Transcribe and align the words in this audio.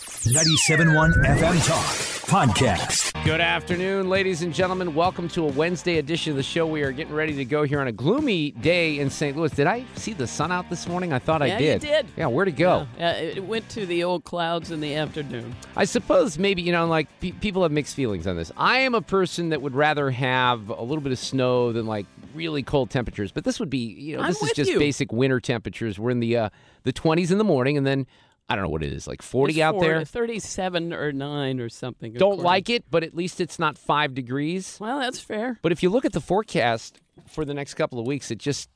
97.1 0.00 1.12
FM 1.26 1.66
Talk 1.66 1.84
Podcast. 2.26 3.22
Good 3.24 3.40
afternoon, 3.42 4.08
ladies 4.08 4.40
and 4.40 4.52
gentlemen. 4.54 4.94
Welcome 4.94 5.28
to 5.28 5.44
a 5.44 5.46
Wednesday 5.52 5.98
edition 5.98 6.30
of 6.30 6.36
the 6.38 6.42
show. 6.42 6.66
We 6.66 6.82
are 6.82 6.90
getting 6.90 7.12
ready 7.12 7.34
to 7.36 7.44
go 7.44 7.64
here 7.64 7.80
on 7.82 7.86
a 7.86 7.92
gloomy 7.92 8.52
day 8.52 8.98
in 8.98 9.10
St. 9.10 9.36
Louis. 9.36 9.52
Did 9.52 9.66
I 9.66 9.84
see 9.96 10.14
the 10.14 10.26
sun 10.26 10.52
out 10.52 10.70
this 10.70 10.88
morning? 10.88 11.12
I 11.12 11.18
thought 11.18 11.42
Yeah, 11.46 11.54
I 11.56 11.58
you 11.58 11.58
did. 11.58 11.80
did. 11.82 12.06
Yeah, 12.16 12.28
where'd 12.28 12.48
it 12.48 12.52
go? 12.56 12.86
Yeah, 12.98 13.12
it 13.12 13.44
went 13.44 13.68
to 13.70 13.84
the 13.84 14.02
old 14.04 14.24
clouds 14.24 14.70
in 14.70 14.80
the 14.80 14.94
afternoon. 14.94 15.54
I 15.76 15.84
suppose 15.84 16.38
maybe, 16.38 16.62
you 16.62 16.72
know, 16.72 16.86
like 16.86 17.06
pe- 17.20 17.32
people 17.32 17.62
have 17.62 17.72
mixed 17.72 17.94
feelings 17.94 18.26
on 18.26 18.36
this. 18.36 18.50
I 18.56 18.78
am 18.78 18.94
a 18.94 19.02
person 19.02 19.50
that 19.50 19.60
would 19.60 19.74
rather 19.74 20.10
have 20.10 20.70
a 20.70 20.82
little 20.82 21.02
bit 21.02 21.12
of 21.12 21.18
snow 21.18 21.72
than 21.72 21.84
like 21.86 22.06
really 22.34 22.62
cold 22.62 22.88
temperatures, 22.88 23.32
but 23.32 23.44
this 23.44 23.60
would 23.60 23.70
be, 23.70 23.78
you 23.78 24.16
know, 24.16 24.22
I'm 24.22 24.28
this 24.30 24.42
is 24.42 24.52
just 24.52 24.70
you. 24.70 24.78
basic 24.78 25.12
winter 25.12 25.40
temperatures. 25.40 25.98
We're 25.98 26.10
in 26.10 26.20
the 26.20 26.36
uh, 26.38 26.48
the 26.84 26.92
20s 26.92 27.30
in 27.30 27.36
the 27.38 27.44
morning 27.44 27.76
and 27.76 27.86
then 27.86 28.06
I 28.50 28.56
don't 28.56 28.64
know 28.64 28.70
what 28.70 28.82
it 28.82 28.92
is, 28.92 29.06
like 29.06 29.22
40 29.22 29.52
It's 29.52 29.60
out 29.60 29.74
four- 29.74 29.84
there. 29.84 30.04
37 30.04 30.92
or 30.92 31.12
9 31.12 31.60
or 31.60 31.68
something. 31.68 32.12
Don't 32.14 32.32
according- 32.32 32.44
like 32.44 32.68
it, 32.70 32.84
but 32.90 33.04
at 33.04 33.14
least 33.14 33.40
it's 33.40 33.58
not 33.58 33.78
5 33.78 34.12
degrees. 34.12 34.76
Well, 34.80 34.98
that's 34.98 35.20
fair. 35.20 35.58
But 35.62 35.70
if 35.72 35.82
you 35.82 35.90
look 35.90 36.04
at 36.04 36.12
the 36.12 36.20
forecast 36.20 37.00
for 37.28 37.44
the 37.44 37.54
next 37.54 37.74
couple 37.74 37.98
of 38.00 38.06
weeks, 38.06 38.30
it 38.30 38.38
just 38.38 38.68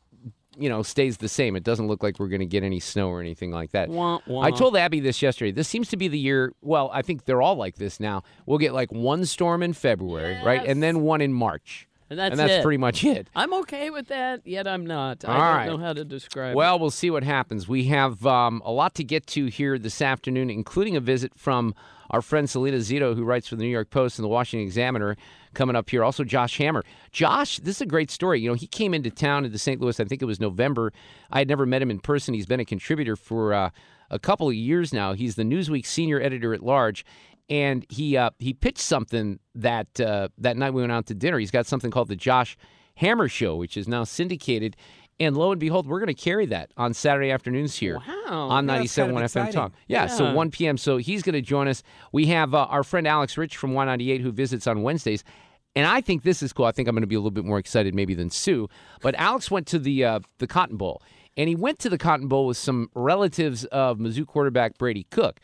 you 0.57 0.69
know 0.69 0.85
stays 0.85 1.17
the 1.17 1.29
same. 1.29 1.57
It 1.57 1.65
doesn't 1.65 1.89
look 1.89 2.05
like 2.05 2.21
we're 2.21 2.29
going 2.29 2.39
to 2.39 2.47
get 2.47 2.63
any 2.63 2.79
snow 2.79 3.09
or 3.09 3.21
anything 3.21 3.51
like 3.51 3.73
that. 3.73 3.89
Wah, 3.89 4.21
wah. 4.29 4.43
I 4.43 4.53
told 4.53 4.77
Abby 4.77 5.01
this 5.01 5.21
yesterday. 5.21 5.51
This 5.51 5.67
seems 5.67 5.89
to 5.89 5.97
be 5.97 6.07
the 6.07 6.19
year. 6.19 6.53
Well, 6.63 6.91
I 6.93 7.03
think 7.03 7.25
they're 7.25 7.43
all 7.43 7.57
like 7.57 7.75
this 7.75 7.99
now. 7.99 8.23
We'll 8.47 8.59
get 8.59 8.73
like 8.73 8.93
one 8.93 9.25
storm 9.27 9.65
in 9.65 9.73
February, 9.73 10.39
right, 10.45 10.65
and 10.65 10.81
then 10.81 11.01
one 11.03 11.21
in 11.21 11.33
March, 11.33 11.89
And 12.15 12.21
that's 12.21 12.31
and 12.31 12.39
that's 12.39 12.61
it. 12.61 12.63
pretty 12.63 12.79
much 12.79 13.03
it. 13.03 13.29
I'm 13.35 13.53
okay 13.55 13.91
with 13.91 14.07
that, 14.07 14.47
yet 14.47 14.69
I'm 14.69 14.87
not. 14.87 15.25
I 15.25 15.33
don't 15.33 15.41
right. 15.41 15.67
know 15.67 15.79
how 15.79 15.93
to 15.93 16.05
describe 16.05 16.53
it. 16.53 16.57
Well, 16.57 16.79
we'll 16.79 16.93
see 16.93 17.11
what 17.11 17.25
happens. 17.25 17.67
We 17.67 17.87
have 17.87 18.25
um, 18.25 18.63
a 18.65 18.71
lot 18.71 18.95
to 18.95 19.05
get 19.05 19.27
to 19.29 19.47
here 19.47 19.81
this 19.81 20.01
afternoon, 20.01 20.49
including 20.49 20.95
a 20.95 21.01
visit 21.01 21.33
from 21.35 21.75
our 22.11 22.23
friend 22.23 22.49
Salena 22.49 22.77
Zito, 22.77 23.17
who 23.17 23.25
writes 23.25 23.49
for 23.49 23.57
the 23.57 23.65
New 23.65 23.71
York 23.71 23.91
Post 23.91 24.21
and 24.21 24.25
the 24.25 24.29
Washington 24.29 24.65
Examiner, 24.65 25.17
coming 25.55 25.75
up 25.75 25.91
here. 25.91 26.05
Also, 26.05 26.23
Josh 26.23 26.57
Hammer. 26.59 26.85
Josh, 27.11 27.59
this 27.59 27.79
is 27.79 27.81
a 27.81 27.87
great 27.87 28.13
story. 28.13 28.41
You 28.41 28.51
know, 28.51 28.55
he 28.55 28.69
came 28.69 28.95
into 28.95 29.11
town 29.11 29.45
into 29.45 29.59
St. 29.59 29.81
Louis. 29.81 29.99
I 29.99 30.05
think 30.05 30.23
it 30.23 30.27
was 30.27 30.39
November. 30.39 30.93
I 31.33 31.41
had 31.41 31.49
never 31.49 31.67
met 31.67 31.83
him 31.83 31.91
in 31.91 31.99
person. 31.99 32.33
He's 32.33 32.47
been 32.47 32.61
a 32.61 32.65
contributor 32.65 33.17
for 33.17 33.53
uh, 33.53 33.71
a 34.09 34.21
couple 34.21 34.47
of 34.49 34.55
years 34.55 34.93
now. 34.93 35.15
He's 35.15 35.35
the 35.35 35.43
Newsweek 35.43 35.85
senior 35.85 36.21
editor 36.21 36.55
at 36.55 36.63
large. 36.63 37.05
And 37.51 37.85
he 37.91 38.17
uh, 38.17 38.31
he 38.39 38.55
pitched 38.55 38.79
something 38.81 39.39
that 39.55 40.01
uh, 40.01 40.29
that 40.39 40.57
night 40.57 40.73
we 40.73 40.81
went 40.83 40.93
out 40.93 41.07
to 41.07 41.15
dinner. 41.15 41.39
He's 41.39 41.51
got 41.51 41.67
something 41.67 41.91
called 41.91 42.09
the 42.09 42.17
Josh 42.17 42.57
Hammer 42.97 43.29
Show, 43.29 43.57
which 43.57 43.77
is 43.77 43.87
now 43.87 44.05
syndicated. 44.05 44.77
And 45.21 45.37
lo 45.37 45.53
and 45.53 45.61
behold, 45.61 45.87
we're 45.87 46.01
going 46.01 46.09
to 46.09 46.15
carry 46.15 46.47
that 46.47 46.73
on 46.77 46.93
Saturday 46.93 47.31
afternoons 47.31 47.77
here 47.77 47.99
Wow. 47.99 48.49
on 48.49 48.67
Yeah, 48.69 48.79
97.1 48.81 49.19
that's 49.21 49.35
kind 49.35 49.49
of 49.49 49.53
FM. 49.53 49.53
Talk. 49.55 49.73
Yeah, 49.87 50.07
so 50.09 50.33
1 50.35 50.51
p.m. 50.51 50.77
So 50.77 50.97
he's 50.97 51.23
going 51.23 51.35
to 51.35 51.41
join 51.41 51.69
us. 51.69 51.85
We 52.11 52.27
have 52.27 52.53
uh, 52.53 52.65
our 52.65 52.83
friend 52.83 53.07
Alex 53.07 53.39
Rich 53.39 53.57
from 53.57 53.75
Y98 53.75 54.21
who 54.23 54.33
visits 54.33 54.67
on 54.67 54.83
Wednesdays. 54.83 55.23
And 55.77 55.87
I 55.87 56.01
think 56.01 56.23
this 56.25 56.43
is 56.43 56.53
cool. 56.53 56.65
I 56.65 56.73
think 56.73 56.89
I'm 56.89 56.95
going 56.97 57.03
to 57.03 57.07
be 57.07 57.15
a 57.15 57.19
little 57.21 57.31
bit 57.31 57.45
more 57.45 57.59
excited 57.59 57.95
maybe 57.95 58.15
than 58.15 58.31
Sue. 58.31 58.69
But 59.03 59.15
Alex 59.17 59.51
went 59.53 59.67
to 59.69 59.79
the 59.79 60.05
uh, 60.05 60.21
the 60.39 60.47
Cotton 60.49 60.77
Bowl, 60.77 61.01
and 61.37 61.49
he 61.49 61.55
went 61.57 61.79
to 61.81 61.89
the 61.91 61.99
Cotton 61.99 62.27
Bowl 62.29 62.47
with 62.47 62.57
some 62.57 62.91
relatives 62.95 63.65
of 63.67 63.99
Mizzou 63.99 64.27
quarterback 64.27 64.79
Brady 64.79 65.07
Cook, 65.11 65.39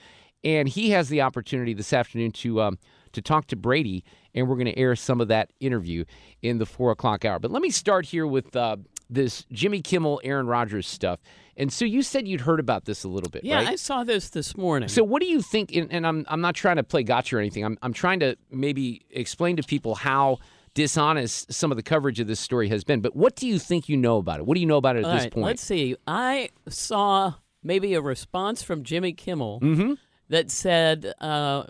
and 0.44 0.68
he 0.68 0.90
has 0.90 1.08
the 1.08 1.20
opportunity 1.22 1.74
this 1.74 1.92
afternoon 1.92 2.32
to 2.32 2.60
um, 2.62 2.78
to 3.12 3.20
talk 3.22 3.46
to 3.48 3.56
Brady, 3.56 4.04
and 4.34 4.48
we're 4.48 4.54
going 4.56 4.66
to 4.66 4.78
air 4.78 4.94
some 4.96 5.20
of 5.20 5.28
that 5.28 5.50
interview 5.60 6.04
in 6.42 6.58
the 6.58 6.66
four 6.66 6.90
o'clock 6.92 7.24
hour. 7.24 7.38
But 7.38 7.50
let 7.50 7.62
me 7.62 7.70
start 7.70 8.06
here 8.06 8.26
with 8.26 8.54
uh, 8.54 8.76
this 9.08 9.44
Jimmy 9.52 9.80
Kimmel, 9.82 10.20
Aaron 10.24 10.46
Rodgers 10.46 10.86
stuff. 10.86 11.20
And 11.56 11.70
Sue, 11.72 11.84
you 11.86 12.02
said 12.02 12.26
you'd 12.28 12.42
heard 12.42 12.60
about 12.60 12.84
this 12.86 13.04
a 13.04 13.08
little 13.08 13.28
bit, 13.28 13.44
Yeah, 13.44 13.56
right? 13.56 13.68
I 13.68 13.76
saw 13.76 14.02
this 14.04 14.30
this 14.30 14.56
morning. 14.56 14.88
So, 14.88 15.02
what 15.04 15.20
do 15.20 15.26
you 15.28 15.42
think? 15.42 15.74
And, 15.74 15.92
and 15.92 16.06
I'm 16.06 16.24
I'm 16.28 16.40
not 16.40 16.54
trying 16.54 16.76
to 16.76 16.82
play 16.84 17.02
gotcha 17.02 17.36
or 17.36 17.38
anything. 17.40 17.64
I'm 17.64 17.76
I'm 17.82 17.92
trying 17.92 18.20
to 18.20 18.36
maybe 18.50 19.02
explain 19.10 19.56
to 19.56 19.62
people 19.62 19.94
how 19.96 20.38
dishonest 20.74 21.52
some 21.52 21.70
of 21.72 21.76
the 21.76 21.82
coverage 21.82 22.20
of 22.20 22.28
this 22.28 22.40
story 22.40 22.68
has 22.68 22.84
been. 22.84 23.00
But 23.00 23.14
what 23.16 23.34
do 23.36 23.46
you 23.46 23.58
think 23.58 23.88
you 23.88 23.96
know 23.96 24.18
about 24.18 24.38
it? 24.38 24.46
What 24.46 24.54
do 24.54 24.60
you 24.60 24.66
know 24.66 24.76
about 24.76 24.96
it 24.96 25.00
at 25.00 25.04
All 25.06 25.12
this 25.12 25.24
right, 25.24 25.32
point? 25.32 25.44
let's 25.46 25.62
see. 25.62 25.96
I 26.06 26.50
saw 26.68 27.34
maybe 27.62 27.94
a 27.94 28.00
response 28.00 28.62
from 28.62 28.84
Jimmy 28.84 29.12
Kimmel 29.12 29.58
Mm-hmm. 29.60 29.94
That 30.30 30.50
said, 30.50 31.12
uh, 31.20 31.64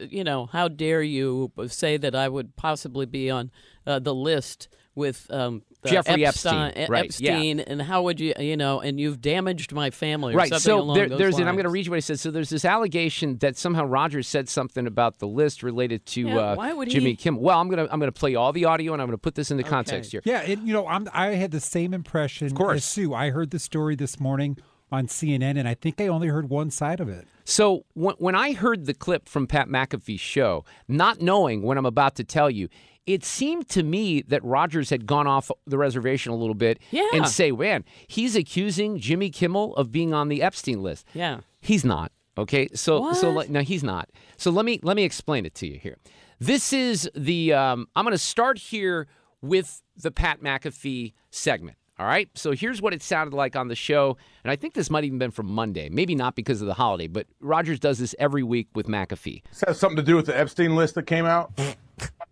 you 0.00 0.24
know, 0.24 0.46
how 0.46 0.68
dare 0.68 1.00
you 1.02 1.50
say 1.68 1.96
that 1.96 2.14
I 2.14 2.28
would 2.28 2.56
possibly 2.56 3.06
be 3.06 3.30
on 3.30 3.50
uh, 3.86 4.00
the 4.00 4.14
list 4.14 4.68
with 4.96 5.30
um, 5.30 5.62
the 5.82 5.90
Jeffrey 5.90 6.26
Epstein, 6.26 6.72
Epstein, 6.74 6.90
right, 6.90 7.20
yeah. 7.20 7.30
Epstein, 7.34 7.60
and 7.60 7.80
how 7.80 8.02
would 8.02 8.18
you, 8.18 8.34
you 8.38 8.56
know, 8.56 8.80
and 8.80 8.98
you've 8.98 9.20
damaged 9.20 9.72
my 9.72 9.90
family, 9.90 10.34
or 10.34 10.38
Right. 10.38 10.48
something 10.48 10.60
So 10.60 10.80
along 10.80 10.96
there, 10.96 11.08
those 11.08 11.18
there's, 11.20 11.38
and 11.38 11.48
I'm 11.48 11.54
going 11.54 11.64
to 11.64 11.70
read 11.70 11.86
you 11.86 11.92
what 11.92 11.98
he 11.98 12.00
says. 12.02 12.20
So 12.20 12.32
there's 12.32 12.50
this 12.50 12.64
allegation 12.64 13.38
that 13.38 13.56
somehow 13.56 13.84
Rodgers 13.84 14.26
said 14.26 14.48
something 14.48 14.88
about 14.88 15.20
the 15.20 15.28
list 15.28 15.62
related 15.62 16.04
to 16.06 16.22
Yeah, 16.22 16.36
uh, 16.36 16.54
why 16.56 16.72
would 16.72 16.90
Jimmy 16.90 17.10
he- 17.10 17.16
Kimmel. 17.16 17.40
Well, 17.40 17.60
I'm 17.60 17.68
going 17.68 17.86
to 17.86 17.90
I'm 17.92 18.00
going 18.00 18.12
to 18.12 18.18
play 18.20 18.34
all 18.34 18.52
the 18.52 18.64
audio 18.64 18.92
and 18.92 19.00
I'm 19.00 19.06
going 19.06 19.16
to 19.16 19.22
put 19.22 19.36
this 19.36 19.52
into 19.52 19.62
context 19.62 20.10
here. 20.10 20.20
Yeah, 20.24 20.40
and 20.40 20.66
you 20.66 20.72
know, 20.74 20.88
I'm 20.88 21.08
I 21.14 21.28
had 21.28 21.52
the 21.52 21.60
same 21.60 21.94
impression 21.94 22.48
of 22.48 22.54
course. 22.54 22.78
as 22.78 22.84
Sue. 22.84 23.14
I 23.14 23.30
heard 23.30 23.50
the 23.52 23.60
story 23.60 23.94
this 23.94 24.18
morning 24.18 24.58
on 24.92 25.06
CNN, 25.06 25.58
and 25.58 25.68
I 25.68 25.74
think 25.74 26.00
I 26.00 26.06
only 26.08 26.28
heard 26.28 26.48
one 26.50 26.70
side 26.70 27.00
of 27.00 27.08
it. 27.08 27.26
So 27.44 27.84
when, 27.94 28.14
when 28.18 28.34
I 28.34 28.52
heard 28.52 28.86
the 28.86 28.94
clip 28.94 29.28
from 29.28 29.46
Pat 29.46 29.68
McAfee's 29.68 30.20
show, 30.20 30.64
not 30.88 31.20
knowing 31.20 31.62
what 31.62 31.76
I'm 31.78 31.86
about 31.86 32.16
to 32.16 32.24
tell 32.24 32.50
you, 32.50 32.68
it 33.06 33.24
seemed 33.24 33.68
to 33.70 33.82
me 33.82 34.22
that 34.22 34.44
Rodgers 34.44 34.90
had 34.90 35.06
gone 35.06 35.26
off 35.26 35.50
the 35.66 35.78
reservation 35.78 36.32
a 36.32 36.36
little 36.36 36.54
bit 36.54 36.78
Yeah. 36.90 37.08
and 37.12 37.26
say, 37.26 37.50
man, 37.50 37.84
he's 38.06 38.36
accusing 38.36 38.98
Jimmy 38.98 39.30
Kimmel 39.30 39.74
of 39.76 39.90
being 39.90 40.12
on 40.14 40.28
the 40.28 40.42
Epstein 40.42 40.82
list. 40.82 41.06
Yeah. 41.14 41.40
He's 41.60 41.84
not. 41.84 42.12
Okay. 42.38 42.68
So 42.74 43.12
so 43.12 43.32
What? 43.32 43.48
le- 43.48 43.52
no, 43.52 43.60
he's 43.62 43.82
not. 43.82 44.08
So 44.36 44.50
let 44.50 44.64
me 44.64 44.78
let 44.82 44.96
me 44.96 45.02
explain 45.04 45.44
it 45.44 45.54
to 45.56 45.66
you 45.66 45.78
here. 45.78 45.96
This 46.38 46.72
is 46.72 47.10
the 47.14 47.52
um, 47.52 47.88
I'm 47.96 48.04
going 48.04 48.12
to 48.12 48.18
start 48.18 48.58
here 48.58 49.08
with 49.42 49.82
the 49.96 50.10
Pat 50.10 50.40
McAfee 50.40 51.12
segment. 51.30 51.76
All 52.00 52.06
right. 52.06 52.30
So 52.34 52.52
here's 52.52 52.80
what 52.80 52.94
it 52.94 53.02
sounded 53.02 53.36
like 53.36 53.54
on 53.56 53.68
the 53.68 53.74
show, 53.74 54.16
and 54.42 54.50
I 54.50 54.56
think 54.56 54.72
this 54.72 54.88
might 54.88 55.04
even 55.04 55.18
been 55.18 55.30
from 55.30 55.46
Monday. 55.48 55.90
Maybe 55.90 56.14
not 56.14 56.34
because 56.34 56.62
of 56.62 56.66
the 56.66 56.72
holiday, 56.72 57.08
but 57.08 57.26
Rodgers 57.40 57.78
does 57.78 57.98
this 57.98 58.14
every 58.18 58.42
week 58.42 58.68
with 58.74 58.86
McAfee. 58.86 59.42
This 59.50 59.62
has 59.66 59.78
something 59.78 59.98
to 59.98 60.02
do 60.02 60.16
with 60.16 60.24
the 60.24 60.36
Epstein 60.36 60.74
list 60.76 60.94
that 60.94 61.02
came 61.02 61.26
out. 61.26 61.52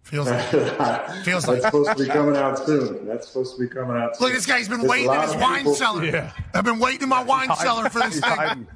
Feels 0.04 0.26
like 0.30 0.42
feels 1.24 1.44
That's 1.44 1.48
like. 1.48 1.60
supposed 1.60 1.90
to 1.98 2.04
be 2.04 2.08
coming 2.08 2.34
out 2.34 2.58
soon. 2.64 3.06
That's 3.06 3.28
supposed 3.28 3.58
to 3.58 3.62
be 3.62 3.68
coming 3.68 3.98
out 3.98 4.16
soon. 4.16 4.24
Look, 4.28 4.34
this 4.34 4.46
guy's 4.46 4.66
been 4.66 4.78
There's 4.78 4.90
waiting 4.90 5.12
in 5.12 5.20
his 5.20 5.34
wine 5.36 5.58
people- 5.58 5.74
cellar. 5.74 6.04
Yeah. 6.06 6.32
I've 6.54 6.64
been 6.64 6.78
waiting 6.78 7.02
in 7.02 7.08
my 7.10 7.22
wine 7.22 7.54
cellar 7.56 7.90
for 7.90 7.98
this 7.98 8.18
thing. 8.18 8.66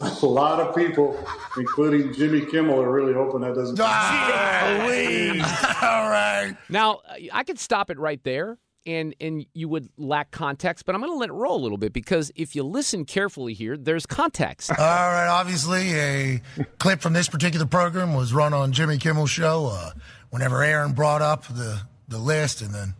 A 0.00 0.26
lot 0.26 0.60
of 0.60 0.76
people, 0.76 1.18
including 1.56 2.14
Jimmy 2.14 2.42
Kimmel, 2.46 2.80
are 2.80 2.92
really 2.92 3.14
hoping 3.14 3.40
that 3.40 3.56
doesn't. 3.56 3.80
Ah, 3.80 4.84
please. 4.86 5.42
All 5.82 6.08
right. 6.08 6.56
Now 6.68 7.00
I 7.32 7.42
could 7.42 7.58
stop 7.58 7.90
it 7.90 7.98
right 7.98 8.22
there. 8.22 8.56
And, 8.86 9.16
and 9.20 9.44
you 9.52 9.68
would 9.68 9.88
lack 9.98 10.30
context, 10.30 10.86
but 10.86 10.94
I'm 10.94 11.00
going 11.00 11.12
to 11.12 11.18
let 11.18 11.28
it 11.28 11.32
roll 11.32 11.56
a 11.56 11.62
little 11.62 11.76
bit 11.76 11.92
because 11.92 12.30
if 12.36 12.54
you 12.54 12.62
listen 12.62 13.04
carefully 13.04 13.52
here, 13.52 13.76
there's 13.76 14.06
context. 14.06 14.70
All 14.78 14.84
right. 14.84 15.26
Obviously, 15.26 15.92
a 15.94 16.42
clip 16.78 17.00
from 17.00 17.12
this 17.12 17.28
particular 17.28 17.66
program 17.66 18.14
was 18.14 18.32
run 18.32 18.54
on 18.54 18.70
Jimmy 18.72 18.98
Kimmel's 18.98 19.30
show. 19.30 19.70
Uh, 19.72 19.90
whenever 20.30 20.62
Aaron 20.62 20.92
brought 20.92 21.22
up 21.22 21.46
the 21.48 21.80
the 22.08 22.18
list, 22.18 22.62
and 22.62 22.72
then 22.72 22.94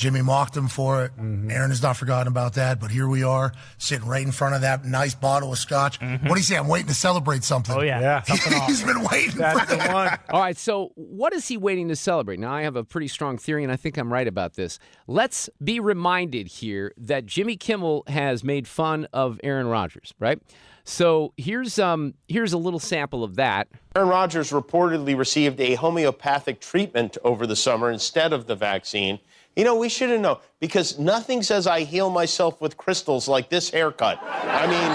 Jimmy 0.00 0.22
mocked 0.22 0.56
him 0.56 0.66
for 0.66 1.04
it. 1.04 1.12
Aaron 1.18 1.68
has 1.68 1.82
not 1.82 1.94
forgotten 1.94 2.26
about 2.26 2.54
that, 2.54 2.80
but 2.80 2.90
here 2.90 3.06
we 3.06 3.22
are 3.22 3.52
sitting 3.76 4.08
right 4.08 4.24
in 4.24 4.32
front 4.32 4.54
of 4.54 4.62
that 4.62 4.82
nice 4.82 5.14
bottle 5.14 5.52
of 5.52 5.58
scotch. 5.58 6.00
What 6.00 6.22
do 6.22 6.34
you 6.36 6.42
say? 6.42 6.56
I'm 6.56 6.68
waiting 6.68 6.88
to 6.88 6.94
celebrate 6.94 7.44
something. 7.44 7.76
Oh 7.76 7.82
yeah, 7.82 8.22
something 8.22 8.62
He's 8.66 8.82
been 8.82 9.02
waiting 9.02 9.36
That's 9.36 9.60
for 9.60 9.76
the 9.76 9.92
one. 9.92 10.18
All 10.30 10.40
right, 10.40 10.56
so 10.56 10.92
what 10.94 11.34
is 11.34 11.46
he 11.48 11.58
waiting 11.58 11.88
to 11.88 11.96
celebrate? 11.96 12.40
Now, 12.40 12.50
I 12.50 12.62
have 12.62 12.76
a 12.76 12.82
pretty 12.82 13.08
strong 13.08 13.36
theory, 13.36 13.62
and 13.62 13.70
I 13.70 13.76
think 13.76 13.98
I'm 13.98 14.10
right 14.10 14.26
about 14.26 14.54
this. 14.54 14.78
Let's 15.06 15.50
be 15.62 15.80
reminded 15.80 16.46
here 16.46 16.94
that 16.96 17.26
Jimmy 17.26 17.58
Kimmel 17.58 18.04
has 18.06 18.42
made 18.42 18.66
fun 18.66 19.06
of 19.12 19.38
Aaron 19.44 19.66
Rodgers, 19.66 20.14
right? 20.18 20.40
So 20.84 21.34
here's 21.36 21.78
um 21.78 22.14
here's 22.26 22.54
a 22.54 22.58
little 22.58 22.80
sample 22.80 23.22
of 23.22 23.36
that. 23.36 23.68
Aaron 23.94 24.08
Rodgers 24.08 24.50
reportedly 24.50 25.16
received 25.16 25.60
a 25.60 25.74
homeopathic 25.74 26.60
treatment 26.60 27.18
over 27.22 27.46
the 27.46 27.54
summer 27.54 27.90
instead 27.90 28.32
of 28.32 28.46
the 28.46 28.56
vaccine. 28.56 29.18
You 29.56 29.64
know, 29.64 29.76
we 29.76 29.88
should 29.88 30.10
have 30.10 30.20
known 30.20 30.38
because 30.60 30.98
nothing 30.98 31.42
says 31.42 31.66
I 31.66 31.80
heal 31.80 32.10
myself 32.10 32.60
with 32.60 32.76
crystals 32.76 33.28
like 33.28 33.50
this 33.50 33.70
haircut. 33.70 34.18
I 34.22 34.66
mean, 34.66 34.90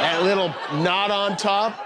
that 0.00 0.22
little 0.22 0.48
knot 0.82 1.10
on 1.10 1.36
top. 1.36 1.78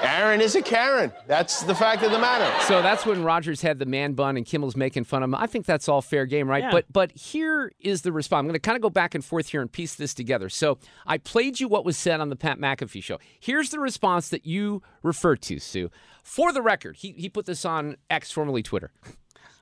Aaron 0.00 0.40
is 0.40 0.54
a 0.54 0.62
Karen. 0.62 1.12
That's 1.26 1.62
the 1.64 1.74
fact 1.74 2.04
of 2.04 2.12
the 2.12 2.18
matter. 2.18 2.48
So 2.66 2.82
that's 2.82 3.04
when 3.04 3.24
Rodgers 3.24 3.60
had 3.60 3.80
the 3.80 3.86
man 3.86 4.12
bun 4.12 4.36
and 4.36 4.46
Kimmel's 4.46 4.76
making 4.76 5.04
fun 5.04 5.22
of 5.24 5.28
him. 5.28 5.34
I 5.34 5.46
think 5.46 5.66
that's 5.66 5.88
all 5.88 6.02
fair 6.02 6.24
game, 6.24 6.48
right? 6.48 6.62
Yeah. 6.62 6.70
But 6.70 6.92
but 6.92 7.12
here 7.12 7.72
is 7.80 8.02
the 8.02 8.12
response. 8.12 8.40
I'm 8.40 8.46
going 8.46 8.54
to 8.54 8.60
kind 8.60 8.76
of 8.76 8.82
go 8.82 8.90
back 8.90 9.16
and 9.16 9.24
forth 9.24 9.48
here 9.48 9.60
and 9.60 9.70
piece 9.70 9.96
this 9.96 10.14
together. 10.14 10.48
So 10.48 10.78
I 11.06 11.18
played 11.18 11.58
you 11.58 11.66
what 11.66 11.84
was 11.84 11.96
said 11.96 12.20
on 12.20 12.28
the 12.28 12.36
Pat 12.36 12.58
McAfee 12.58 13.02
show. 13.02 13.18
Here's 13.40 13.70
the 13.70 13.80
response 13.80 14.28
that 14.28 14.46
you 14.46 14.82
referred 15.02 15.42
to, 15.42 15.58
Sue. 15.58 15.90
For 16.22 16.52
the 16.52 16.62
record, 16.62 16.96
he 16.96 17.12
he 17.12 17.28
put 17.28 17.46
this 17.46 17.64
on 17.64 17.96
X, 18.08 18.30
formerly 18.30 18.62
Twitter. 18.62 18.92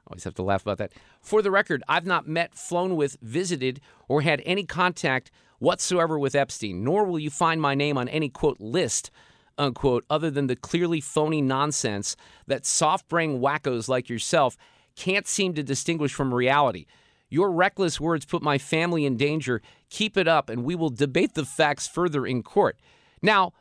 Always 0.06 0.24
have 0.24 0.34
to 0.34 0.42
laugh 0.42 0.62
about 0.62 0.78
that. 0.78 0.92
For 1.20 1.42
the 1.42 1.50
record, 1.50 1.82
I've 1.88 2.06
not 2.06 2.28
met, 2.28 2.54
flown 2.54 2.96
with, 2.96 3.16
visited, 3.20 3.80
or 4.08 4.22
had 4.22 4.42
any 4.46 4.64
contact 4.64 5.30
whatsoever 5.58 6.18
with 6.18 6.34
Epstein, 6.34 6.84
nor 6.84 7.04
will 7.04 7.18
you 7.18 7.30
find 7.30 7.60
my 7.60 7.74
name 7.74 7.98
on 7.98 8.08
any 8.08 8.28
quote 8.28 8.60
list, 8.60 9.10
unquote, 9.58 10.04
other 10.08 10.30
than 10.30 10.46
the 10.46 10.56
clearly 10.56 11.00
phony 11.00 11.40
nonsense 11.40 12.16
that 12.46 12.66
soft 12.66 13.08
brain 13.08 13.40
wackos 13.40 13.88
like 13.88 14.08
yourself 14.08 14.56
can't 14.94 15.26
seem 15.26 15.54
to 15.54 15.62
distinguish 15.62 16.12
from 16.12 16.32
reality. 16.32 16.86
Your 17.28 17.50
reckless 17.50 18.00
words 18.00 18.24
put 18.24 18.42
my 18.42 18.58
family 18.58 19.04
in 19.04 19.16
danger. 19.16 19.60
Keep 19.90 20.16
it 20.16 20.28
up, 20.28 20.48
and 20.48 20.64
we 20.64 20.74
will 20.74 20.90
debate 20.90 21.34
the 21.34 21.44
facts 21.44 21.88
further 21.88 22.24
in 22.24 22.42
court. 22.42 22.78
Now, 23.20 23.52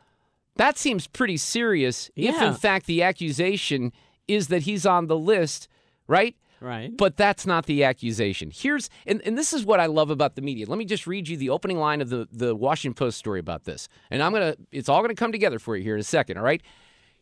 that 0.56 0.78
seems 0.78 1.06
pretty 1.06 1.36
serious 1.36 2.10
if, 2.14 2.40
in 2.40 2.54
fact, 2.54 2.86
the 2.86 3.02
accusation 3.02 3.92
is 4.28 4.48
that 4.48 4.62
he's 4.62 4.86
on 4.86 5.06
the 5.06 5.18
list, 5.18 5.68
right? 6.06 6.36
Right. 6.60 6.96
But 6.96 7.16
that's 7.16 7.46
not 7.46 7.66
the 7.66 7.84
accusation. 7.84 8.50
Here's 8.52 8.88
and, 9.06 9.20
and 9.22 9.36
this 9.36 9.52
is 9.52 9.64
what 9.64 9.78
I 9.78 9.86
love 9.86 10.10
about 10.10 10.36
the 10.36 10.42
media. 10.42 10.66
Let 10.66 10.78
me 10.78 10.86
just 10.86 11.06
read 11.06 11.28
you 11.28 11.36
the 11.36 11.50
opening 11.50 11.78
line 11.78 12.00
of 12.00 12.08
the, 12.08 12.26
the 12.32 12.54
Washington 12.54 12.94
Post 12.94 13.18
story 13.18 13.40
about 13.40 13.64
this. 13.64 13.88
And 14.10 14.22
I'm 14.22 14.32
gonna 14.32 14.56
it's 14.72 14.88
all 14.88 15.02
gonna 15.02 15.14
come 15.14 15.32
together 15.32 15.58
for 15.58 15.76
you 15.76 15.82
here 15.82 15.94
in 15.94 16.00
a 16.00 16.04
second, 16.04 16.38
all 16.38 16.44
right? 16.44 16.62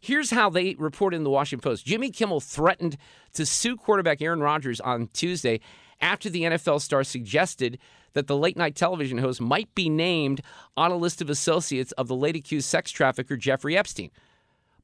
Here's 0.01 0.31
how 0.31 0.51
they 0.51 0.75
reported 0.75 1.17
in 1.17 1.25
the 1.25 1.31
Washington 1.31 1.69
Post. 1.69 1.87
Jimmy 1.87 2.11
Kimmel 2.11 2.41
threatened 2.41 2.97
to 3.33 3.47
sue 3.47 3.77
quarterback 3.77 4.21
Aaron 4.21 4.41
Rodgers 4.41 4.81
on 4.81 5.09
Tuesday 5.13 5.61
after 6.01 6.29
the 6.29 6.43
NFL 6.43 6.81
star 6.81 7.03
suggested 7.03 7.79
that 8.13 8.27
the 8.27 8.37
late 8.37 8.57
night 8.57 8.77
television 8.77 9.19
host 9.19 9.41
might 9.41 9.75
be 9.75 9.89
named 9.89 10.43
on 10.77 10.91
a 10.91 10.97
list 10.97 11.21
of 11.21 11.31
associates 11.31 11.93
of 11.93 12.07
the 12.07 12.15
late 12.15 12.37
accused 12.37 12.69
sex 12.69 12.91
trafficker 12.91 13.37
Jeffrey 13.37 13.77
Epstein. 13.77 14.11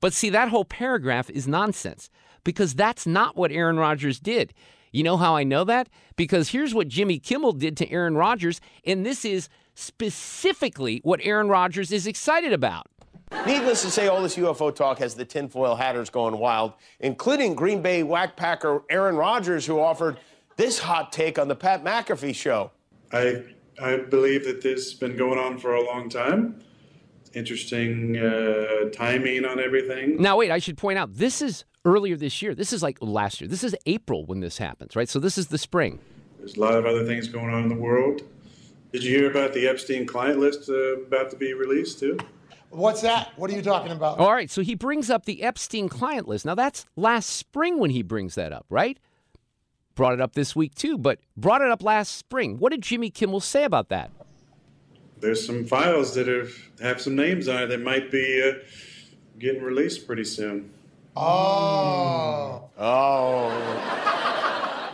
But 0.01 0.13
see, 0.13 0.31
that 0.31 0.49
whole 0.49 0.65
paragraph 0.65 1.31
is 1.31 1.47
nonsense 1.47 2.11
because 2.45 2.75
that's 2.75 3.07
not 3.07 3.37
what 3.37 3.53
Aaron 3.53 3.77
Rodgers 3.77 4.19
did. 4.19 4.55
You 4.93 5.05
know 5.05 5.17
how 5.17 5.37
I 5.37 5.45
know 5.45 5.65
that? 5.65 5.89
Because 6.17 6.49
here's 6.49 6.75
what 6.75 6.89
Jimmy 6.89 7.19
Kimmel 7.19 7.53
did 7.53 7.77
to 7.77 7.91
Aaron 7.91 8.17
Rodgers, 8.17 8.61
and 8.85 9.07
this 9.07 9.25
is 9.25 9.49
specifically 9.75 11.01
what 11.05 11.21
Aaron 11.23 11.49
Rodgers 11.49 11.93
is 11.93 12.07
excited 12.07 12.53
about. 12.53 12.87
Needless 13.47 13.83
to 13.83 13.91
say, 13.91 14.09
all 14.09 14.23
this 14.23 14.37
UFO 14.37 14.75
talk 14.75 14.99
has 14.99 15.15
the 15.15 15.25
tinfoil 15.25 15.77
hatters 15.77 16.11
going 16.11 16.37
wild, 16.39 16.73
including 16.99 17.55
Green 17.55 17.81
Bay 17.81 18.03
whack 18.03 18.37
packer 18.37 18.83
Aaron 18.91 19.15
Rodgers, 19.15 19.65
who 19.65 19.79
offered 19.79 20.19
this 20.57 20.81
hot 20.81 21.13
take 21.13 21.39
on 21.39 21.47
the 21.47 21.55
Pat 21.55 21.85
McAfee 21.85 22.35
show. 22.35 22.73
I 23.13 23.45
I 23.81 23.97
believe 23.97 24.45
that 24.45 24.61
this 24.63 24.91
has 24.91 24.95
been 24.95 25.17
going 25.17 25.39
on 25.39 25.59
for 25.59 25.75
a 25.75 25.85
long 25.85 26.09
time. 26.09 26.61
Interesting 27.33 28.17
uh, 28.17 28.91
timing 28.93 29.45
on 29.45 29.61
everything. 29.61 30.21
Now, 30.21 30.37
wait, 30.37 30.51
I 30.51 30.59
should 30.59 30.77
point 30.77 30.99
out 30.99 31.15
this 31.15 31.41
is 31.41 31.65
earlier 31.85 32.17
this 32.17 32.43
year. 32.43 32.55
This 32.55 32.73
is 32.73 32.83
like 32.83 32.99
last 33.01 33.41
year. 33.41 33.49
This 33.49 33.63
is 33.63 33.77
April 33.87 34.27
when 34.27 34.41
this 34.41 34.59
happens, 34.59 34.97
right? 34.97 35.09
So 35.09 35.19
this 35.21 35.39
is 35.39 35.49
the 35.49 35.59
spring. 35.59 36.01
There's 36.39 36.57
a 36.57 36.61
lot 36.61 36.75
of 36.75 36.87
other 36.87 37.07
things 37.07 37.29
going 37.29 37.51
on 37.53 37.63
in 37.63 37.69
the 37.69 37.75
world. 37.75 38.23
Did 38.93 39.05
you 39.05 39.17
hear 39.17 39.31
about 39.31 39.53
the 39.53 39.69
Epstein 39.69 40.07
client 40.07 40.41
list 40.41 40.69
uh, 40.69 41.03
about 41.03 41.31
to 41.31 41.37
be 41.37 41.55
released 41.55 42.01
too? 42.01 42.19
What's 42.71 43.03
that? 43.03 43.33
What 43.37 43.51
are 43.51 43.55
you 43.55 43.63
talking 43.63 43.93
about? 43.93 44.19
All 44.19 44.33
right, 44.33 44.51
so 44.51 44.63
he 44.63 44.75
brings 44.75 45.11
up 45.11 45.25
the 45.25 45.43
Epstein 45.43 45.89
client 45.89 46.29
list. 46.29 46.45
Now, 46.45 46.55
that's 46.55 46.87
last 46.97 47.31
spring 47.31 47.79
when 47.79 47.91
he 47.91 48.03
brings 48.03 48.37
that 48.37 48.53
up, 48.53 48.67
right? 48.69 48.99
Brought 49.95 50.15
it 50.15 50.21
up 50.21 50.35
this 50.35 50.57
week 50.57 50.75
too, 50.75 50.97
but 50.97 51.19
brought 51.37 51.63
it 51.63 51.71
up 51.71 51.83
last 51.83 52.17
spring. 52.17 52.59
What 52.59 52.71
did 52.71 52.83
Jimmy 52.83 53.11
Kimmel 53.11 53.41
say 53.41 53.65
about 53.65 53.89
that? 53.89 54.11
There's 55.21 55.45
some 55.45 55.65
files 55.65 56.15
that 56.15 56.27
have 56.27 56.53
have 56.81 57.01
some 57.01 57.15
names 57.15 57.49
on 57.49 57.65
it 57.65 57.67
that 57.69 57.83
might 57.83 58.11
be 58.11 58.43
uh, 58.43 58.55
getting 59.39 59.63
released 59.63 60.07
pretty 60.07 60.25
soon. 60.25 60.71
Oh. 61.17 62.71
Oh. 62.79 64.01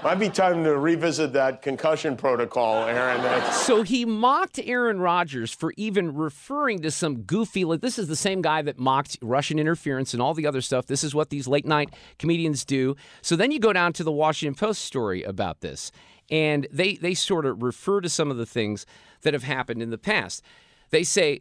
Might 0.06 0.20
be 0.20 0.28
time 0.28 0.62
to 0.62 0.76
revisit 0.78 1.32
that 1.32 1.62
concussion 1.62 2.17
protocol, 2.17 2.84
Aaron. 2.84 3.20
That's, 3.23 3.67
So 3.67 3.82
he 3.82 4.05
mocked 4.05 4.61
Aaron 4.61 5.00
Rodgers 5.00 5.52
for 5.52 5.75
even 5.76 6.14
referring 6.14 6.82
to 6.82 6.93
some 6.93 7.22
goofy, 7.22 7.64
like 7.64 7.81
this 7.81 7.99
is 7.99 8.06
the 8.06 8.14
same 8.14 8.40
guy 8.40 8.62
that 8.62 8.79
mocked 8.79 9.19
Russian 9.20 9.58
interference 9.58 10.12
and 10.12 10.22
all 10.22 10.32
the 10.32 10.46
other 10.46 10.61
stuff. 10.61 10.87
This 10.87 11.02
is 11.02 11.12
what 11.12 11.31
these 11.31 11.49
late 11.49 11.67
night 11.67 11.93
comedians 12.20 12.64
do. 12.64 12.94
So 13.20 13.34
then 13.34 13.50
you 13.50 13.58
go 13.58 13.72
down 13.72 13.93
to 13.94 14.05
the 14.05 14.12
Washington 14.12 14.55
Post 14.55 14.82
story 14.82 15.25
about 15.25 15.61
this, 15.61 15.90
and 16.31 16.67
they, 16.73 16.94
they 16.94 17.14
sort 17.14 17.46
of 17.46 17.62
refer 17.62 18.00
to 18.00 18.08
some 18.08 18.31
of 18.31 18.37
the 18.37 18.46
things 18.46 18.87
that 19.23 19.34
have 19.34 19.44
happened 19.44 19.82
in 19.82 19.90
the 19.90 19.99
past. 19.99 20.43
They 20.90 21.02
say 21.02 21.40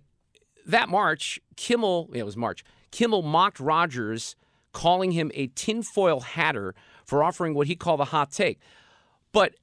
that 0.65 0.89
March, 0.89 1.39
Kimmel, 1.55 2.09
it 2.13 2.23
was 2.23 2.37
March, 2.37 2.63
Kimmel 2.91 3.21
mocked 3.21 3.59
Rodgers, 3.59 4.35
calling 4.71 5.11
him 5.11 5.31
a 5.33 5.47
tinfoil 5.47 6.19
hatter 6.19 6.75
for 7.05 7.23
offering 7.23 7.53
what 7.53 7.67
he 7.67 7.75
called 7.75 8.01
a 8.01 8.05
hot 8.05 8.31
take. 8.31 8.59
But 9.31 9.55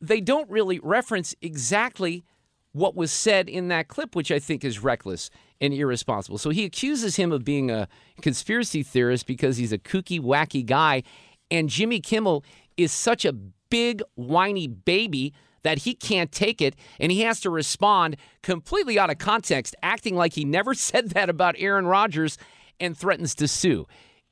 they 0.00 0.20
don't 0.20 0.48
really 0.50 0.78
reference 0.80 1.34
exactly 1.40 2.24
what 2.72 2.94
was 2.94 3.10
said 3.10 3.48
in 3.48 3.68
that 3.68 3.88
clip, 3.88 4.14
which 4.14 4.30
I 4.30 4.38
think 4.38 4.64
is 4.64 4.82
reckless 4.82 5.30
and 5.60 5.72
irresponsible. 5.74 6.38
So 6.38 6.50
he 6.50 6.64
accuses 6.64 7.16
him 7.16 7.32
of 7.32 7.44
being 7.44 7.70
a 7.70 7.88
conspiracy 8.20 8.82
theorist 8.82 9.26
because 9.26 9.56
he's 9.56 9.72
a 9.72 9.78
kooky, 9.78 10.20
wacky 10.20 10.64
guy. 10.64 11.02
And 11.50 11.68
Jimmy 11.68 12.00
Kimmel 12.00 12.44
is 12.76 12.92
such 12.92 13.24
a 13.24 13.34
big, 13.70 14.02
whiny 14.14 14.66
baby 14.66 15.32
that 15.62 15.78
he 15.78 15.94
can't 15.94 16.32
take 16.32 16.60
it 16.62 16.74
and 17.00 17.10
he 17.12 17.22
has 17.22 17.40
to 17.40 17.50
respond 17.50 18.16
completely 18.42 18.98
out 18.98 19.10
of 19.10 19.18
context, 19.18 19.74
acting 19.82 20.14
like 20.14 20.34
he 20.34 20.44
never 20.44 20.74
said 20.74 21.10
that 21.10 21.28
about 21.28 21.56
Aaron 21.58 21.86
Rodgers 21.86 22.38
and 22.80 22.96
threatens 22.96 23.34
to 23.36 23.48
sue. 23.48 23.86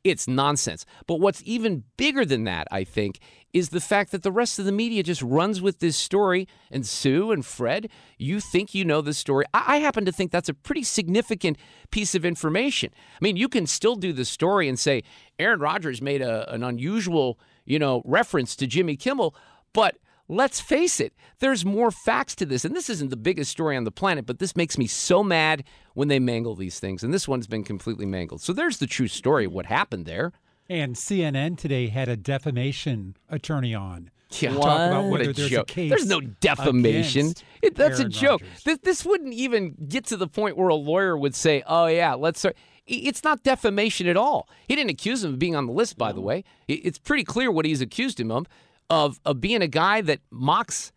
It's 0.04 0.28
nonsense. 0.28 0.86
But 1.08 1.18
what's 1.18 1.42
even 1.44 1.82
bigger 1.96 2.24
than 2.24 2.44
that, 2.44 2.68
I 2.70 2.84
think, 2.84 3.18
is 3.52 3.70
the 3.70 3.80
fact 3.80 4.12
that 4.12 4.22
the 4.22 4.30
rest 4.30 4.60
of 4.60 4.64
the 4.64 4.70
media 4.70 5.02
just 5.02 5.20
runs 5.20 5.60
with 5.60 5.80
this 5.80 5.96
story. 5.96 6.46
And 6.70 6.86
Sue 6.86 7.32
and 7.32 7.44
Fred, 7.44 7.90
you 8.16 8.38
think 8.38 8.72
you 8.72 8.84
know 8.84 9.00
this 9.00 9.18
story. 9.18 9.46
I, 9.52 9.64
I 9.66 9.76
happen 9.78 10.04
to 10.04 10.12
think 10.12 10.30
that's 10.30 10.48
a 10.48 10.54
pretty 10.54 10.84
significant 10.84 11.58
piece 11.90 12.14
of 12.14 12.24
information. 12.24 12.92
I 12.94 13.18
mean, 13.20 13.36
you 13.36 13.48
can 13.48 13.66
still 13.66 13.96
do 13.96 14.12
the 14.12 14.24
story 14.24 14.68
and 14.68 14.78
say 14.78 15.02
Aaron 15.40 15.58
Rodgers 15.58 16.00
made 16.00 16.22
a, 16.22 16.48
an 16.54 16.62
unusual, 16.62 17.40
you 17.66 17.78
know, 17.78 18.02
reference 18.04 18.56
to 18.56 18.66
Jimmy 18.66 18.96
Kimmel, 18.96 19.34
but 19.72 19.96
let's 20.28 20.60
face 20.60 20.98
it, 21.00 21.12
there's 21.38 21.64
more 21.64 21.90
facts 21.90 22.34
to 22.36 22.46
this. 22.46 22.64
And 22.64 22.74
this 22.74 22.88
isn't 22.90 23.10
the 23.10 23.16
biggest 23.16 23.50
story 23.50 23.76
on 23.76 23.84
the 23.84 23.90
planet, 23.92 24.26
but 24.26 24.38
this 24.38 24.56
makes 24.56 24.78
me 24.78 24.86
so 24.86 25.22
mad 25.22 25.64
when 25.94 26.08
they 26.08 26.18
mangle 26.18 26.54
these 26.54 26.80
things. 26.80 27.02
And 27.04 27.12
this 27.12 27.28
one's 27.28 27.46
been 27.46 27.64
completely 27.64 28.06
mangled. 28.06 28.40
So 28.40 28.52
there's 28.52 28.78
the 28.78 28.86
true 28.86 29.08
story 29.08 29.44
of 29.44 29.52
what 29.52 29.66
happened 29.66 30.06
there. 30.06 30.32
And 30.68 30.96
CNN 30.96 31.58
today 31.58 31.88
had 31.88 32.08
a 32.08 32.16
defamation 32.16 33.16
attorney 33.28 33.74
on. 33.74 34.10
Yeah. 34.30 34.50
to 34.50 34.56
Talk 34.56 34.88
about 34.88 35.04
What 35.04 35.20
a 35.20 35.32
there's 35.32 35.48
joke. 35.48 35.78
a. 35.78 35.88
There's 35.88 36.06
no 36.08 36.20
defamation. 36.20 37.32
It, 37.62 37.76
that's 37.76 38.00
Aaron 38.00 38.10
a 38.10 38.14
joke. 38.14 38.42
This, 38.64 38.78
this 38.82 39.04
wouldn't 39.04 39.32
even 39.32 39.76
get 39.88 40.06
to 40.06 40.16
the 40.16 40.26
point 40.26 40.56
where 40.56 40.68
a 40.68 40.74
lawyer 40.74 41.16
would 41.16 41.34
say, 41.34 41.62
oh, 41.66 41.86
yeah, 41.86 42.14
let's 42.14 42.40
start. 42.40 42.56
It's 42.86 43.24
not 43.24 43.42
defamation 43.42 44.06
at 44.06 44.16
all. 44.16 44.48
He 44.68 44.76
didn't 44.76 44.90
accuse 44.90 45.24
him 45.24 45.32
of 45.32 45.38
being 45.38 45.56
on 45.56 45.66
the 45.66 45.72
list, 45.72 45.98
by 45.98 46.12
the 46.12 46.20
way. 46.20 46.44
It's 46.68 46.98
pretty 46.98 47.24
clear 47.24 47.50
what 47.50 47.64
he's 47.64 47.80
accused 47.80 48.20
him 48.20 48.30
of, 48.30 48.46
of, 48.88 49.20
of 49.24 49.40
being 49.40 49.60
a 49.62 49.68
guy 49.68 50.00
that 50.02 50.20
mocks 50.30 50.92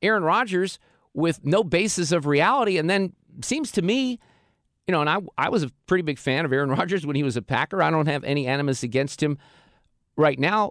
Aaron 0.00 0.24
Rodgers 0.24 0.78
with 1.12 1.44
no 1.44 1.62
basis 1.62 2.12
of 2.12 2.26
reality. 2.26 2.78
And 2.78 2.88
then 2.88 3.12
seems 3.42 3.70
to 3.72 3.82
me, 3.82 4.18
you 4.86 4.92
know, 4.92 5.00
and 5.00 5.10
I, 5.10 5.18
I 5.36 5.48
was 5.50 5.62
a 5.62 5.70
pretty 5.86 6.02
big 6.02 6.18
fan 6.18 6.44
of 6.44 6.52
Aaron 6.52 6.70
Rodgers 6.78 7.04
when 7.06 7.16
he 7.16 7.22
was 7.22 7.36
a 7.36 7.42
Packer. 7.42 7.82
I 7.82 7.90
don't 7.90 8.06
have 8.06 8.24
any 8.24 8.46
animus 8.46 8.82
against 8.82 9.22
him 9.22 9.38
right 10.16 10.38
now. 10.38 10.70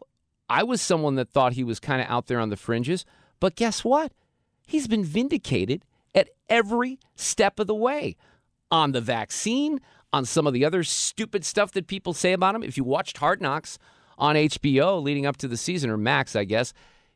I 0.50 0.64
was 0.64 0.82
someone 0.82 1.16
that 1.16 1.30
thought 1.30 1.54
he 1.54 1.64
was 1.64 1.80
kind 1.80 2.02
of 2.02 2.08
out 2.10 2.28
there 2.28 2.40
on 2.40 2.50
the 2.50 2.58
fringes. 2.58 3.06
But 3.40 3.56
guess 3.56 3.84
what? 3.84 4.12
He's 4.68 4.88
been 4.88 5.04
vindicated 5.04 5.86
at 6.16 6.30
every 6.50 7.00
step 7.16 7.60
of 7.60 7.68
the 7.68 7.76
way 7.76 8.16
on 8.72 8.92
the 8.92 9.02
vaccine, 9.02 9.80
on 10.14 10.24
some 10.24 10.48
of 10.48 10.54
the 10.54 10.64
other 10.64 10.84
stupid 10.84 11.44
stuff 11.44 11.72
that 11.72 11.88
people 11.88 12.14
say 12.14 12.32
about 12.32 12.56
him. 12.56 12.64
If 12.64 12.78
you 12.78 12.84
watched 12.84 13.18
Hard 13.18 13.42
Knocks 13.42 13.80
on 14.18 14.36
HBO 14.36 15.02
leading 15.02 15.26
up 15.26 15.38
to 15.38 15.48
the 15.48 15.58
season, 15.58 15.90
or 15.90 15.98
Max, 15.98 16.36
I 16.36 16.44
guess, 16.44 16.72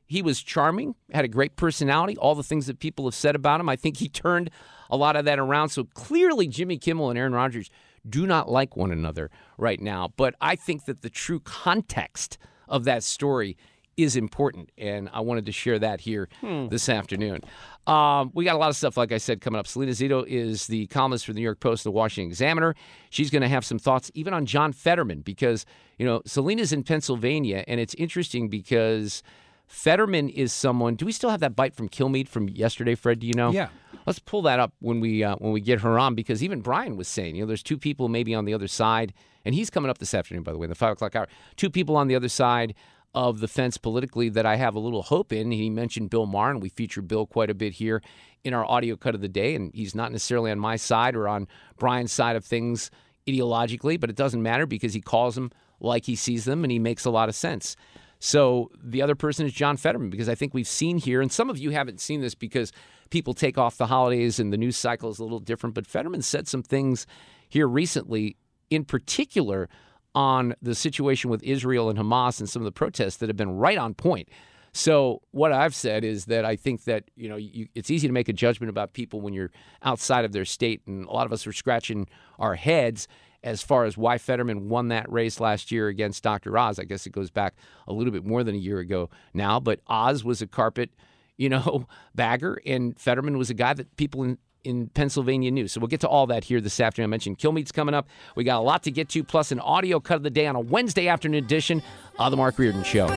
he 0.08 0.22
was 0.22 0.42
charming, 0.42 0.96
had 1.13 1.24
a 1.24 1.27
great 1.30 1.56
personality, 1.56 2.18
all 2.18 2.34
the 2.34 2.44
things 2.44 2.66
that 2.66 2.80
people 2.80 3.06
have 3.06 3.13
said 3.13 3.36
about 3.36 3.60
him. 3.60 3.70
I 3.70 3.75
think 3.75 3.98
he 3.98 4.10
turned 4.10 4.50
a 4.89 4.98
lot 4.98 5.16
of 5.16 5.25
that 5.25 5.38
around. 5.38 5.70
So 5.70 5.84
clearly, 5.84 6.48
Jimmy 6.48 6.77
Kimmel 6.77 7.10
and 7.10 7.20
Aaron 7.20 7.34
Rodgers 7.34 7.70
do 8.10 8.25
not 8.25 8.50
like 8.50 8.75
one 8.75 8.92
another 8.92 9.30
right 9.58 9.80
now. 9.80 10.12
But 10.18 10.34
I 10.42 10.56
think 10.56 10.86
that 10.86 11.01
the 11.01 11.10
true 11.10 11.42
context 11.42 12.38
of 12.68 12.86
that 12.86 13.04
story 13.04 13.58
is 13.98 14.16
important, 14.16 14.70
and 14.77 15.10
I 15.12 15.22
wanted 15.22 15.48
to 15.48 15.51
share 15.51 15.80
that 15.80 16.01
here 16.01 16.30
this 16.70 16.88
afternoon. 16.88 17.42
Um, 17.88 18.32
we 18.34 18.46
got 18.46 18.56
a 18.56 18.60
lot 18.60 18.70
of 18.70 18.75
stuff, 18.75 18.96
like 18.96 19.12
I 19.12 19.18
said, 19.18 19.42
coming 19.42 19.60
up. 19.60 19.66
Salena 19.66 19.92
Zito 19.92 20.25
is 20.27 20.68
the 20.68 20.88
columnist 20.88 21.25
for 21.25 21.34
the 21.34 21.39
New 21.39 21.44
York 21.44 21.60
Post 21.60 21.84
the 21.84 21.92
Washington 21.92 22.30
Examiner. 22.30 22.75
She's 23.10 23.30
going 23.30 23.42
to 23.42 23.48
have 23.48 23.66
some 23.66 23.80
thoughts 23.80 24.12
even 24.13 24.34
on 24.34 24.46
John 24.46 24.72
Fetterman 24.72 25.22
because, 25.22 25.66
you 25.98 26.06
know, 26.06 26.22
Salena's 26.25 26.72
in 26.72 26.84
Pennsylvania, 26.84 27.63
and 27.68 27.80
it's 27.80 27.94
interesting 27.96 28.50
because 28.50 29.24
Fetterman 29.68 30.30
is 30.30 30.54
someone. 30.54 30.96
Do 30.96 31.06
we 31.06 31.12
still 31.12 31.30
have 31.30 31.39
that 31.42 31.56
bite 31.56 31.75
from 31.75 31.89
Kilmeade 31.89 32.27
from 32.27 32.48
yesterday, 32.50 32.96
Fred? 32.96 33.20
Do 33.20 33.27
you 33.27 33.34
know? 33.34 33.51
Yeah. 33.51 33.70
Let's 34.06 34.20
pull 34.20 34.42
that 34.44 34.60
up 34.60 34.74
when 34.80 35.01
we 35.01 35.24
uh, 35.24 35.36
when 35.38 35.51
we 35.51 35.60
get 35.60 35.82
her 35.82 36.00
on 36.00 36.16
because 36.16 36.42
even 36.44 36.62
Brian 36.62 36.96
was 36.96 37.08
saying, 37.08 37.36
you 37.36 37.44
know, 37.44 37.48
there's 37.48 37.63
two 37.63 37.77
people 37.77 38.08
maybe 38.08 38.34
on 38.34 38.46
the 38.46 38.54
other 38.54 38.68
side, 38.68 39.13
and 39.44 39.54
he's 39.54 39.70
coming 39.70 39.89
up 39.89 39.98
this 39.98 40.13
afternoon, 40.13 40.44
by 40.44 40.54
the 40.54 40.58
way, 40.58 40.66
in 40.66 40.70
the 40.70 40.75
five 40.75 40.94
o'clock 40.94 41.16
hour. 41.16 41.27
Two 41.58 41.70
people 41.70 41.98
on 41.98 42.08
the 42.08 42.16
other 42.16 42.30
side 42.30 42.74
of 43.14 43.40
the 43.40 43.48
fence 43.48 43.78
politically 43.78 44.30
that 44.30 44.46
I 44.46 44.58
have 44.58 44.76
a 44.76 44.80
little 44.80 45.02
hope 45.02 45.34
in. 45.34 45.52
He 45.52 45.70
mentioned 45.70 46.10
Bill 46.10 46.26
Maher, 46.26 46.52
and 46.52 46.62
we 46.62 46.70
feature 46.70 47.02
Bill 47.02 47.26
quite 47.26 47.50
a 47.50 47.56
bit 47.56 47.74
here 47.74 48.02
in 48.44 48.54
our 48.54 48.66
audio 48.66 48.96
cut 48.96 49.16
of 49.16 49.22
the 49.22 49.28
day, 49.28 49.56
and 49.56 49.74
he's 49.74 49.96
not 49.96 50.12
necessarily 50.12 50.52
on 50.52 50.60
my 50.60 50.76
side 50.76 51.16
or 51.16 51.28
on 51.28 51.48
Brian's 51.78 52.12
side 52.12 52.36
of 52.36 52.46
things 52.46 52.92
ideologically, 53.28 54.00
but 54.00 54.10
it 54.10 54.16
doesn't 54.16 54.42
matter 54.42 54.66
because 54.66 54.94
he 54.94 55.02
calls 55.02 55.36
them 55.36 55.52
like 55.80 56.06
he 56.06 56.16
sees 56.16 56.46
them, 56.46 56.64
and 56.64 56.72
he 56.72 56.80
makes 56.80 57.06
a 57.06 57.10
lot 57.10 57.30
of 57.30 57.36
sense. 57.36 57.76
So 58.20 58.72
the 58.84 59.02
other 59.02 59.16
person 59.16 59.46
is 59.46 59.54
John 59.54 59.78
Fetterman 59.78 60.10
because 60.10 60.30
I 60.30 60.36
think 60.36 60.54
we've 60.54 60.68
seen 60.68 60.98
here, 60.98 61.22
and 61.22 61.32
some 61.32 61.50
of 61.50 61.58
you 61.58 61.72
haven't 61.72 62.02
seen 62.02 62.22
this 62.22 62.36
because 62.36 62.72
people 63.10 63.34
take 63.34 63.58
off 63.58 63.78
the 63.78 63.88
holidays 63.88 64.40
and 64.40 64.52
the 64.52 64.58
news 64.58 64.78
cycle 64.78 65.10
is 65.10 65.20
a 65.20 65.24
little 65.24 65.40
different. 65.40 65.76
But 65.76 65.86
Fetterman 65.86 66.22
said 66.22 66.48
some 66.48 66.64
things 66.64 67.06
here 67.50 67.68
recently, 67.68 68.36
in 68.70 68.86
particular 68.86 69.70
on 70.18 70.56
the 70.64 70.74
situation 70.74 71.30
with 71.30 71.44
Israel 71.44 71.92
and 71.92 72.00
Hamas 72.00 72.40
and 72.40 72.50
some 72.50 72.60
of 72.60 72.66
the 72.66 72.72
protests 72.72 73.18
that 73.18 73.30
have 73.30 73.38
been 73.38 73.56
right 73.56 73.78
on 73.78 73.94
point. 73.94 74.28
So 74.74 75.22
what 75.30 75.52
I've 75.52 75.76
said 75.76 76.04
is 76.04 76.26
that 76.26 76.44
I 76.44 76.56
think 76.56 76.86
that 76.86 77.04
you 77.16 77.30
know 77.30 77.36
you, 77.36 77.68
it's 77.76 77.92
easy 77.92 78.08
to 78.08 78.14
make 78.14 78.28
a 78.28 78.34
judgment 78.34 78.72
about 78.72 78.94
people 78.94 79.22
when 79.22 79.36
you're 79.36 79.52
outside 79.84 80.26
of 80.26 80.32
their 80.32 80.44
state, 80.44 80.82
and 80.88 81.06
a 81.06 81.12
lot 81.12 81.28
of 81.28 81.34
us 81.34 81.46
are 81.46 81.54
scratching 81.54 82.08
our 82.40 82.56
heads 82.56 83.08
as 83.44 83.62
far 83.62 83.86
as 83.86 83.96
why 83.96 84.18
Fetterman 84.18 84.70
won 84.70 84.88
that 84.88 85.10
race 85.12 85.40
last 85.40 85.72
year 85.72 85.88
against 85.88 86.24
Dr. 86.24 86.58
Oz. 86.58 86.80
I 86.80 86.86
guess 86.86 87.06
it 87.06 87.12
goes 87.12 87.30
back 87.30 87.54
a 87.88 87.94
little 87.94 88.12
bit 88.12 88.26
more 88.26 88.44
than 88.44 88.56
a 88.56 88.58
year 88.58 88.80
ago 88.80 89.12
now, 89.36 89.60
but 89.60 89.82
Oz 89.86 90.24
was 90.24 90.42
a 90.42 90.48
carpet, 90.48 90.90
you 91.38 91.48
know, 91.48 91.86
bagger, 92.16 92.60
and 92.66 93.00
Fetterman 93.00 93.38
was 93.38 93.52
a 93.52 93.54
guy 93.54 93.76
that 93.76 93.96
people 93.98 94.24
in 94.24 94.40
in 94.68 94.88
Pennsylvania 94.90 95.50
news. 95.50 95.72
So 95.72 95.80
we'll 95.80 95.88
get 95.88 96.02
to 96.02 96.08
all 96.08 96.28
that 96.28 96.44
here 96.44 96.60
this 96.60 96.80
afternoon. 96.80 97.10
I 97.10 97.12
mentioned 97.12 97.40
Kilmeade's 97.40 97.72
coming 97.72 97.96
up. 97.96 98.08
We 98.36 98.44
got 98.44 98.60
a 98.60 98.62
lot 98.62 98.84
to 98.84 98.92
get 98.92 99.10
to, 99.10 99.24
plus 99.24 99.52
an 99.52 99.62
audio 99.62 100.00
cut 100.00 100.18
of 100.18 100.24
the 100.24 100.30
day 100.30 100.46
on 100.46 100.56
a 100.56 100.60
Wednesday 100.60 101.08
afternoon 101.08 101.44
edition 101.44 101.82
of 102.20 102.32
the 102.32 102.38
Mark 102.38 102.60
Reardon 102.60 102.84
Show. 102.84 103.17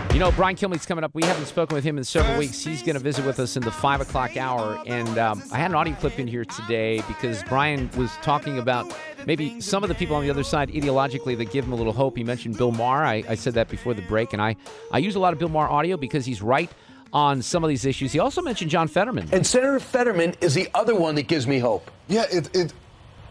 You 0.13 0.19
know, 0.19 0.29
Brian 0.33 0.57
Kilmeade's 0.57 0.85
coming 0.85 1.05
up. 1.05 1.15
We 1.15 1.23
haven't 1.23 1.45
spoken 1.45 1.73
with 1.73 1.85
him 1.85 1.97
in 1.97 2.03
several 2.03 2.37
weeks. 2.37 2.61
He's 2.61 2.83
going 2.83 2.95
to 2.95 2.99
visit 2.99 3.25
with 3.25 3.39
us 3.39 3.55
in 3.55 3.63
the 3.63 3.71
five 3.71 4.01
o'clock 4.01 4.35
hour. 4.35 4.83
And 4.85 5.17
um, 5.17 5.41
I 5.53 5.57
had 5.57 5.71
an 5.71 5.75
audio 5.75 5.95
clip 5.95 6.19
in 6.19 6.27
here 6.27 6.43
today 6.43 7.01
because 7.07 7.41
Brian 7.43 7.89
was 7.95 8.11
talking 8.17 8.59
about 8.59 8.93
maybe 9.25 9.61
some 9.61 9.83
of 9.83 9.87
the 9.87 9.95
people 9.95 10.17
on 10.17 10.23
the 10.23 10.29
other 10.29 10.43
side 10.43 10.69
ideologically 10.69 11.37
that 11.37 11.51
give 11.51 11.63
him 11.63 11.71
a 11.71 11.75
little 11.75 11.93
hope. 11.93 12.17
He 12.17 12.25
mentioned 12.25 12.57
Bill 12.57 12.71
Maher. 12.71 13.05
I, 13.05 13.23
I 13.29 13.35
said 13.35 13.53
that 13.53 13.69
before 13.69 13.93
the 13.93 14.01
break. 14.01 14.33
And 14.33 14.41
I, 14.41 14.57
I 14.91 14.97
use 14.97 15.15
a 15.15 15.19
lot 15.19 15.31
of 15.31 15.39
Bill 15.39 15.47
Maher 15.47 15.69
audio 15.69 15.95
because 15.95 16.25
he's 16.25 16.41
right 16.41 16.69
on 17.13 17.41
some 17.41 17.63
of 17.63 17.69
these 17.69 17.85
issues. 17.85 18.11
He 18.11 18.19
also 18.19 18.41
mentioned 18.41 18.69
John 18.69 18.89
Fetterman. 18.89 19.29
And 19.31 19.47
Senator 19.47 19.79
Fetterman 19.79 20.35
is 20.41 20.53
the 20.53 20.67
other 20.73 20.93
one 20.93 21.15
that 21.15 21.27
gives 21.29 21.47
me 21.47 21.57
hope. 21.59 21.89
Yeah, 22.09 22.25
it, 22.29 22.53
it 22.53 22.73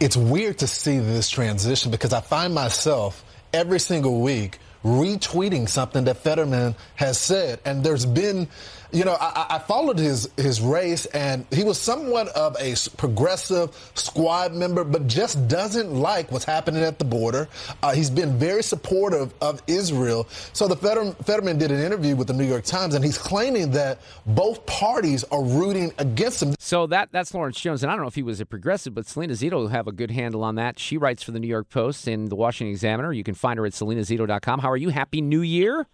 it's 0.00 0.16
weird 0.16 0.56
to 0.58 0.66
see 0.66 0.98
this 0.98 1.28
transition 1.28 1.90
because 1.90 2.14
I 2.14 2.22
find 2.22 2.54
myself 2.54 3.22
every 3.52 3.80
single 3.80 4.22
week 4.22 4.58
retweeting 4.84 5.68
something 5.68 6.04
that 6.04 6.18
Fetterman 6.18 6.74
has 6.96 7.18
said, 7.18 7.60
and 7.64 7.84
there's 7.84 8.06
been. 8.06 8.48
You 8.92 9.04
know, 9.04 9.16
I, 9.20 9.46
I 9.50 9.58
followed 9.58 9.98
his 9.98 10.28
his 10.36 10.60
race, 10.60 11.06
and 11.06 11.46
he 11.52 11.64
was 11.64 11.78
somewhat 11.78 12.28
of 12.28 12.56
a 12.58 12.74
progressive 12.96 13.70
squad 13.94 14.52
member, 14.54 14.84
but 14.84 15.06
just 15.06 15.48
doesn't 15.48 15.92
like 15.94 16.32
what's 16.32 16.44
happening 16.44 16.82
at 16.82 16.98
the 16.98 17.04
border. 17.04 17.48
Uh, 17.82 17.92
he's 17.92 18.10
been 18.10 18.38
very 18.38 18.62
supportive 18.62 19.32
of 19.40 19.62
Israel. 19.66 20.26
So 20.52 20.66
the 20.68 20.76
Fetterman, 20.76 21.14
Fetterman 21.24 21.58
did 21.58 21.70
an 21.70 21.80
interview 21.80 22.16
with 22.16 22.26
the 22.26 22.32
New 22.32 22.44
York 22.44 22.64
Times, 22.64 22.94
and 22.94 23.04
he's 23.04 23.18
claiming 23.18 23.70
that 23.72 24.00
both 24.26 24.64
parties 24.66 25.24
are 25.24 25.42
rooting 25.42 25.92
against 25.98 26.42
him. 26.42 26.54
So 26.58 26.86
that 26.88 27.10
that's 27.12 27.32
Lawrence 27.34 27.60
Jones, 27.60 27.82
and 27.82 27.90
I 27.90 27.94
don't 27.94 28.02
know 28.02 28.08
if 28.08 28.14
he 28.14 28.22
was 28.22 28.40
a 28.40 28.46
progressive, 28.46 28.94
but 28.94 29.06
Salena 29.06 29.34
Zito 29.34 29.52
will 29.52 29.68
have 29.68 29.86
a 29.86 29.92
good 29.92 30.10
handle 30.10 30.42
on 30.42 30.56
that. 30.56 30.78
She 30.78 30.96
writes 30.96 31.22
for 31.22 31.32
the 31.32 31.40
New 31.40 31.48
York 31.48 31.70
Post 31.70 32.08
and 32.08 32.28
the 32.28 32.36
Washington 32.36 32.72
Examiner. 32.72 33.12
You 33.12 33.24
can 33.24 33.34
find 33.34 33.58
her 33.58 33.66
at 33.66 33.72
salenazito.com. 33.72 34.60
How 34.60 34.70
are 34.70 34.76
you? 34.76 34.88
Happy 34.88 35.20
New 35.20 35.42
Year. 35.42 35.86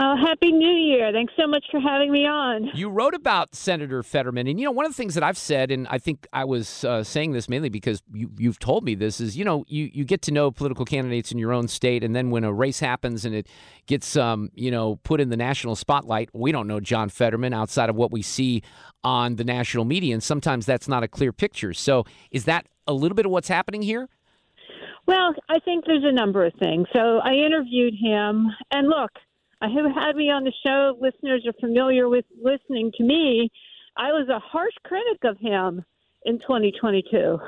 Oh, 0.00 0.14
happy 0.16 0.52
New 0.52 0.70
Year. 0.70 1.10
Thanks 1.12 1.32
so 1.36 1.48
much 1.48 1.64
for 1.72 1.80
having 1.80 2.12
me 2.12 2.24
on. 2.24 2.70
You 2.72 2.88
wrote 2.88 3.14
about 3.14 3.56
Senator 3.56 4.04
Fetterman, 4.04 4.46
and 4.46 4.60
you 4.60 4.64
know 4.64 4.70
one 4.70 4.86
of 4.86 4.92
the 4.92 4.96
things 4.96 5.14
that 5.14 5.24
I've 5.24 5.36
said, 5.36 5.72
and 5.72 5.88
I 5.88 5.98
think 5.98 6.28
I 6.32 6.44
was 6.44 6.84
uh, 6.84 7.02
saying 7.02 7.32
this 7.32 7.48
mainly 7.48 7.68
because 7.68 8.00
you, 8.12 8.30
you've 8.38 8.60
told 8.60 8.84
me 8.84 8.94
this 8.94 9.20
is, 9.20 9.36
you 9.36 9.44
know, 9.44 9.64
you, 9.66 9.90
you 9.92 10.04
get 10.04 10.22
to 10.22 10.30
know 10.30 10.52
political 10.52 10.84
candidates 10.84 11.32
in 11.32 11.38
your 11.38 11.52
own 11.52 11.66
state, 11.66 12.04
and 12.04 12.14
then 12.14 12.30
when 12.30 12.44
a 12.44 12.52
race 12.52 12.78
happens 12.78 13.24
and 13.24 13.34
it 13.34 13.48
gets, 13.86 14.16
um, 14.16 14.50
you 14.54 14.70
know, 14.70 14.96
put 15.02 15.20
in 15.20 15.30
the 15.30 15.36
national 15.36 15.74
spotlight, 15.74 16.30
we 16.32 16.52
don't 16.52 16.68
know 16.68 16.78
John 16.78 17.08
Fetterman 17.08 17.52
outside 17.52 17.90
of 17.90 17.96
what 17.96 18.12
we 18.12 18.22
see 18.22 18.62
on 19.02 19.34
the 19.34 19.44
national 19.44 19.84
media, 19.84 20.14
and 20.14 20.22
sometimes 20.22 20.64
that's 20.64 20.86
not 20.86 21.02
a 21.02 21.08
clear 21.08 21.32
picture. 21.32 21.74
So, 21.74 22.04
is 22.30 22.44
that 22.44 22.68
a 22.86 22.92
little 22.92 23.16
bit 23.16 23.26
of 23.26 23.32
what's 23.32 23.48
happening 23.48 23.82
here? 23.82 24.08
Well, 25.06 25.34
I 25.48 25.58
think 25.58 25.86
there's 25.86 26.04
a 26.04 26.12
number 26.12 26.44
of 26.44 26.52
things. 26.60 26.86
So 26.94 27.18
I 27.18 27.32
interviewed 27.32 27.94
him, 27.94 28.48
and 28.70 28.88
look, 28.88 29.10
who 29.66 29.92
had 29.92 30.14
me 30.14 30.30
on 30.30 30.44
the 30.44 30.52
show, 30.64 30.96
listeners 31.00 31.44
are 31.46 31.52
familiar 31.60 32.08
with 32.08 32.24
listening 32.40 32.92
to 32.96 33.04
me. 33.04 33.50
I 33.96 34.12
was 34.12 34.28
a 34.28 34.38
harsh 34.38 34.74
critic 34.84 35.18
of 35.24 35.38
him 35.38 35.84
in 36.24 36.38
2022. 36.38 37.38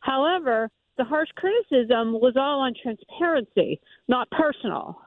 However, 0.00 0.70
the 0.96 1.04
harsh 1.04 1.28
criticism 1.36 2.12
was 2.12 2.34
all 2.36 2.60
on 2.60 2.72
transparency, 2.82 3.80
not 4.08 4.30
personal. 4.30 5.00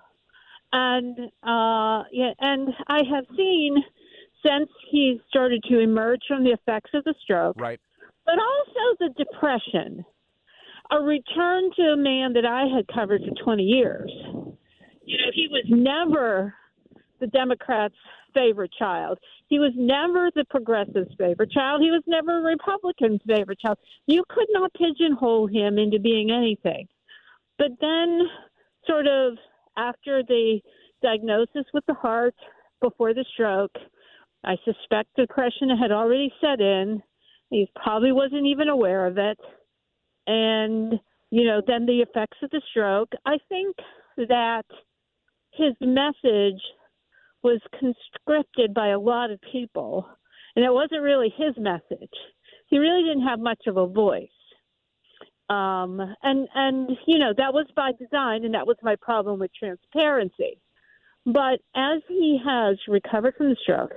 And 0.71 1.17
uh, 1.43 2.03
yeah, 2.11 2.33
and 2.39 2.69
I 2.87 3.01
have 3.11 3.25
seen 3.35 3.75
since 4.45 4.69
he 4.89 5.19
started 5.27 5.63
to 5.69 5.79
emerge 5.79 6.21
from 6.27 6.43
the 6.43 6.51
effects 6.51 6.91
of 6.93 7.03
the 7.03 7.13
stroke, 7.21 7.59
right? 7.59 7.79
But 8.25 8.35
also 8.39 8.97
the 8.99 9.09
depression, 9.17 10.05
a 10.91 10.99
return 11.01 11.71
to 11.75 11.81
a 11.93 11.97
man 11.97 12.33
that 12.33 12.45
I 12.45 12.65
had 12.73 12.87
covered 12.87 13.21
for 13.21 13.43
20 13.43 13.63
years 13.63 14.11
you 15.03 15.17
know, 15.17 15.31
he 15.33 15.47
was 15.49 15.63
never 15.67 16.53
the 17.19 17.27
Democrats' 17.27 17.95
favorite 18.33 18.71
child. 18.77 19.17
He 19.47 19.59
was 19.59 19.73
never 19.75 20.29
the 20.35 20.45
progressives' 20.49 21.13
favorite 21.17 21.51
child. 21.51 21.81
He 21.81 21.91
was 21.91 22.03
never 22.07 22.39
a 22.39 22.41
Republican's 22.41 23.21
favorite 23.27 23.59
child. 23.59 23.77
You 24.07 24.23
could 24.29 24.47
not 24.51 24.73
pigeonhole 24.73 25.47
him 25.47 25.77
into 25.77 25.99
being 25.99 26.31
anything. 26.31 26.87
But 27.57 27.71
then, 27.79 28.21
sort 28.87 29.07
of 29.07 29.33
after 29.77 30.23
the 30.23 30.59
diagnosis 31.01 31.65
with 31.73 31.85
the 31.87 31.93
heart 31.93 32.35
before 32.81 33.13
the 33.13 33.25
stroke, 33.33 33.75
I 34.43 34.55
suspect 34.65 35.15
depression 35.15 35.69
had 35.69 35.91
already 35.91 36.33
set 36.41 36.61
in. 36.61 37.01
He 37.49 37.69
probably 37.75 38.11
wasn't 38.11 38.47
even 38.47 38.69
aware 38.69 39.05
of 39.05 39.17
it. 39.17 39.37
And, 40.27 40.99
you 41.29 41.45
know, 41.45 41.61
then 41.65 41.85
the 41.85 41.99
effects 41.99 42.37
of 42.41 42.49
the 42.49 42.61
stroke. 42.71 43.11
I 43.25 43.37
think 43.49 43.75
that 44.17 44.65
his 45.51 45.73
message 45.81 46.61
was 47.43 47.59
conscripted 47.79 48.73
by 48.73 48.89
a 48.89 48.99
lot 48.99 49.31
of 49.31 49.39
people, 49.51 50.07
and 50.55 50.63
it 50.63 50.73
wasn't 50.73 51.01
really 51.01 51.33
his 51.35 51.55
message. 51.57 52.13
He 52.67 52.77
really 52.77 53.03
didn't 53.03 53.27
have 53.27 53.39
much 53.39 53.61
of 53.67 53.77
a 53.77 53.87
voice. 53.87 54.29
Um, 55.49 55.99
and 56.23 56.47
and 56.55 56.89
you 57.07 57.19
know 57.19 57.33
that 57.35 57.53
was 57.53 57.65
by 57.75 57.91
design, 57.99 58.45
and 58.45 58.53
that 58.53 58.67
was 58.67 58.77
my 58.81 58.95
problem 59.01 59.39
with 59.39 59.51
transparency. 59.53 60.61
But 61.25 61.59
as 61.75 62.01
he 62.07 62.39
has 62.43 62.77
recovered 62.87 63.35
from 63.35 63.49
the 63.49 63.57
stroke, 63.61 63.93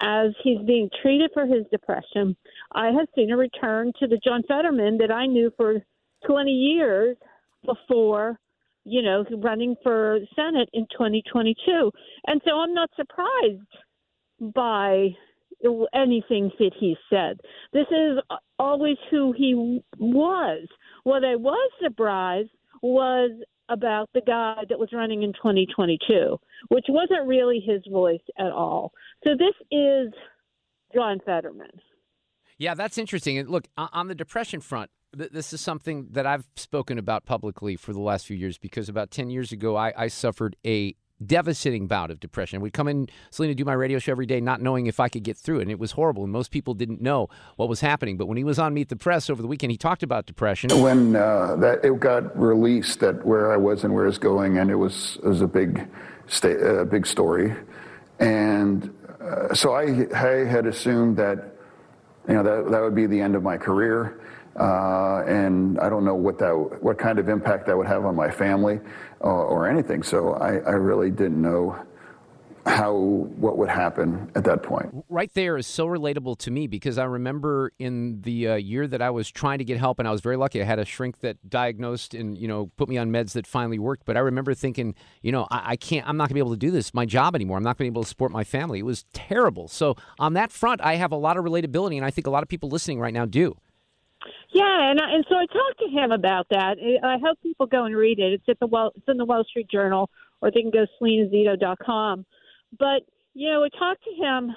as 0.00 0.30
he's 0.42 0.60
being 0.60 0.88
treated 1.02 1.30
for 1.34 1.44
his 1.44 1.64
depression, 1.70 2.36
I 2.72 2.86
have 2.86 3.08
seen 3.14 3.30
a 3.30 3.36
return 3.36 3.92
to 3.98 4.06
the 4.06 4.18
John 4.24 4.42
Fetterman 4.48 4.98
that 4.98 5.10
I 5.10 5.26
knew 5.26 5.52
for 5.56 5.82
20 6.26 6.50
years 6.50 7.16
before 7.66 8.38
you 8.84 9.02
know, 9.02 9.24
running 9.38 9.76
for 9.82 10.18
Senate 10.34 10.68
in 10.72 10.86
2022. 10.92 11.90
And 12.26 12.40
so 12.44 12.52
I'm 12.58 12.74
not 12.74 12.90
surprised 12.96 13.60
by 14.54 15.08
anything 15.94 16.50
that 16.58 16.72
he 16.78 16.96
said. 17.08 17.40
This 17.72 17.86
is 17.90 18.18
always 18.58 18.96
who 19.10 19.32
he 19.36 19.80
was. 19.98 20.66
What 21.04 21.24
I 21.24 21.36
was 21.36 21.70
surprised 21.82 22.50
was 22.82 23.30
about 23.68 24.08
the 24.12 24.22
guy 24.26 24.64
that 24.68 24.78
was 24.78 24.88
running 24.92 25.22
in 25.22 25.32
2022, 25.34 26.36
which 26.68 26.86
wasn't 26.88 27.26
really 27.26 27.62
his 27.64 27.80
voice 27.90 28.20
at 28.38 28.50
all. 28.50 28.92
So 29.24 29.30
this 29.30 29.54
is 29.70 30.12
John 30.92 31.20
Fetterman. 31.24 31.70
Yeah, 32.58 32.74
that's 32.74 32.98
interesting. 32.98 33.38
And 33.38 33.48
look, 33.48 33.66
on 33.76 34.08
the 34.08 34.14
depression 34.14 34.60
front, 34.60 34.90
this 35.12 35.52
is 35.52 35.60
something 35.60 36.08
that 36.12 36.26
I've 36.26 36.46
spoken 36.56 36.98
about 36.98 37.24
publicly 37.24 37.76
for 37.76 37.92
the 37.92 38.00
last 38.00 38.26
few 38.26 38.36
years 38.36 38.58
because 38.58 38.88
about 38.88 39.10
10 39.10 39.30
years 39.30 39.52
ago, 39.52 39.76
I, 39.76 39.92
I 39.96 40.08
suffered 40.08 40.56
a 40.64 40.94
devastating 41.24 41.86
bout 41.86 42.10
of 42.10 42.20
depression. 42.20 42.60
We'd 42.60 42.72
come 42.72 42.88
in, 42.88 43.08
Salena, 43.30 43.54
do 43.54 43.64
my 43.64 43.74
radio 43.74 43.98
show 43.98 44.12
every 44.12 44.26
day, 44.26 44.40
not 44.40 44.60
knowing 44.60 44.86
if 44.86 44.98
I 44.98 45.08
could 45.08 45.22
get 45.22 45.36
through 45.36 45.58
it. 45.58 45.62
And 45.62 45.70
it 45.70 45.78
was 45.78 45.92
horrible. 45.92 46.24
And 46.24 46.32
most 46.32 46.50
people 46.50 46.74
didn't 46.74 47.00
know 47.00 47.28
what 47.56 47.68
was 47.68 47.80
happening. 47.80 48.16
But 48.16 48.26
when 48.26 48.36
he 48.36 48.44
was 48.44 48.58
on 48.58 48.74
Meet 48.74 48.88
the 48.88 48.96
Press 48.96 49.30
over 49.30 49.40
the 49.40 49.48
weekend, 49.48 49.70
he 49.70 49.76
talked 49.76 50.02
about 50.02 50.26
depression. 50.26 50.70
When 50.80 51.14
uh, 51.16 51.56
that 51.56 51.84
it 51.84 52.00
got 52.00 52.36
released 52.38 53.00
that 53.00 53.24
where 53.24 53.52
I 53.52 53.56
was 53.56 53.84
and 53.84 53.94
where 53.94 54.04
I 54.04 54.08
was 54.08 54.18
going, 54.18 54.58
and 54.58 54.70
it 54.70 54.76
was 54.76 55.18
it 55.22 55.28
was 55.28 55.40
a 55.40 55.46
big, 55.46 55.88
sta- 56.26 56.80
uh, 56.80 56.84
big 56.84 57.06
story. 57.06 57.54
And 58.18 58.92
uh, 59.20 59.54
so 59.54 59.74
I, 59.74 60.06
I 60.14 60.44
had 60.44 60.66
assumed 60.66 61.16
that, 61.18 61.54
you 62.28 62.34
know, 62.34 62.42
that, 62.42 62.70
that 62.70 62.82
would 62.82 62.94
be 62.94 63.06
the 63.06 63.20
end 63.20 63.34
of 63.34 63.42
my 63.42 63.56
career. 63.56 64.20
Uh, 64.58 65.22
and 65.26 65.78
I 65.80 65.88
don't 65.88 66.04
know 66.04 66.14
what 66.14 66.38
that, 66.40 66.54
what 66.82 66.98
kind 66.98 67.18
of 67.18 67.28
impact 67.28 67.66
that 67.66 67.76
would 67.76 67.86
have 67.86 68.04
on 68.04 68.14
my 68.14 68.30
family 68.30 68.80
or, 69.20 69.32
or 69.32 69.68
anything. 69.68 70.02
So 70.02 70.34
I, 70.34 70.56
I 70.58 70.72
really 70.72 71.10
didn't 71.10 71.40
know 71.40 71.76
how 72.66 72.94
what 72.94 73.58
would 73.58 73.68
happen 73.68 74.30
at 74.34 74.44
that 74.44 74.62
point. 74.62 75.04
Right 75.08 75.32
there 75.34 75.56
is 75.56 75.66
so 75.66 75.86
relatable 75.86 76.38
to 76.38 76.50
me 76.50 76.66
because 76.66 76.96
I 76.96 77.04
remember 77.04 77.72
in 77.78 78.20
the 78.22 78.48
uh, 78.48 78.54
year 78.54 78.86
that 78.86 79.02
I 79.02 79.10
was 79.10 79.30
trying 79.30 79.58
to 79.58 79.64
get 79.64 79.78
help, 79.78 79.98
and 79.98 80.06
I 80.06 80.12
was 80.12 80.20
very 80.20 80.36
lucky. 80.36 80.62
I 80.62 80.64
had 80.64 80.78
a 80.78 80.84
shrink 80.84 81.20
that 81.20 81.38
diagnosed 81.48 82.14
and 82.14 82.38
you 82.38 82.46
know 82.46 82.70
put 82.76 82.88
me 82.88 82.98
on 82.98 83.10
meds 83.10 83.32
that 83.32 83.46
finally 83.46 83.78
worked. 83.78 84.04
But 84.04 84.16
I 84.16 84.20
remember 84.20 84.54
thinking, 84.54 84.94
you 85.22 85.32
know, 85.32 85.46
I, 85.50 85.72
I 85.72 85.76
can't. 85.76 86.08
I'm 86.08 86.16
not 86.16 86.24
going 86.24 86.30
to 86.30 86.34
be 86.34 86.40
able 86.40 86.52
to 86.52 86.56
do 86.56 86.70
this 86.70 86.94
my 86.94 87.04
job 87.04 87.34
anymore. 87.34 87.56
I'm 87.56 87.64
not 87.64 87.78
going 87.78 87.88
to 87.88 87.90
be 87.90 87.94
able 87.94 88.04
to 88.04 88.08
support 88.08 88.30
my 88.30 88.44
family. 88.44 88.78
It 88.78 88.84
was 88.84 89.04
terrible. 89.12 89.66
So 89.68 89.96
on 90.18 90.34
that 90.34 90.52
front, 90.52 90.80
I 90.82 90.94
have 90.96 91.10
a 91.10 91.16
lot 91.16 91.36
of 91.36 91.44
relatability, 91.44 91.96
and 91.96 92.04
I 92.04 92.10
think 92.10 92.26
a 92.26 92.30
lot 92.30 92.42
of 92.42 92.48
people 92.48 92.68
listening 92.68 93.00
right 93.00 93.14
now 93.14 93.26
do. 93.26 93.56
Yeah, 94.52 94.90
and 94.90 95.00
I, 95.00 95.14
and 95.14 95.24
so 95.28 95.36
I 95.36 95.46
talked 95.46 95.80
to 95.80 95.88
him 95.88 96.12
about 96.12 96.46
that. 96.50 96.76
I 97.02 97.16
hope 97.24 97.38
people 97.42 97.66
go 97.66 97.84
and 97.84 97.96
read 97.96 98.18
it. 98.18 98.34
It's 98.34 98.44
at 98.48 98.58
the 98.60 98.66
well, 98.66 98.92
it's 98.94 99.08
in 99.08 99.16
the 99.16 99.24
Wall 99.24 99.44
Street 99.44 99.70
Journal, 99.70 100.10
or 100.40 100.50
they 100.50 100.60
can 100.60 100.70
go 100.70 100.86
salenazito.com. 101.00 102.26
But 102.78 103.02
you 103.34 103.50
know, 103.50 103.64
I 103.64 103.68
talked 103.78 104.04
to 104.04 104.22
him 104.22 104.54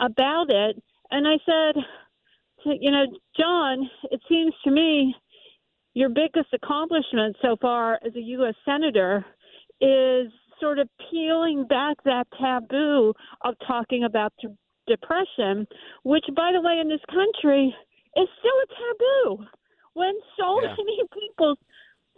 about 0.00 0.50
it, 0.50 0.82
and 1.10 1.26
I 1.26 1.38
said, 1.46 1.82
you 2.78 2.90
know, 2.90 3.04
John, 3.38 3.88
it 4.10 4.20
seems 4.28 4.52
to 4.64 4.70
me 4.70 5.14
your 5.94 6.10
biggest 6.10 6.52
accomplishment 6.52 7.36
so 7.40 7.56
far 7.60 7.98
as 8.06 8.14
a 8.14 8.20
U.S. 8.20 8.54
senator 8.64 9.24
is 9.80 10.30
sort 10.60 10.78
of 10.78 10.88
peeling 11.10 11.66
back 11.66 11.96
that 12.04 12.26
taboo 12.38 13.14
of 13.44 13.54
talking 13.66 14.04
about 14.04 14.32
depression, 14.86 15.66
which, 16.02 16.24
by 16.36 16.52
the 16.52 16.60
way, 16.60 16.78
in 16.80 16.88
this 16.88 17.00
country 17.10 17.74
is 18.16 18.28
still 18.38 18.58
a 18.62 18.68
taboo 18.68 19.46
when 19.94 20.14
so 20.38 20.62
yeah. 20.62 20.74
many 20.76 21.00
people 21.12 21.56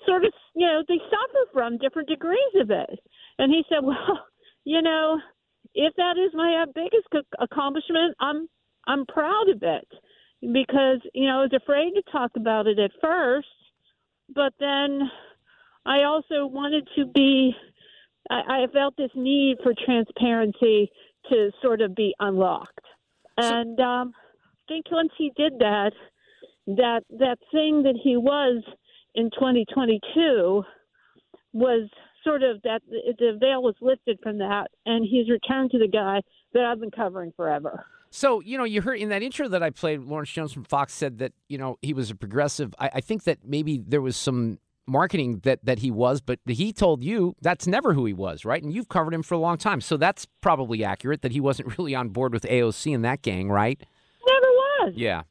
sort 0.07 0.25
of, 0.25 0.33
you 0.55 0.67
know, 0.67 0.83
they 0.87 0.99
suffer 0.99 1.51
from 1.53 1.79
different 1.79 2.09
degrees 2.09 2.55
of 2.61 2.71
it. 2.71 3.01
And 3.39 3.51
he 3.51 3.65
said, 3.69 3.79
well, 3.83 4.27
you 4.65 4.83
know, 4.83 5.19
if 5.75 5.95
that 5.97 6.17
is 6.19 6.31
my 6.35 6.65
biggest 6.75 7.09
accomplishment, 7.41 8.17
I'm 8.21 8.49
I'm 8.87 9.07
proud 9.07 9.49
of 9.49 9.63
it 9.63 9.89
because 10.41 11.01
you 11.15 11.27
know 11.27 11.39
I 11.39 11.43
was 11.43 11.53
afraid 11.55 11.93
to 11.95 12.03
talk 12.13 12.33
about 12.37 12.67
it 12.67 12.79
at 12.79 12.91
first, 13.01 13.49
but 14.35 14.53
then 14.61 15.01
I 15.87 16.05
also 16.05 16.47
wanted 16.47 16.89
to 16.97 17.07
be. 17.07 17.55
I, 18.31 18.65
I 18.65 18.67
felt 18.73 18.97
this 18.97 19.11
need 19.15 19.59
for 19.63 19.75
transparency 19.85 20.91
to 21.31 21.51
sort 21.63 21.81
of 21.81 21.95
be 21.95 22.15
unlocked, 22.21 22.85
and 23.37 23.79
um, 23.81 24.13
think 24.69 24.87
once 24.91 25.11
he 25.17 25.33
did 25.37 25.55
that, 25.59 25.93
that 26.67 27.03
that 27.11 27.39
thing 27.53 27.83
that 27.83 27.99
he 28.03 28.17
was 28.17 28.63
in 29.15 29.31
2022 29.31 30.63
was 31.53 31.89
sort 32.25 32.43
of 32.43 32.61
that 32.63 32.81
the 32.89 33.37
veil 33.39 33.63
was 33.63 33.75
lifted 33.81 34.19
from 34.23 34.39
that, 34.39 34.69
and 34.87 35.07
he's 35.09 35.29
returned 35.29 35.71
to 35.71 35.79
the 35.79 35.89
guy 35.89 36.21
that 36.55 36.65
I've 36.65 36.81
been 36.81 36.91
covering 36.91 37.33
forever. 37.37 37.85
So, 38.11 38.41
you 38.41 38.57
know, 38.57 38.65
you 38.65 38.81
heard 38.81 39.01
in 39.01 39.09
that 39.09 39.23
intro 39.23 39.49
that 39.49 39.63
I 39.63 39.71
played, 39.71 40.01
Lawrence 40.03 40.31
Jones 40.31 40.53
from 40.53 40.63
Fox 40.63 40.95
said 40.95 41.19
that, 41.19 41.33
you 41.49 41.59
know, 41.59 41.79
he 41.83 41.93
was 41.93 42.11
a 42.11 42.15
progressive. 42.15 42.73
I, 42.79 42.91
I 42.95 43.01
think 43.01 43.25
that 43.25 43.39
maybe 43.45 43.83
there 43.85 44.01
was 44.01 44.17
some 44.17 44.61
marketing 44.87 45.41
that, 45.43 45.65
that 45.65 45.81
he 45.81 45.91
was, 45.91 46.21
but 46.21 46.39
he 46.47 46.73
told 46.73 47.03
you 47.03 47.35
that's 47.41 47.67
never 47.67 47.93
who 47.93 48.05
he 48.07 48.13
was, 48.13 48.45
right? 48.45 48.63
And 48.63 48.73
you've 48.73 48.89
covered 48.89 49.15
him 49.15 49.25
for 49.25 49.35
a 49.35 49.39
long 49.39 49.57
time. 49.57 49.81
So 49.81 49.97
that's 49.97 50.29
probably 50.41 50.85
accurate 50.85 51.23
that 51.23 51.33
he 51.33 51.41
wasn't 51.41 51.77
really 51.79 51.95
on 51.95 52.11
board 52.11 52.33
with 52.33 52.45
AOC 52.45 52.95
and 52.95 53.05
that 53.05 53.23
gang, 53.23 53.49
right? 53.49 53.83
Was. 54.85 54.95
Yeah. 54.97 55.23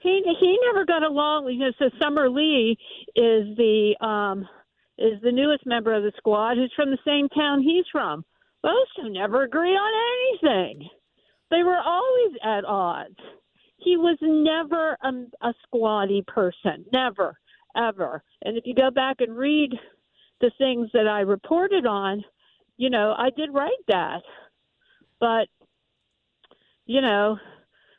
He 0.00 0.22
he 0.40 0.58
never 0.66 0.84
got 0.84 1.02
along. 1.02 1.48
You 1.50 1.58
know, 1.58 1.72
so 1.78 1.90
Summer 2.00 2.28
Lee 2.28 2.76
is 3.14 3.56
the 3.56 3.94
um, 4.00 4.48
is 4.98 5.20
the 5.22 5.32
newest 5.32 5.66
member 5.66 5.94
of 5.94 6.02
the 6.02 6.12
squad 6.16 6.56
who's 6.56 6.72
from 6.76 6.90
the 6.90 6.98
same 7.04 7.28
town 7.28 7.62
he's 7.62 7.84
from. 7.90 8.24
Those 8.62 8.86
two 8.96 9.10
never 9.10 9.44
agree 9.44 9.72
on 9.74 10.40
anything. 10.42 10.88
They 11.50 11.62
were 11.62 11.78
always 11.78 12.32
at 12.42 12.64
odds. 12.64 13.18
He 13.78 13.96
was 13.96 14.18
never 14.20 14.96
a, 15.02 15.48
a 15.48 15.54
squaddy 15.66 16.26
person, 16.26 16.84
never, 16.92 17.38
ever. 17.76 18.22
And 18.42 18.56
if 18.56 18.64
you 18.66 18.74
go 18.74 18.90
back 18.90 19.16
and 19.20 19.36
read 19.36 19.72
the 20.40 20.50
things 20.58 20.88
that 20.92 21.06
I 21.06 21.20
reported 21.20 21.86
on, 21.86 22.24
you 22.76 22.90
know, 22.90 23.14
I 23.16 23.30
did 23.36 23.54
write 23.54 23.70
that. 23.88 24.22
But, 25.20 25.48
you 26.86 27.00
know, 27.00 27.38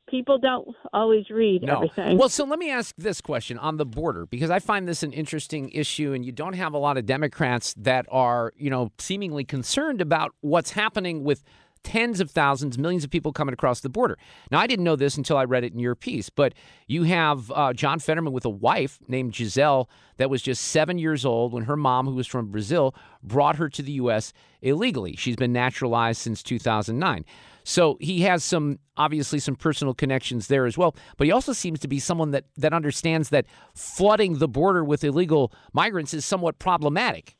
people 0.07 0.37
don't 0.37 0.67
always 0.93 1.29
read 1.29 1.63
no. 1.63 1.75
everything. 1.75 2.17
Well, 2.17 2.29
so 2.29 2.45
let 2.45 2.59
me 2.59 2.71
ask 2.71 2.95
this 2.97 3.21
question 3.21 3.57
on 3.57 3.77
the 3.77 3.85
border 3.85 4.25
because 4.25 4.49
I 4.49 4.59
find 4.59 4.87
this 4.87 5.03
an 5.03 5.13
interesting 5.13 5.69
issue, 5.69 6.13
and 6.13 6.25
you 6.25 6.31
don't 6.31 6.53
have 6.53 6.73
a 6.73 6.77
lot 6.77 6.97
of 6.97 7.05
Democrats 7.05 7.73
that 7.77 8.05
are, 8.09 8.53
you 8.57 8.69
know, 8.69 8.91
seemingly 8.97 9.43
concerned 9.43 10.01
about 10.01 10.33
what's 10.41 10.71
happening 10.71 11.23
with 11.23 11.43
tens 11.83 12.19
of 12.19 12.29
thousands, 12.29 12.77
millions 12.77 13.03
of 13.03 13.09
people 13.09 13.31
coming 13.31 13.53
across 13.53 13.79
the 13.79 13.89
border. 13.89 14.17
Now, 14.51 14.59
I 14.59 14.67
didn't 14.67 14.83
know 14.83 14.97
this 14.97 15.15
until 15.15 15.37
I 15.37 15.45
read 15.45 15.63
it 15.63 15.71
in 15.71 15.79
your 15.79 15.95
piece, 15.95 16.29
but 16.29 16.53
you 16.85 17.03
have 17.03 17.51
uh, 17.51 17.71
John 17.71 17.99
Fetterman 17.99 18.33
with 18.33 18.43
a 18.43 18.49
wife 18.49 18.99
named 19.07 19.33
Gisele 19.33 19.89
that 20.17 20.29
was 20.29 20.41
just 20.41 20.63
seven 20.63 20.97
years 20.97 21.25
old 21.25 21.53
when 21.53 21.63
her 21.63 21.77
mom, 21.77 22.05
who 22.05 22.15
was 22.15 22.27
from 22.27 22.47
Brazil, 22.47 22.93
brought 23.23 23.55
her 23.55 23.69
to 23.69 23.81
the 23.81 23.93
U.S. 23.93 24.33
illegally. 24.61 25.15
She's 25.15 25.35
been 25.37 25.53
naturalized 25.53 26.19
since 26.19 26.43
2009. 26.43 27.23
So 27.67 27.97
he 27.99 28.21
has 28.21 28.45
some 28.45 28.79
obviously 28.95 29.39
some 29.39 29.57
personal 29.57 29.93
connections 29.93 30.47
there 30.47 30.65
as 30.65 30.77
well. 30.77 30.95
But 31.17 31.27
he 31.27 31.33
also 31.33 31.51
seems 31.51 31.81
to 31.81 31.89
be 31.89 31.99
someone 31.99 32.31
that 32.31 32.45
that 32.55 32.71
understands 32.71 33.27
that 33.29 33.45
flooding 33.75 34.37
the 34.37 34.47
border 34.47 34.85
with 34.85 35.03
illegal 35.03 35.51
migrants 35.73 36.13
is 36.13 36.23
somewhat 36.23 36.59
problematic. 36.59 37.35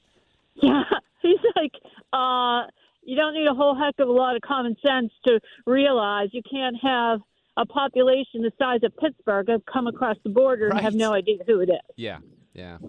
Yeah, 0.56 0.84
he's 1.22 1.40
like, 1.56 1.72
uh, 2.12 2.68
you 3.04 3.16
don't 3.16 3.36
need 3.36 3.48
a 3.48 3.54
whole 3.54 3.74
heck 3.74 3.96
of 4.00 4.10
a 4.10 4.12
lot 4.12 4.36
of 4.36 4.42
common 4.42 4.76
sense 4.86 5.14
to 5.28 5.40
realize 5.66 6.28
you 6.34 6.42
can't 6.52 6.76
have 6.84 7.22
a 7.56 7.66
population 7.66 8.42
the 8.42 8.52
size 8.60 8.82
of 8.84 8.96
Pittsburgh 8.98 9.48
come 9.72 9.88
across 9.88 10.18
the 10.26 10.30
border 10.30 10.68
right. 10.68 10.74
and 10.74 10.82
have 10.82 10.94
no 10.94 11.14
idea 11.14 11.38
who 11.48 11.62
it 11.62 11.70
is. 11.70 11.80
Yeah, 11.96 12.18
yeah. 12.54 12.80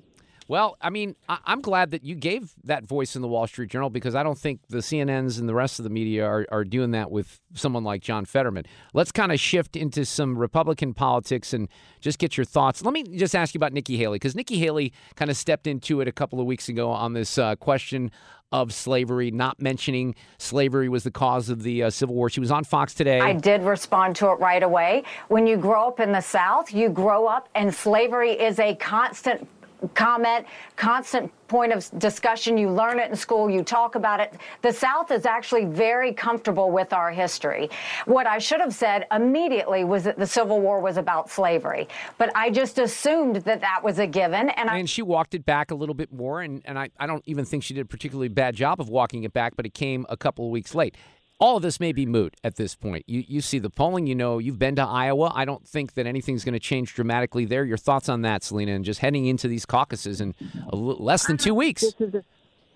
Well, 0.48 0.78
I 0.80 0.88
mean, 0.88 1.14
I- 1.28 1.38
am 1.46 1.60
glad 1.60 1.90
that 1.90 2.04
you 2.04 2.14
gave 2.14 2.54
that 2.64 2.86
voice 2.86 3.14
in 3.14 3.20
the 3.20 3.28
Wall 3.28 3.46
Street 3.46 3.70
Journal 3.70 3.90
because 3.90 4.14
I 4.14 4.22
don't 4.22 4.38
think 4.38 4.60
the 4.68 4.78
CNNs 4.78 5.38
and 5.38 5.46
the 5.46 5.54
rest 5.54 5.78
of 5.78 5.84
the 5.84 5.90
media 5.90 6.24
are, 6.24 6.46
are 6.50 6.64
doing 6.64 6.92
that 6.92 7.10
with 7.10 7.38
someone 7.52 7.84
like 7.84 8.00
John 8.00 8.24
Fetterman. 8.24 8.64
Let's 8.94 9.12
kind 9.12 9.30
of 9.30 9.38
shift 9.38 9.76
into 9.76 10.06
some 10.06 10.38
Republican 10.38 10.94
politics 10.94 11.52
and 11.52 11.68
just 12.00 12.18
get 12.18 12.38
your 12.38 12.46
thoughts. 12.46 12.82
Let 12.82 12.94
me 12.94 13.02
just 13.02 13.36
ask 13.36 13.54
you 13.54 13.58
about 13.58 13.74
Nikki 13.74 13.98
Haley 13.98 14.16
because 14.16 14.34
Nikki 14.34 14.58
Haley 14.58 14.94
kind 15.16 15.30
of 15.30 15.36
stepped 15.36 15.66
into 15.66 16.00
it 16.00 16.08
a 16.08 16.12
couple 16.12 16.40
of 16.40 16.46
weeks 16.46 16.70
ago 16.70 16.90
on 16.90 17.12
this 17.12 17.36
uh, 17.36 17.54
question 17.56 18.10
of 18.50 18.72
slavery, 18.72 19.30
not 19.30 19.60
mentioning 19.60 20.14
slavery 20.38 20.88
was 20.88 21.04
the 21.04 21.10
cause 21.10 21.50
of 21.50 21.62
the 21.62 21.82
uh, 21.82 21.90
Civil 21.90 22.14
War. 22.14 22.30
She 22.30 22.40
was 22.40 22.50
on 22.50 22.64
Fox 22.64 22.94
today. 22.94 23.20
I 23.20 23.34
did 23.34 23.62
respond 23.62 24.16
to 24.16 24.30
it 24.30 24.40
right 24.40 24.62
away. 24.62 25.02
When 25.28 25.46
you 25.46 25.58
grow 25.58 25.88
up 25.88 26.00
in 26.00 26.12
the 26.12 26.22
South, 26.22 26.72
you 26.72 26.88
grow 26.88 27.26
up 27.26 27.50
and 27.54 27.74
slavery 27.74 28.30
is 28.30 28.58
a 28.58 28.74
constant 28.76 29.46
comment, 29.94 30.46
constant 30.76 31.32
point 31.48 31.72
of 31.72 31.90
discussion. 31.98 32.58
You 32.58 32.70
learn 32.70 32.98
it 32.98 33.10
in 33.10 33.16
school, 33.16 33.48
you 33.48 33.62
talk 33.62 33.94
about 33.94 34.20
it. 34.20 34.34
The 34.62 34.72
South 34.72 35.10
is 35.10 35.24
actually 35.24 35.64
very 35.64 36.12
comfortable 36.12 36.70
with 36.70 36.92
our 36.92 37.10
history. 37.10 37.70
What 38.04 38.26
I 38.26 38.38
should 38.38 38.60
have 38.60 38.74
said 38.74 39.06
immediately 39.10 39.84
was 39.84 40.04
that 40.04 40.18
the 40.18 40.26
Civil 40.26 40.60
War 40.60 40.80
was 40.80 40.96
about 40.96 41.30
slavery, 41.30 41.88
but 42.18 42.30
I 42.34 42.50
just 42.50 42.78
assumed 42.78 43.36
that 43.36 43.60
that 43.60 43.82
was 43.82 43.98
a 43.98 44.06
given. 44.06 44.50
And, 44.50 44.68
I, 44.68 44.78
And 44.78 44.90
she 44.90 45.02
walked 45.02 45.34
it 45.34 45.46
back 45.46 45.70
a 45.70 45.74
little 45.74 45.94
bit 45.94 46.12
more, 46.12 46.42
and, 46.42 46.62
and 46.64 46.78
I, 46.78 46.90
I 46.98 47.06
don't 47.06 47.22
even 47.26 47.44
think 47.44 47.62
she 47.62 47.74
did 47.74 47.80
a 47.80 47.86
particularly 47.86 48.28
bad 48.28 48.54
job 48.54 48.80
of 48.80 48.88
walking 48.88 49.24
it 49.24 49.32
back, 49.32 49.56
but 49.56 49.64
it 49.64 49.74
came 49.74 50.04
a 50.08 50.16
couple 50.16 50.44
of 50.44 50.50
weeks 50.50 50.74
late. 50.74 50.96
All 51.40 51.56
of 51.56 51.62
this 51.62 51.78
may 51.78 51.92
be 51.92 52.04
moot 52.04 52.34
at 52.42 52.56
this 52.56 52.74
point. 52.74 53.04
You, 53.06 53.22
you 53.26 53.40
see 53.40 53.60
the 53.60 53.70
polling, 53.70 54.08
you 54.08 54.14
know, 54.14 54.38
you've 54.38 54.58
been 54.58 54.74
to 54.76 54.82
Iowa. 54.82 55.30
I 55.34 55.44
don't 55.44 55.66
think 55.66 55.94
that 55.94 56.04
anything's 56.04 56.44
going 56.44 56.54
to 56.54 56.60
change 56.60 56.94
dramatically 56.94 57.44
there. 57.44 57.64
Your 57.64 57.76
thoughts 57.76 58.08
on 58.08 58.22
that, 58.22 58.42
Salena, 58.42 58.72
and 58.72 58.84
just 58.84 59.00
heading 59.00 59.26
into 59.26 59.46
these 59.46 59.64
caucuses 59.64 60.20
in 60.20 60.34
less 60.72 61.26
than 61.26 61.36
two 61.36 61.54
weeks? 61.54 61.84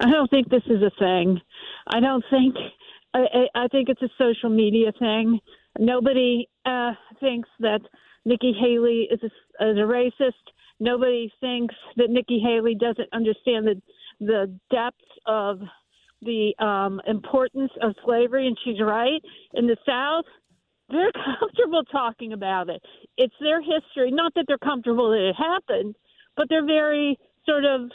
I 0.01 0.11
don't 0.11 0.31
think 0.31 0.49
this 0.49 0.63
is 0.67 0.83
a 0.83 0.91
thing. 0.99 1.41
I 1.89 2.01
don't 2.01 2.25
think. 2.31 2.55
I, 3.15 3.47
I 3.55 3.69
think 3.69 3.89
it's 3.89 4.03
a 4.03 4.09
social 4.17 4.49
media 4.49 4.93
thing. 4.99 5.41
Nobody 5.79 6.49
uh, 6.65 6.93
thinks 7.21 7.49
that 7.61 7.81
Nikki 8.25 8.53
Haley 8.59 9.09
is 9.11 9.21
a, 9.23 9.71
is 9.71 9.79
a 9.79 9.81
racist. 9.81 10.33
Nobody 10.79 11.33
thinks 11.41 11.75
that 11.97 12.11
Nikki 12.11 12.41
Haley 12.41 12.75
doesn't 12.75 13.09
understand 13.13 13.67
the 13.67 13.83
the 14.21 14.57
depths 14.71 14.99
of 15.27 15.61
the 16.23 16.55
um, 16.65 17.01
importance 17.07 17.71
of 17.83 17.95
slavery, 18.05 18.47
and 18.47 18.57
she's 18.65 18.81
right. 18.81 19.21
In 19.55 19.67
the 19.67 19.77
South, 19.87 20.25
they're 20.89 21.13
comfortable 21.41 21.83
talking 21.91 22.33
about 22.33 22.69
it. 22.69 22.83
It's 23.17 23.35
their 23.41 23.61
history. 23.61 24.11
Not 24.11 24.33
that 24.35 24.45
they're 24.47 24.59
comfortable 24.59 25.11
that 25.11 25.29
it 25.29 25.37
happened, 25.37 25.97
but 26.37 26.47
they're 26.49 26.67
very 26.67 27.19
sort 27.47 27.65
of 27.65 27.91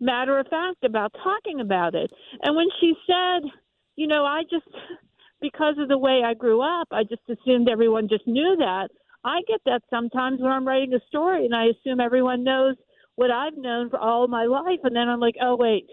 matter 0.00 0.38
of 0.38 0.46
fact 0.48 0.84
about 0.84 1.14
talking 1.22 1.60
about 1.60 1.94
it. 1.94 2.10
And 2.42 2.54
when 2.54 2.68
she 2.80 2.92
said, 3.06 3.50
you 3.96 4.06
know, 4.06 4.24
I 4.24 4.42
just, 4.42 4.66
because 5.40 5.76
of 5.78 5.88
the 5.88 5.98
way 5.98 6.22
I 6.24 6.34
grew 6.34 6.60
up, 6.60 6.88
I 6.90 7.02
just 7.02 7.22
assumed 7.28 7.68
everyone 7.68 8.08
just 8.08 8.26
knew 8.26 8.56
that. 8.58 8.88
I 9.24 9.40
get 9.48 9.60
that 9.66 9.82
sometimes 9.90 10.40
when 10.40 10.52
I'm 10.52 10.66
writing 10.66 10.94
a 10.94 11.00
story 11.08 11.46
and 11.46 11.54
I 11.54 11.66
assume 11.66 12.00
everyone 12.00 12.44
knows 12.44 12.76
what 13.16 13.30
I've 13.30 13.56
known 13.56 13.90
for 13.90 13.98
all 13.98 14.28
my 14.28 14.44
life. 14.44 14.80
And 14.84 14.94
then 14.94 15.08
I'm 15.08 15.18
like, 15.18 15.34
oh, 15.42 15.56
wait, 15.56 15.86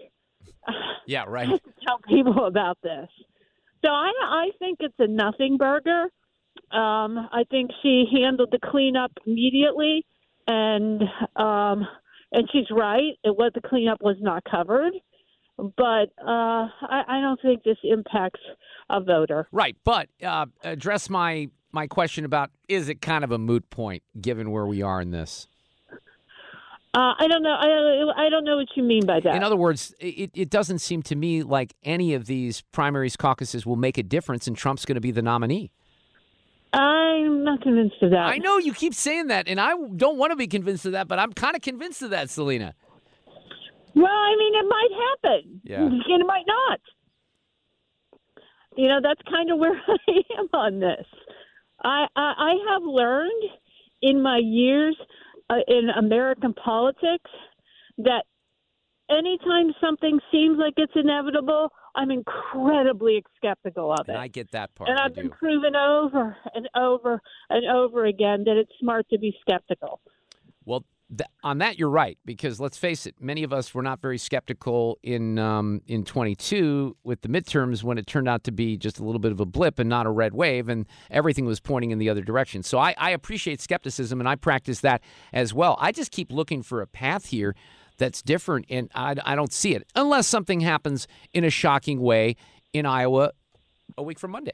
Yeah, 1.06 1.24
right. 1.28 1.48
tell 1.86 1.98
people 2.08 2.46
about 2.46 2.78
this. 2.82 3.08
So 3.84 3.90
I, 3.90 4.10
I 4.22 4.50
think 4.58 4.78
it's 4.80 4.94
a 4.98 5.06
nothing 5.06 5.58
burger. 5.58 6.04
Um, 6.70 7.28
I 7.30 7.44
think 7.50 7.70
she 7.82 8.06
handled 8.10 8.48
the 8.52 8.58
cleanup 8.58 9.12
immediately, 9.26 10.06
and 10.46 11.02
um, 11.36 11.86
and 12.32 12.48
she's 12.52 12.70
right. 12.70 13.12
It 13.22 13.36
was 13.36 13.52
the 13.54 13.60
cleanup 13.60 14.00
was 14.00 14.16
not 14.20 14.44
covered, 14.50 14.94
but 15.58 16.10
uh, 16.26 16.68
I, 16.80 17.02
I 17.06 17.20
don't 17.20 17.40
think 17.42 17.62
this 17.64 17.76
impacts 17.84 18.40
a 18.88 19.00
voter. 19.00 19.46
Right, 19.52 19.76
but 19.84 20.08
uh, 20.22 20.46
address 20.62 21.10
my 21.10 21.48
my 21.70 21.86
question 21.86 22.24
about 22.24 22.50
is 22.68 22.88
it 22.88 23.02
kind 23.02 23.24
of 23.24 23.32
a 23.32 23.38
moot 23.38 23.68
point 23.68 24.02
given 24.20 24.50
where 24.50 24.66
we 24.66 24.80
are 24.80 25.00
in 25.00 25.10
this? 25.10 25.48
Uh, 26.94 27.12
I 27.18 27.26
don't 27.26 27.42
know. 27.42 27.56
I 27.58 27.66
don't, 27.66 28.18
I 28.18 28.28
don't 28.28 28.44
know 28.44 28.56
what 28.56 28.68
you 28.76 28.84
mean 28.84 29.04
by 29.04 29.18
that. 29.18 29.34
In 29.34 29.42
other 29.42 29.56
words, 29.56 29.92
it, 29.98 30.30
it 30.32 30.48
doesn't 30.48 30.78
seem 30.78 31.02
to 31.02 31.16
me 31.16 31.42
like 31.42 31.74
any 31.82 32.14
of 32.14 32.26
these 32.26 32.60
primaries 32.70 33.16
caucuses 33.16 33.66
will 33.66 33.74
make 33.74 33.98
a 33.98 34.02
difference 34.04 34.46
and 34.46 34.56
Trump's 34.56 34.84
going 34.84 34.94
to 34.94 35.00
be 35.00 35.10
the 35.10 35.22
nominee. 35.22 35.72
I'm 36.72 37.42
not 37.42 37.62
convinced 37.62 37.96
of 38.00 38.10
that. 38.10 38.26
I 38.26 38.38
know 38.38 38.58
you 38.58 38.72
keep 38.72 38.94
saying 38.94 39.28
that, 39.28 39.48
and 39.48 39.60
I 39.60 39.74
don't 39.96 40.18
want 40.18 40.32
to 40.32 40.36
be 40.36 40.46
convinced 40.46 40.86
of 40.86 40.92
that, 40.92 41.06
but 41.08 41.18
I'm 41.18 41.32
kind 41.32 41.54
of 41.54 41.62
convinced 41.62 42.02
of 42.02 42.10
that, 42.10 42.30
Salena. 42.30 42.74
Well, 43.94 44.06
I 44.06 44.36
mean, 44.36 44.54
it 44.54 44.68
might 44.68 44.88
happen. 45.22 45.60
Yeah. 45.64 45.82
And 45.82 45.94
it 46.08 46.26
might 46.26 46.44
not. 46.46 46.80
You 48.76 48.88
know, 48.88 49.00
that's 49.02 49.20
kind 49.30 49.50
of 49.50 49.58
where 49.58 49.80
I 49.88 50.38
am 50.38 50.48
on 50.52 50.80
this. 50.80 51.06
I, 51.82 52.06
I, 52.16 52.32
I 52.38 52.72
have 52.72 52.82
learned 52.82 53.42
in 54.02 54.22
my 54.22 54.38
years 54.42 54.96
uh, 55.50 55.56
in 55.68 55.88
American 55.90 56.54
politics 56.54 57.30
that 57.98 58.24
anytime 59.10 59.72
something 59.80 60.18
seems 60.32 60.58
like 60.58 60.74
it's 60.76 60.92
inevitable, 60.94 61.70
I'm 61.94 62.10
incredibly 62.10 63.22
skeptical 63.36 63.92
of 63.92 64.08
it. 64.08 64.12
And 64.12 64.18
I 64.18 64.28
get 64.28 64.50
that 64.52 64.74
part. 64.74 64.90
and 64.90 64.98
I've 64.98 65.14
been 65.14 65.30
proven 65.30 65.76
over 65.76 66.36
and 66.54 66.68
over 66.76 67.20
and 67.50 67.66
over 67.70 68.06
again 68.06 68.44
that 68.44 68.56
it's 68.56 68.72
smart 68.80 69.06
to 69.10 69.18
be 69.18 69.36
skeptical. 69.40 70.00
Well, 70.64 70.84
th- 71.18 71.28
on 71.42 71.58
that 71.58 71.78
you're 71.78 71.90
right 71.90 72.18
because 72.24 72.60
let's 72.60 72.76
face 72.76 73.06
it, 73.06 73.14
many 73.20 73.42
of 73.42 73.52
us 73.52 73.74
were 73.74 73.82
not 73.82 74.00
very 74.00 74.18
skeptical 74.18 74.98
in 75.02 75.38
um, 75.38 75.80
in 75.86 76.04
22 76.04 76.96
with 77.04 77.22
the 77.22 77.28
midterms 77.28 77.82
when 77.82 77.98
it 77.98 78.06
turned 78.06 78.28
out 78.28 78.44
to 78.44 78.52
be 78.52 78.76
just 78.76 78.98
a 78.98 79.04
little 79.04 79.18
bit 79.18 79.32
of 79.32 79.40
a 79.40 79.46
blip 79.46 79.78
and 79.78 79.88
not 79.88 80.06
a 80.06 80.10
red 80.10 80.34
wave, 80.34 80.68
and 80.68 80.86
everything 81.10 81.44
was 81.44 81.60
pointing 81.60 81.90
in 81.90 81.98
the 81.98 82.08
other 82.08 82.22
direction. 82.22 82.62
So 82.62 82.78
I, 82.78 82.94
I 82.98 83.10
appreciate 83.10 83.60
skepticism 83.60 84.20
and 84.20 84.28
I 84.28 84.36
practice 84.36 84.80
that 84.80 85.02
as 85.32 85.54
well. 85.54 85.76
I 85.80 85.92
just 85.92 86.10
keep 86.10 86.32
looking 86.32 86.62
for 86.62 86.80
a 86.80 86.86
path 86.86 87.26
here 87.26 87.54
that's 87.98 88.22
different, 88.22 88.66
and 88.68 88.90
I, 88.94 89.14
I 89.24 89.34
don't 89.36 89.52
see 89.52 89.74
it 89.74 89.86
unless 89.94 90.26
something 90.26 90.60
happens 90.60 91.06
in 91.32 91.44
a 91.44 91.50
shocking 91.50 92.00
way 92.00 92.36
in 92.72 92.86
Iowa 92.86 93.32
a 93.96 94.02
week 94.02 94.18
from 94.18 94.32
Monday. 94.32 94.52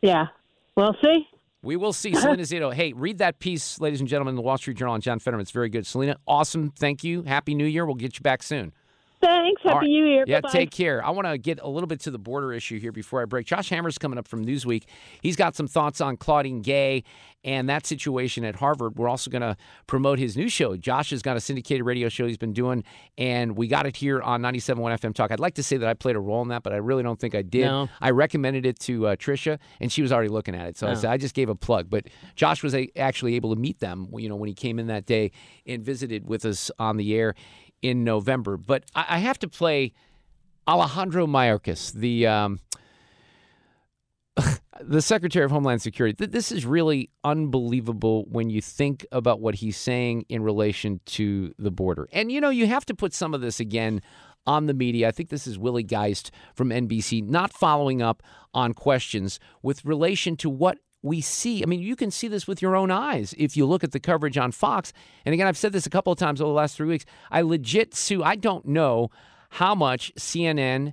Yeah. 0.00 0.28
Well, 0.76 0.96
see? 1.02 1.28
We 1.68 1.76
will 1.76 1.92
see. 1.92 2.12
Salena 2.14 2.44
Zito. 2.44 2.72
Hey, 2.72 2.94
read 2.94 3.18
that 3.18 3.40
piece, 3.40 3.78
ladies 3.78 4.00
and 4.00 4.08
gentlemen, 4.08 4.32
in 4.32 4.36
the 4.36 4.42
Wall 4.42 4.56
Street 4.56 4.78
Journal 4.78 4.94
on 4.94 5.02
John 5.02 5.18
Fetterman. 5.18 5.42
It's 5.42 5.50
very 5.50 5.68
good. 5.68 5.86
Salena, 5.86 6.16
awesome. 6.26 6.70
Thank 6.70 7.04
you. 7.04 7.24
Happy 7.24 7.54
New 7.54 7.66
Year. 7.66 7.84
We'll 7.84 7.94
get 7.94 8.18
you 8.18 8.22
back 8.22 8.42
soon. 8.42 8.72
Thanks. 9.20 9.62
Happy 9.62 9.72
All 9.74 9.80
right. 9.80 9.86
New 9.86 10.06
Year. 10.06 10.24
Yeah, 10.26 10.40
Bye-bye. 10.40 10.52
take 10.52 10.70
care. 10.70 11.04
I 11.04 11.10
want 11.10 11.26
to 11.26 11.36
get 11.38 11.58
a 11.60 11.68
little 11.68 11.86
bit 11.88 12.00
to 12.00 12.10
the 12.10 12.18
border 12.18 12.52
issue 12.52 12.78
here 12.78 12.92
before 12.92 13.20
I 13.20 13.24
break. 13.24 13.46
Josh 13.46 13.68
Hammer's 13.70 13.98
coming 13.98 14.18
up 14.18 14.28
from 14.28 14.44
Newsweek. 14.44 14.84
He's 15.22 15.34
got 15.36 15.56
some 15.56 15.66
thoughts 15.66 16.00
on 16.00 16.16
Claudine 16.16 16.62
Gay 16.62 17.02
and 17.44 17.68
that 17.68 17.86
situation 17.86 18.44
at 18.44 18.56
Harvard. 18.56 18.96
We're 18.96 19.08
also 19.08 19.30
going 19.30 19.42
to 19.42 19.56
promote 19.86 20.18
his 20.18 20.36
new 20.36 20.48
show. 20.48 20.76
Josh 20.76 21.10
has 21.10 21.22
got 21.22 21.36
a 21.36 21.40
syndicated 21.40 21.86
radio 21.86 22.08
show 22.08 22.26
he's 22.26 22.36
been 22.36 22.52
doing, 22.52 22.82
and 23.16 23.56
we 23.56 23.68
got 23.68 23.86
it 23.86 23.96
here 23.96 24.20
on 24.20 24.42
97.1 24.42 24.98
FM 25.00 25.14
Talk. 25.14 25.30
I'd 25.30 25.40
like 25.40 25.54
to 25.54 25.62
say 25.62 25.76
that 25.76 25.88
I 25.88 25.94
played 25.94 26.16
a 26.16 26.20
role 26.20 26.42
in 26.42 26.48
that, 26.48 26.62
but 26.62 26.72
I 26.72 26.76
really 26.76 27.02
don't 27.02 27.18
think 27.18 27.34
I 27.34 27.42
did. 27.42 27.64
No. 27.66 27.88
I 28.00 28.10
recommended 28.10 28.66
it 28.66 28.78
to 28.80 29.06
uh, 29.08 29.16
Trisha, 29.16 29.58
and 29.80 29.90
she 29.90 30.02
was 30.02 30.12
already 30.12 30.28
looking 30.30 30.54
at 30.54 30.66
it. 30.66 30.76
So 30.76 30.86
I 30.86 30.90
Oh. 30.90 30.94
said 30.94 31.10
I 31.10 31.16
just 31.16 31.34
gave 31.34 31.48
a 31.48 31.54
plug. 31.54 31.88
But 31.90 32.06
Josh 32.34 32.62
was 32.62 32.74
a, 32.74 32.88
actually 32.96 33.34
able 33.36 33.54
to 33.54 33.60
meet 33.60 33.78
them, 33.80 34.08
you 34.16 34.28
know, 34.28 34.36
when 34.36 34.48
he 34.48 34.54
came 34.54 34.78
in 34.78 34.88
that 34.88 35.06
day 35.06 35.30
and 35.66 35.82
visited 35.84 36.26
with 36.26 36.44
us 36.44 36.70
on 36.78 36.96
the 36.96 37.14
air 37.14 37.34
in 37.82 38.04
November. 38.04 38.56
But 38.56 38.84
I, 38.94 39.06
I 39.10 39.18
have 39.18 39.38
to 39.40 39.48
play 39.48 39.92
Alejandro 40.66 41.26
Mayorkas, 41.26 41.92
the 41.92 42.26
um, 42.26 42.60
the 44.80 45.02
Secretary 45.02 45.44
of 45.44 45.50
Homeland 45.50 45.82
Security. 45.82 46.14
Th- 46.14 46.30
This 46.30 46.52
is 46.52 46.64
really 46.64 47.10
unbelievable 47.24 48.24
when 48.30 48.50
you 48.50 48.60
think 48.60 49.04
about 49.10 49.40
what 49.40 49.56
he's 49.56 49.76
saying 49.76 50.24
in 50.28 50.42
relation 50.42 51.00
to 51.06 51.52
the 51.58 51.70
border. 51.70 52.08
And 52.12 52.30
you 52.30 52.40
know, 52.40 52.50
you 52.50 52.66
have 52.66 52.84
to 52.86 52.94
put 52.94 53.12
some 53.12 53.34
of 53.34 53.40
this 53.40 53.60
again 53.60 54.00
on 54.46 54.66
the 54.66 54.74
media. 54.74 55.08
I 55.08 55.10
think 55.10 55.28
this 55.28 55.46
is 55.46 55.58
Willie 55.58 55.82
Geist 55.82 56.30
from 56.54 56.70
NBC 56.70 57.22
not 57.28 57.52
following 57.52 58.00
up 58.00 58.22
on 58.54 58.72
questions 58.72 59.38
with 59.62 59.84
relation 59.84 60.36
to 60.38 60.48
what 60.48 60.78
we 61.02 61.20
see. 61.20 61.62
I 61.62 61.66
mean, 61.66 61.80
you 61.80 61.94
can 61.96 62.10
see 62.10 62.26
this 62.28 62.46
with 62.46 62.60
your 62.60 62.74
own 62.74 62.90
eyes 62.90 63.34
if 63.38 63.56
you 63.56 63.66
look 63.66 63.84
at 63.84 63.92
the 63.92 64.00
coverage 64.00 64.36
on 64.36 64.50
Fox. 64.52 64.92
And 65.24 65.32
again, 65.32 65.46
I've 65.46 65.56
said 65.56 65.72
this 65.72 65.86
a 65.86 65.90
couple 65.90 66.12
of 66.12 66.18
times 66.18 66.40
over 66.40 66.48
the 66.48 66.54
last 66.54 66.76
three 66.76 66.88
weeks. 66.88 67.04
I 67.30 67.42
legit, 67.42 67.94
Sue, 67.94 68.22
I 68.22 68.34
don't 68.36 68.66
know 68.66 69.10
how 69.50 69.74
much 69.74 70.12
CNN, 70.16 70.92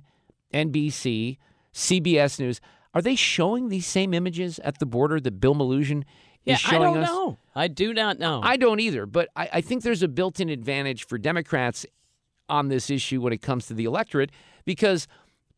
NBC, 0.54 1.38
CBS 1.74 2.38
News 2.40 2.60
are 2.94 3.02
they 3.02 3.14
showing 3.14 3.68
these 3.68 3.86
same 3.86 4.14
images 4.14 4.58
at 4.60 4.78
the 4.78 4.86
border 4.86 5.20
that 5.20 5.40
Bill 5.40 5.54
Melugin 5.54 6.04
Yeah, 6.44 6.54
is 6.54 6.62
I 6.66 6.78
don't 6.78 6.96
us? 6.96 7.08
know. 7.08 7.38
I 7.54 7.68
do 7.68 7.92
not 7.92 8.18
know. 8.18 8.40
I 8.42 8.56
don't 8.56 8.80
either, 8.80 9.04
but 9.06 9.28
I, 9.36 9.48
I 9.54 9.60
think 9.60 9.82
there's 9.82 10.02
a 10.02 10.08
built 10.08 10.40
in 10.40 10.48
advantage 10.48 11.06
for 11.06 11.18
Democrats 11.18 11.84
on 12.48 12.68
this 12.68 12.88
issue 12.90 13.20
when 13.20 13.32
it 13.32 13.42
comes 13.42 13.66
to 13.66 13.74
the 13.74 13.84
electorate 13.84 14.30
because 14.64 15.08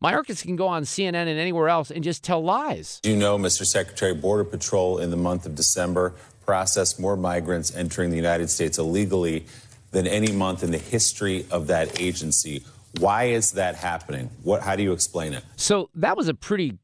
Mayorkas 0.03 0.43
can 0.43 0.55
go 0.55 0.67
on 0.67 0.83
CNN 0.83 1.13
and 1.13 1.39
anywhere 1.39 1.67
else 1.67 1.91
and 1.91 2.03
just 2.03 2.23
tell 2.23 2.41
lies. 2.41 2.99
Do 3.01 3.09
you 3.09 3.17
know, 3.17 3.37
Mr. 3.37 3.65
Secretary, 3.65 4.13
Border 4.13 4.45
Patrol 4.45 4.99
in 4.99 5.09
the 5.11 5.17
month 5.17 5.45
of 5.45 5.55
December 5.55 6.13
processed 6.45 6.99
more 6.99 7.17
migrants 7.17 7.75
entering 7.75 8.09
the 8.09 8.15
United 8.15 8.49
States 8.49 8.77
illegally 8.77 9.45
than 9.91 10.07
any 10.07 10.31
month 10.31 10.63
in 10.63 10.71
the 10.71 10.77
history 10.77 11.45
of 11.51 11.67
that 11.67 11.99
agency. 11.99 12.63
Why 12.99 13.25
is 13.25 13.51
that 13.53 13.75
happening? 13.75 14.29
What, 14.43 14.61
how 14.61 14.75
do 14.75 14.83
you 14.83 14.93
explain 14.93 15.33
it? 15.33 15.43
So 15.57 15.89
that 15.95 16.15
was 16.15 16.27
a 16.27 16.33
pretty 16.33 16.77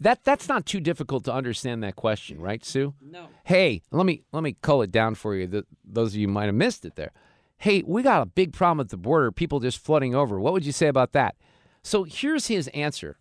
that 0.00 0.24
that's 0.24 0.48
not 0.48 0.66
too 0.66 0.80
difficult 0.80 1.24
to 1.24 1.32
understand 1.32 1.84
that 1.84 1.94
question, 1.94 2.40
right, 2.40 2.64
Sue? 2.64 2.92
No. 3.00 3.28
Hey, 3.44 3.82
let 3.92 4.04
me 4.04 4.24
let 4.32 4.42
me 4.42 4.56
cull 4.60 4.82
it 4.82 4.90
down 4.90 5.14
for 5.14 5.36
you. 5.36 5.46
That 5.46 5.66
those 5.84 6.14
of 6.14 6.18
you 6.18 6.26
might 6.26 6.46
have 6.46 6.56
missed 6.56 6.84
it 6.84 6.96
there. 6.96 7.12
Hey, 7.58 7.84
we 7.86 8.02
got 8.02 8.22
a 8.22 8.26
big 8.26 8.52
problem 8.52 8.84
at 8.84 8.90
the 8.90 8.96
border. 8.96 9.30
People 9.30 9.60
just 9.60 9.78
flooding 9.78 10.16
over. 10.16 10.40
What 10.40 10.52
would 10.52 10.66
you 10.66 10.72
say 10.72 10.88
about 10.88 11.12
that? 11.12 11.36
So 11.84 12.04
here's 12.04 12.46
his 12.46 12.68
answer. 12.68 13.16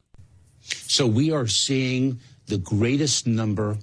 So 0.62 1.08
we 1.08 1.32
are 1.32 1.48
seeing 1.48 2.20
the 2.46 2.60
greatest 2.60 3.26
number 3.26 3.78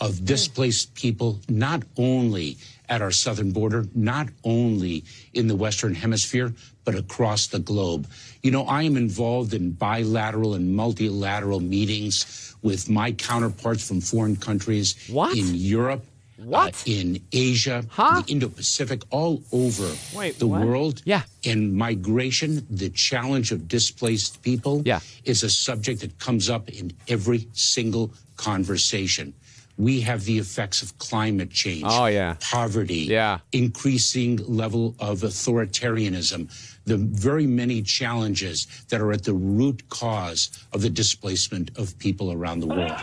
of 0.00 0.24
displaced 0.24 0.94
people, 0.94 1.40
not 1.48 1.82
only 1.96 2.56
at 2.88 3.02
our 3.02 3.10
southern 3.10 3.50
border, 3.50 3.86
not 3.94 4.28
only 4.44 5.04
in 5.34 5.48
the 5.48 5.56
Western 5.56 5.94
Hemisphere, 5.94 6.54
but 6.84 6.94
across 6.94 7.48
the 7.48 7.58
globe. 7.58 8.06
You 8.42 8.50
know, 8.50 8.64
I 8.64 8.82
am 8.82 8.96
involved 8.96 9.54
in 9.54 9.72
bilateral 9.72 10.54
and 10.54 10.76
multilateral 10.76 11.60
meetings 11.60 12.54
with 12.62 12.88
my 12.88 13.12
counterparts 13.12 13.86
from 13.86 14.00
foreign 14.00 14.36
countries 14.36 14.94
in 15.08 15.54
Europe. 15.54 16.04
Uh, 16.52 16.70
in 16.86 17.20
Asia, 17.32 17.84
the 17.96 18.24
Indo-Pacific, 18.28 19.02
all 19.10 19.42
over 19.52 19.90
Wait, 20.14 20.38
the 20.38 20.46
what? 20.46 20.64
world. 20.66 21.02
Yeah. 21.04 21.22
And 21.44 21.74
migration, 21.74 22.66
the 22.70 22.90
challenge 22.90 23.52
of 23.52 23.68
displaced 23.68 24.42
people, 24.42 24.82
Yeah. 24.84 25.00
is 25.24 25.42
a 25.42 25.50
subject 25.50 26.00
that 26.00 26.18
comes 26.18 26.48
up 26.48 26.68
in 26.68 26.92
every 27.08 27.48
single 27.52 28.12
conversation. 28.36 29.34
We 29.76 30.00
have 30.00 30.24
the 30.24 30.38
effects 30.38 30.82
of 30.82 30.98
climate 30.98 31.50
change. 31.50 31.84
Oh, 31.86 32.06
yeah. 32.06 32.34
Poverty. 32.40 33.02
Yeah. 33.02 33.38
Increasing 33.52 34.38
level 34.48 34.96
of 34.98 35.20
authoritarianism. 35.20 36.50
The 36.84 36.96
very 36.96 37.46
many 37.46 37.82
challenges 37.82 38.66
that 38.88 39.00
are 39.00 39.12
at 39.12 39.22
the 39.22 39.34
root 39.34 39.88
cause 39.88 40.50
of 40.72 40.82
the 40.82 40.90
displacement 40.90 41.70
of 41.78 41.96
people 41.98 42.32
around 42.32 42.58
the 42.60 42.66
world. 42.66 43.00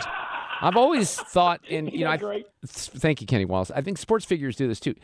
I've 0.60 0.76
always 0.76 1.14
thought, 1.20 1.60
and 1.70 1.92
you 1.92 2.04
know, 2.04 2.10
I, 2.10 2.16
th- 2.16 2.44
thank 2.64 3.20
you, 3.20 3.26
Kenny 3.26 3.44
Wallace. 3.44 3.70
I 3.74 3.80
think 3.82 3.98
sports 3.98 4.24
figures 4.24 4.56
do 4.56 4.68
this 4.68 4.80
too. 4.80 4.94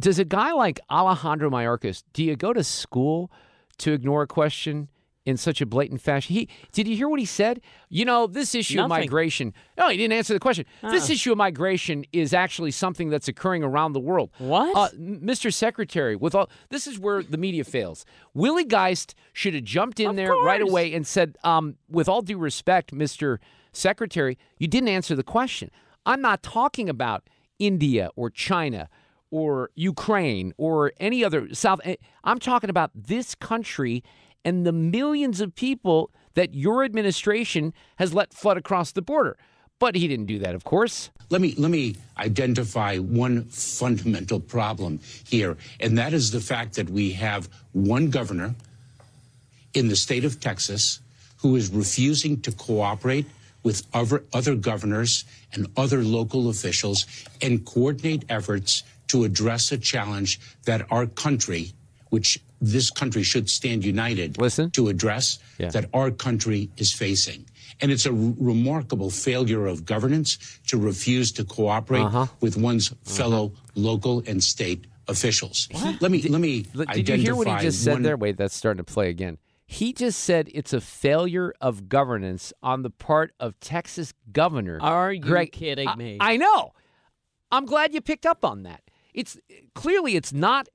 Does 0.00 0.18
a 0.18 0.24
guy 0.24 0.52
like 0.52 0.78
Alejandro 0.90 1.50
Mayorkas, 1.50 2.04
do 2.12 2.22
you 2.22 2.36
go 2.36 2.52
to 2.52 2.62
school 2.62 3.30
to 3.78 3.92
ignore 3.92 4.22
a 4.22 4.26
question 4.28 4.88
in 5.26 5.36
such 5.36 5.60
a 5.60 5.66
blatant 5.66 6.00
fashion? 6.00 6.34
He 6.34 6.48
did 6.72 6.86
you 6.88 6.96
hear 6.96 7.08
what 7.08 7.18
he 7.18 7.26
said? 7.26 7.60
You 7.88 8.04
know, 8.04 8.26
this 8.28 8.54
issue 8.54 8.80
of 8.80 8.88
migration. 8.88 9.52
No, 9.76 9.88
he 9.88 9.96
didn't 9.96 10.12
answer 10.14 10.32
the 10.34 10.40
question. 10.40 10.64
This 10.82 11.10
Uh. 11.10 11.12
issue 11.14 11.32
of 11.32 11.38
migration 11.38 12.04
is 12.12 12.32
actually 12.32 12.70
something 12.70 13.10
that's 13.10 13.26
occurring 13.28 13.62
around 13.64 13.92
the 13.92 14.00
world. 14.00 14.30
What? 14.38 14.74
Uh, 14.76 14.88
Mr. 14.96 15.52
Secretary, 15.52 16.14
with 16.16 16.34
all 16.34 16.48
this 16.70 16.86
is 16.86 16.98
where 16.98 17.22
the 17.22 17.36
media 17.36 17.64
fails. 17.64 18.06
Willie 18.34 18.64
Geist 18.64 19.14
should 19.32 19.54
have 19.54 19.64
jumped 19.64 19.98
in 20.00 20.14
there 20.16 20.32
right 20.32 20.62
away 20.62 20.94
and 20.94 21.06
said, 21.06 21.36
um, 21.44 21.76
with 21.90 22.08
all 22.08 22.22
due 22.22 22.38
respect, 22.38 22.94
Mr. 22.94 23.38
Secretary, 23.78 24.36
you 24.58 24.68
didn't 24.68 24.88
answer 24.88 25.14
the 25.14 25.22
question. 25.22 25.70
I'm 26.04 26.20
not 26.20 26.42
talking 26.42 26.88
about 26.88 27.28
India 27.58 28.10
or 28.16 28.30
China 28.30 28.88
or 29.30 29.70
Ukraine 29.74 30.52
or 30.56 30.92
any 30.98 31.24
other 31.24 31.54
South. 31.54 31.80
eh, 31.84 31.96
I'm 32.24 32.38
talking 32.38 32.70
about 32.70 32.90
this 32.94 33.34
country 33.34 34.02
and 34.44 34.66
the 34.66 34.72
millions 34.72 35.40
of 35.40 35.54
people 35.54 36.10
that 36.34 36.54
your 36.54 36.84
administration 36.84 37.72
has 37.96 38.14
let 38.14 38.32
flood 38.32 38.56
across 38.56 38.92
the 38.92 39.02
border. 39.02 39.36
But 39.78 39.94
he 39.94 40.08
didn't 40.08 40.26
do 40.26 40.38
that, 40.40 40.54
of 40.56 40.64
course. 40.64 41.10
Let 41.30 41.40
me 41.40 41.54
let 41.56 41.70
me 41.70 41.94
identify 42.16 42.96
one 42.96 43.44
fundamental 43.44 44.40
problem 44.40 44.98
here, 45.28 45.56
and 45.78 45.96
that 45.98 46.12
is 46.12 46.32
the 46.32 46.40
fact 46.40 46.74
that 46.74 46.90
we 46.90 47.12
have 47.12 47.48
one 47.72 48.10
governor 48.10 48.54
in 49.74 49.86
the 49.86 49.94
state 49.94 50.24
of 50.24 50.40
Texas 50.40 51.00
who 51.36 51.54
is 51.54 51.70
refusing 51.70 52.40
to 52.40 52.50
cooperate 52.50 53.26
with 53.62 53.86
other 53.92 54.24
other 54.32 54.54
governors 54.54 55.24
and 55.52 55.66
other 55.76 56.02
local 56.02 56.48
officials 56.48 57.06
and 57.42 57.64
coordinate 57.64 58.24
efforts 58.28 58.82
to 59.08 59.24
address 59.24 59.72
a 59.72 59.78
challenge 59.78 60.38
that 60.64 60.86
our 60.90 61.06
country, 61.06 61.72
which 62.10 62.38
this 62.60 62.90
country 62.90 63.22
should 63.22 63.48
stand 63.48 63.84
united 63.84 64.36
Listen. 64.38 64.70
to 64.72 64.88
address, 64.88 65.38
Yeah. 65.58 65.70
that 65.70 65.88
our 65.94 66.10
country 66.10 66.70
is 66.76 66.92
facing. 66.92 67.46
And 67.80 67.92
it's 67.92 68.06
a 68.06 68.10
r- 68.10 68.34
remarkable 68.38 69.10
failure 69.10 69.66
of 69.66 69.84
governance 69.84 70.38
to 70.66 70.76
refuse 70.78 71.30
to 71.32 71.44
cooperate 71.44 72.02
Uh-huh. 72.02 72.26
with 72.40 72.56
one's 72.56 72.92
fellow 73.04 73.52
local 73.76 74.22
and 74.26 74.42
state 74.42 74.86
officials. 75.06 75.68
Let 76.00 76.10
me 76.10 76.20
let 76.22 76.40
me 76.40 76.62
Did 76.62 76.80
identify 76.88 77.14
you 77.14 77.22
hear 77.22 77.34
what 77.36 77.48
he 77.48 77.66
just 77.66 77.82
said 77.84 77.92
one- 77.94 78.02
there? 78.02 78.16
Wait, 78.16 78.36
that's 78.36 78.54
starting 78.56 78.84
to 78.84 78.92
play 78.92 79.08
again. 79.10 79.38
He 79.70 79.92
just 79.92 80.20
said 80.20 80.48
it's 80.54 80.72
a 80.72 80.80
failure 80.80 81.52
of 81.60 81.90
governance 81.90 82.54
on 82.62 82.80
the 82.82 82.88
part 82.88 83.32
of 83.38 83.60
Texas 83.60 84.14
Governor. 84.32 84.78
Are 84.80 85.12
you 85.12 85.20
Greg. 85.20 85.52
kidding 85.52 85.86
I- 85.86 85.94
me? 85.94 86.16
I 86.20 86.38
know. 86.38 86.72
I'm 87.52 87.66
glad 87.66 87.92
you 87.92 88.00
picked 88.00 88.24
up 88.24 88.46
on 88.46 88.62
that. 88.62 88.80
It's 89.12 89.38
clearly 89.74 90.16
it's 90.16 90.32
not 90.32 90.68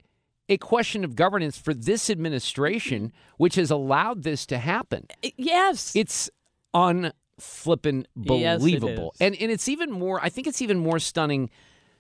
a 0.48 0.58
question 0.58 1.04
of 1.04 1.16
governance 1.16 1.58
for 1.58 1.74
this 1.74 2.08
administration, 2.08 3.12
which 3.38 3.56
has 3.56 3.72
allowed 3.72 4.22
this 4.22 4.46
to 4.46 4.60
happen. 4.60 5.08
Yes. 5.38 5.96
It's 5.96 6.30
unflippin' 6.76 8.06
Yes, 8.16 8.60
believable. 8.60 9.12
is. 9.16 9.22
and 9.22 9.36
and 9.42 9.52
it's 9.52 9.68
even 9.68 9.92
more 9.92 10.24
I 10.24 10.30
think 10.30 10.46
it's 10.48 10.62
even 10.62 10.78
more 10.78 11.00
stunning 11.00 11.50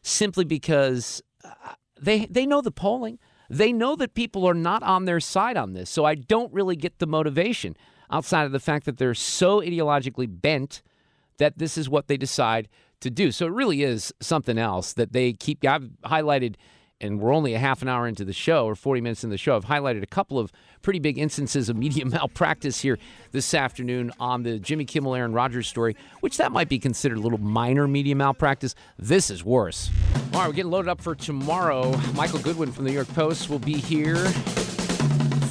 simply 0.03 0.45
because 0.45 1.23
uh, 1.43 1.73
they 1.99 2.25
they 2.27 2.45
know 2.45 2.61
the 2.61 2.71
polling. 2.71 3.17
They 3.53 3.71
know 3.71 3.95
that 3.95 4.13
people 4.13 4.45
are 4.47 4.53
not 4.53 4.83
on 4.83 5.05
their 5.05 5.19
side 5.19 5.57
on 5.57 5.73
this. 5.73 5.89
So 5.89 6.05
I 6.05 6.15
don't 6.15 6.51
really 6.53 6.75
get 6.75 6.99
the 6.99 7.07
motivation 7.07 7.75
outside 8.11 8.45
of 8.45 8.51
the 8.51 8.59
fact 8.59 8.85
that 8.85 8.97
they're 8.97 9.13
so 9.13 9.61
ideologically 9.61 10.27
bent 10.29 10.81
that 11.37 11.57
this 11.57 11.77
is 11.77 11.89
what 11.89 12.07
they 12.07 12.17
decide 12.17 12.67
to 13.01 13.09
do. 13.09 13.31
So 13.31 13.45
it 13.45 13.51
really 13.51 13.83
is 13.83 14.13
something 14.19 14.57
else 14.57 14.93
that 14.93 15.13
they 15.13 15.33
keep 15.33 15.65
I've 15.65 15.89
highlighted 16.05 16.55
and 17.03 17.19
we're 17.19 17.33
only 17.33 17.53
a 17.53 17.59
half 17.59 17.81
an 17.81 17.89
hour 17.89 18.07
into 18.07 18.23
the 18.23 18.33
show 18.33 18.65
or 18.65 18.75
40 18.75 19.01
minutes 19.01 19.23
in 19.23 19.29
the 19.29 19.37
show. 19.37 19.55
I've 19.55 19.65
highlighted 19.65 20.03
a 20.03 20.07
couple 20.07 20.39
of 20.39 20.51
pretty 20.81 20.99
big 20.99 21.17
instances 21.17 21.69
of 21.69 21.75
media 21.75 22.05
malpractice 22.07 22.81
here 22.81 22.97
this 23.31 23.53
afternoon 23.53 24.11
on 24.19 24.43
the 24.43 24.57
Jimmy 24.57 24.85
Kimmel 24.85 25.13
Aaron 25.13 25.33
Rodgers 25.33 25.67
story, 25.67 25.95
which 26.21 26.37
that 26.37 26.51
might 26.51 26.69
be 26.69 26.79
considered 26.79 27.17
a 27.17 27.21
little 27.21 27.39
minor 27.39 27.87
media 27.87 28.15
malpractice. 28.15 28.73
This 28.97 29.29
is 29.29 29.43
worse. 29.43 29.91
All 30.33 30.39
right, 30.39 30.47
we're 30.47 30.53
getting 30.53 30.71
loaded 30.71 30.89
up 30.89 31.01
for 31.01 31.13
tomorrow. 31.13 31.95
Michael 32.15 32.39
Goodwin 32.39 32.71
from 32.71 32.85
the 32.85 32.89
New 32.89 32.95
York 32.95 33.09
Post 33.09 33.49
will 33.49 33.59
be 33.59 33.75
here. 33.75 34.25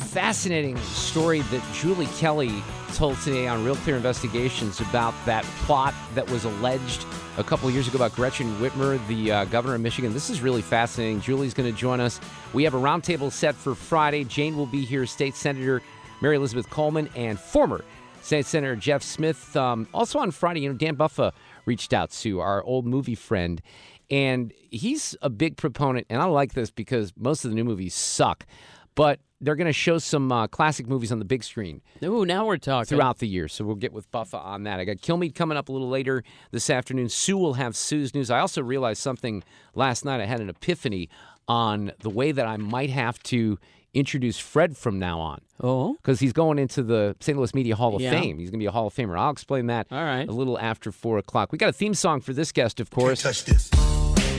Fascinating 0.08 0.76
story 0.78 1.42
that 1.42 1.62
Julie 1.74 2.06
Kelly 2.18 2.62
told 2.92 3.18
today 3.20 3.46
on 3.46 3.64
Real 3.64 3.76
Clear 3.76 3.96
Investigations 3.96 4.80
about 4.80 5.14
that 5.24 5.44
plot 5.64 5.94
that 6.14 6.28
was 6.30 6.44
alleged 6.44 7.06
a 7.38 7.44
couple 7.44 7.70
years 7.70 7.88
ago 7.88 7.96
about 7.96 8.14
Gretchen 8.14 8.54
Whitmer, 8.56 9.04
the 9.08 9.32
uh, 9.32 9.44
governor 9.46 9.74
of 9.74 9.80
Michigan. 9.80 10.12
This 10.12 10.28
is 10.28 10.40
really 10.40 10.62
fascinating. 10.62 11.20
Julie's 11.20 11.54
going 11.54 11.72
to 11.72 11.78
join 11.78 12.00
us. 12.00 12.20
We 12.52 12.64
have 12.64 12.74
a 12.74 12.78
roundtable 12.78 13.32
set 13.32 13.54
for 13.54 13.74
Friday. 13.74 14.24
Jane 14.24 14.56
will 14.56 14.66
be 14.66 14.84
here, 14.84 15.06
State 15.06 15.34
Senator 15.34 15.82
Mary 16.20 16.36
Elizabeth 16.36 16.68
Coleman, 16.68 17.08
and 17.16 17.38
former 17.38 17.84
State 18.20 18.46
Senator 18.46 18.76
Jeff 18.76 19.02
Smith. 19.02 19.56
Um, 19.56 19.88
also 19.94 20.18
on 20.18 20.30
Friday, 20.30 20.60
you 20.60 20.68
know, 20.68 20.76
Dan 20.76 20.94
Buffa 20.94 21.32
reached 21.64 21.92
out 21.92 22.10
to 22.10 22.40
our 22.40 22.62
old 22.62 22.86
movie 22.86 23.14
friend, 23.14 23.62
and 24.10 24.52
he's 24.70 25.16
a 25.22 25.30
big 25.30 25.56
proponent. 25.56 26.06
And 26.10 26.20
I 26.20 26.26
like 26.26 26.52
this 26.52 26.70
because 26.70 27.12
most 27.18 27.44
of 27.44 27.50
the 27.50 27.54
new 27.54 27.64
movies 27.64 27.94
suck, 27.94 28.46
but 28.94 29.20
they're 29.40 29.56
going 29.56 29.66
to 29.66 29.72
show 29.72 29.98
some 29.98 30.30
uh, 30.30 30.46
classic 30.46 30.86
movies 30.86 31.10
on 31.10 31.18
the 31.18 31.24
big 31.24 31.42
screen 31.42 31.80
Ooh, 32.04 32.24
now 32.24 32.46
we're 32.46 32.56
talking. 32.58 32.86
throughout 32.96 33.18
the 33.18 33.26
year. 33.26 33.48
So 33.48 33.64
we'll 33.64 33.74
get 33.74 33.92
with 33.92 34.08
Buffa 34.12 34.38
on 34.38 34.62
that. 34.64 34.78
I 34.78 34.84
got 34.84 34.98
Kilmeade 34.98 35.34
coming 35.34 35.58
up 35.58 35.68
a 35.68 35.72
little 35.72 35.88
later 35.88 36.22
this 36.52 36.70
afternoon. 36.70 37.08
Sue 37.08 37.36
will 37.36 37.54
have 37.54 37.74
Sue's 37.74 38.14
news. 38.14 38.30
I 38.30 38.38
also 38.38 38.62
realized 38.62 39.02
something 39.02 39.42
last 39.74 40.04
night. 40.04 40.20
I 40.20 40.26
had 40.26 40.40
an 40.40 40.48
epiphany 40.48 41.08
on 41.48 41.90
the 42.00 42.10
way 42.10 42.30
that 42.30 42.46
I 42.46 42.56
might 42.56 42.90
have 42.90 43.20
to 43.24 43.58
introduce 43.94 44.38
Fred 44.38 44.76
from 44.76 44.98
now 45.00 45.18
on. 45.20 45.40
Oh? 45.60 45.94
Because 45.94 46.20
he's 46.20 46.32
going 46.32 46.58
into 46.60 46.82
the 46.84 47.16
St. 47.20 47.36
Louis 47.36 47.52
Media 47.52 47.74
Hall 47.74 47.96
of 47.96 48.00
Yeah. 48.00 48.12
Fame. 48.12 48.38
He's 48.38 48.48
going 48.48 48.60
to 48.60 48.62
be 48.62 48.66
a 48.66 48.70
Hall 48.70 48.86
of 48.86 48.94
Famer. 48.94 49.18
I'll 49.18 49.30
explain 49.32 49.66
that 49.66 49.88
All 49.90 50.02
right. 50.04 50.26
a 50.28 50.32
little 50.32 50.58
after 50.58 50.92
4 50.92 51.18
o'clock. 51.18 51.50
We 51.50 51.58
got 51.58 51.68
a 51.68 51.72
theme 51.72 51.94
song 51.94 52.20
for 52.20 52.32
this 52.32 52.52
guest, 52.52 52.78
of 52.78 52.90
course. 52.90 53.22
touch 53.22 53.44
this. 53.44 53.70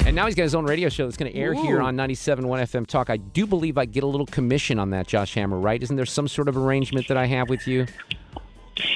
And 0.06 0.18
now 0.18 0.26
he's 0.26 0.36
got 0.36 0.44
his 0.44 0.54
own 0.54 0.66
radio 0.66 0.90
show 0.90 1.06
that's 1.06 1.16
going 1.16 1.32
to 1.32 1.38
air 1.38 1.54
here 1.54 1.80
Ooh. 1.80 1.86
on 1.86 1.96
97.1 1.96 2.44
FM 2.44 2.86
Talk. 2.86 3.10
I 3.10 3.16
do 3.16 3.48
believe 3.48 3.78
I 3.78 3.86
get 3.86 4.04
a 4.04 4.08
little 4.08 4.26
commission 4.26 4.78
on 4.78 4.90
that, 4.90 5.08
Josh 5.08 5.34
Hammer, 5.34 5.58
right? 5.58 5.82
Isn't 5.82 5.96
there 5.96 6.06
some 6.06 6.28
sort 6.28 6.50
of 6.50 6.58
arrangement 6.58 7.08
that 7.08 7.16
I 7.16 7.26
have 7.26 7.48
with 7.48 7.66
you? 7.68 7.86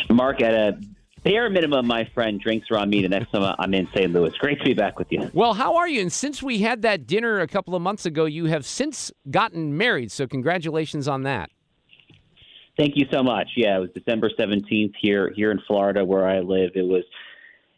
Mark, 0.10 0.42
at 0.42 0.54
a 0.54 0.78
bare 1.24 1.50
minimum, 1.50 1.88
my 1.88 2.04
friend 2.14 2.42
drinks 2.42 2.68
around 2.70 2.90
me 2.90 3.02
the 3.02 3.08
next 3.08 3.32
time 3.32 3.56
I'm 3.58 3.74
in 3.74 3.88
St. 3.96 4.12
Louis. 4.12 4.32
Great 4.38 4.60
to 4.60 4.66
be 4.66 4.74
back 4.74 5.00
with 5.00 5.08
you. 5.10 5.32
Well, 5.34 5.54
how 5.54 5.78
are 5.78 5.88
you? 5.88 6.02
And 6.02 6.12
since 6.12 6.44
we 6.44 6.60
had 6.60 6.82
that 6.82 7.08
dinner 7.08 7.40
a 7.40 7.48
couple 7.48 7.74
of 7.74 7.82
months 7.82 8.06
ago, 8.06 8.26
you 8.26 8.46
have 8.46 8.66
since 8.66 9.10
gotten 9.32 9.78
married. 9.78 10.12
So 10.12 10.28
congratulations 10.28 11.08
on 11.08 11.24
that. 11.24 11.50
Thank 12.78 12.98
you 12.98 13.08
so 13.12 13.24
much. 13.24 13.48
Yeah, 13.56 13.78
it 13.78 13.80
was 13.80 13.90
December 13.96 14.30
17th 14.38 14.94
here 15.02 15.32
here 15.36 15.52
in 15.52 15.60
Florida 15.66 16.06
where 16.06 16.28
I 16.28 16.42
live. 16.42 16.72
It 16.76 16.86
was 16.86 17.04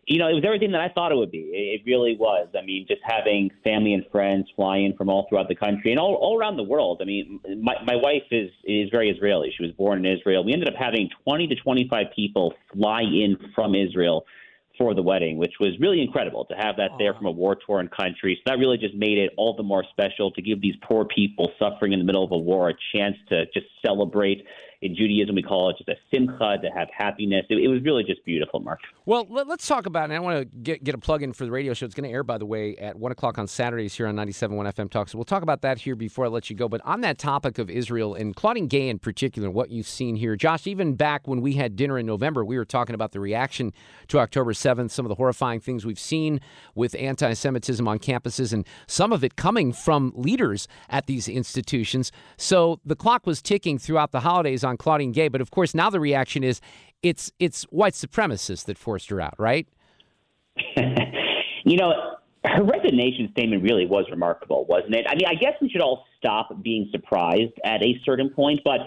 you 0.10 0.18
know, 0.18 0.28
it 0.28 0.34
was 0.34 0.44
everything 0.44 0.72
that 0.72 0.82
I 0.82 0.90
thought 0.90 1.12
it 1.12 1.16
would 1.16 1.30
be. 1.30 1.52
It, 1.54 1.84
really 1.86 2.18
was. 2.20 2.48
I 2.58 2.66
mean, 2.66 2.86
just 2.88 3.02
having 3.04 3.52
family 3.64 3.94
and 3.94 4.04
friends 4.12 4.48
fly 4.56 4.78
in 4.78 4.96
from 4.98 5.08
all 5.08 5.28
throughout 5.30 5.48
the 5.48 5.56
country 5.56 5.92
and 5.92 6.00
all, 6.00 6.16
all 6.16 6.38
around 6.38 6.58
the 6.58 6.64
world. 6.64 7.00
I 7.02 7.06
mean, 7.06 7.40
my, 7.62 7.76
my 7.86 7.96
wife 7.96 8.24
is, 8.32 8.50
is 8.64 8.90
very 8.90 9.10
Israeli. 9.12 9.54
She 9.56 9.64
was 9.64 9.72
born 9.74 10.04
in 10.04 10.18
Israel. 10.18 10.44
We 10.44 10.52
ended 10.52 10.68
up 10.68 10.74
having 10.78 11.10
20 11.24 11.48
to 11.48 11.56
25 11.56 12.08
people 12.16 12.56
fly 12.74 13.02
in 13.02 13.38
from 13.54 13.76
Israel 13.76 14.26
for 14.80 14.96
the 14.96 15.02
wedding, 15.04 15.38
which 15.38 15.54
was 15.60 15.78
really 15.80 16.02
incredible 16.02 16.46
to 16.46 16.56
have 16.56 16.78
that 16.78 16.92
there 16.98 17.14
from 17.14 17.28
a 17.28 17.32
war 17.32 17.56
torn 17.56 17.88
country. 17.88 18.36
So 18.40 18.52
that 18.52 18.58
really 18.58 18.78
just 18.78 18.96
made 18.96 19.20
it 19.20 19.32
all 19.38 19.56
the 19.56 19.64
more 19.64 19.84
special 19.92 20.32
to 20.32 20.42
give 20.42 20.60
these 20.60 20.76
poor 20.82 21.06
people 21.06 21.52
suffering 21.60 21.94
in 21.94 22.00
the 22.00 22.06
middle 22.06 22.24
of 22.24 22.32
a 22.32 22.38
war 22.38 22.70
a 22.70 22.74
chance 22.96 23.16
to 23.30 23.46
just 23.54 23.68
celebrate 23.86 24.44
in 24.82 24.96
Judaism 24.96 25.36
we 25.36 25.44
call 25.44 25.70
it 25.70 25.78
just 25.78 25.90
a 25.90 25.96
simcha 26.12 26.58
to 26.62 26.70
have 26.70 26.88
happiness. 26.96 27.46
It, 27.50 27.56
it 27.56 27.68
was 27.68 27.82
really 27.84 28.04
just 28.04 28.24
beautiful, 28.26 28.62
Mark. 28.62 28.80
Well, 29.06 29.26
let, 29.30 29.50
us 29.50 29.68
talk 29.68 29.86
about, 29.86 30.06
and 30.06 30.14
I 30.14 30.20
want 30.20 30.40
to 30.40 30.58
get, 30.58 30.84
get 30.84 30.96
a 30.96 30.98
plug 30.98 31.22
in 31.22 31.34
for 31.34 31.44
the 31.46 31.52
radio 31.52 31.74
show. 31.74 31.86
It's 31.86 31.96
going 31.96 32.08
to 32.08 32.14
air, 32.14 32.24
by 32.24 32.38
the 32.38 32.46
way, 32.46 32.78
at 32.78 32.98
1 32.98 33.12
o'clock 33.12 33.38
on 33.38 33.48
Saturdays 33.48 33.96
here 33.96 34.08
on 34.08 34.16
97.1 34.16 34.74
FM 34.74 34.90
Talk. 34.90 35.10
So 35.10 35.18
we'll 35.18 35.26
talk 35.26 35.44
about 35.44 35.62
that 35.62 35.80
here 35.80 35.96
before 35.96 36.26
I 36.26 36.28
let 36.30 36.50
you 36.50 36.56
go. 36.56 36.70
But 36.70 36.82
on 36.86 37.02
that 37.02 37.18
topic 37.18 37.58
of 37.58 37.70
Israel 37.70 38.14
and 38.16 38.36
Claudine 38.36 38.68
Gay 38.68 38.88
in 38.88 39.00
particular, 39.00 39.50
what 39.50 39.70
you've 39.70 39.88
seen 39.88 40.16
here, 40.16 40.36
Josh, 40.36 40.66
even 40.68 40.96
back 40.96 41.28
when 41.28 41.42
we 41.42 41.54
had 41.54 41.76
dinner 41.76 41.98
in 41.98 42.06
November, 42.06 42.46
we 42.46 42.58
were 42.58 42.66
talking 42.66 42.94
about 42.94 43.12
the 43.12 43.20
reaction 43.20 43.74
to 44.08 44.20
October 44.20 44.54
7th, 44.54 44.92
some 44.92 45.06
of 45.06 45.10
the 45.10 45.16
horrifying 45.16 45.60
things 45.60 45.86
we've 45.86 46.00
seen 46.00 46.40
with 46.76 46.96
anti 46.96 47.34
Semitism 47.34 47.86
on 47.88 48.00
campuses, 48.00 48.54
and 48.54 48.66
some 48.88 49.12
of 49.12 49.24
it 49.24 49.36
coming 49.36 49.74
from 49.74 50.14
leaders 50.16 50.68
at 50.90 51.08
these 51.08 51.28
institutions. 51.28 52.12
So 52.38 52.80
the 52.86 52.96
clock 52.96 53.26
was 53.26 53.42
ticking 53.42 53.78
throughout 53.78 54.12
the 54.12 54.22
holidays 54.22 54.64
on 54.70 54.78
Claudine 54.78 55.12
Gay. 55.12 55.28
But 55.28 55.42
of 55.42 55.52
course, 55.52 55.76
now 55.76 55.90
the 55.90 56.00
reaction 56.00 56.44
is 56.44 56.62
it's 57.04 57.32
it's 57.40 57.64
white 57.64 57.94
supremacists 57.94 58.66
that 58.66 58.78
forced 58.78 59.10
her 59.10 59.20
out, 59.20 59.36
right? 59.38 59.68
you 61.66 61.78
know, 61.78 61.94
her 62.46 62.64
resignation 62.64 63.30
statement 63.32 63.64
really 63.64 63.86
was 63.86 64.06
remarkable, 64.10 64.66
wasn't 64.66 64.96
it? 64.96 65.06
I 65.10 65.16
mean, 65.16 65.26
I 65.28 65.36
guess 65.36 65.54
we 65.62 65.70
should 65.70 65.82
all 65.82 66.06
stop 66.18 66.50
being 66.64 66.88
surprised 66.92 67.54
at 67.66 67.84
a 67.84 68.00
certain 68.06 68.30
point, 68.30 68.62
but 68.64 68.80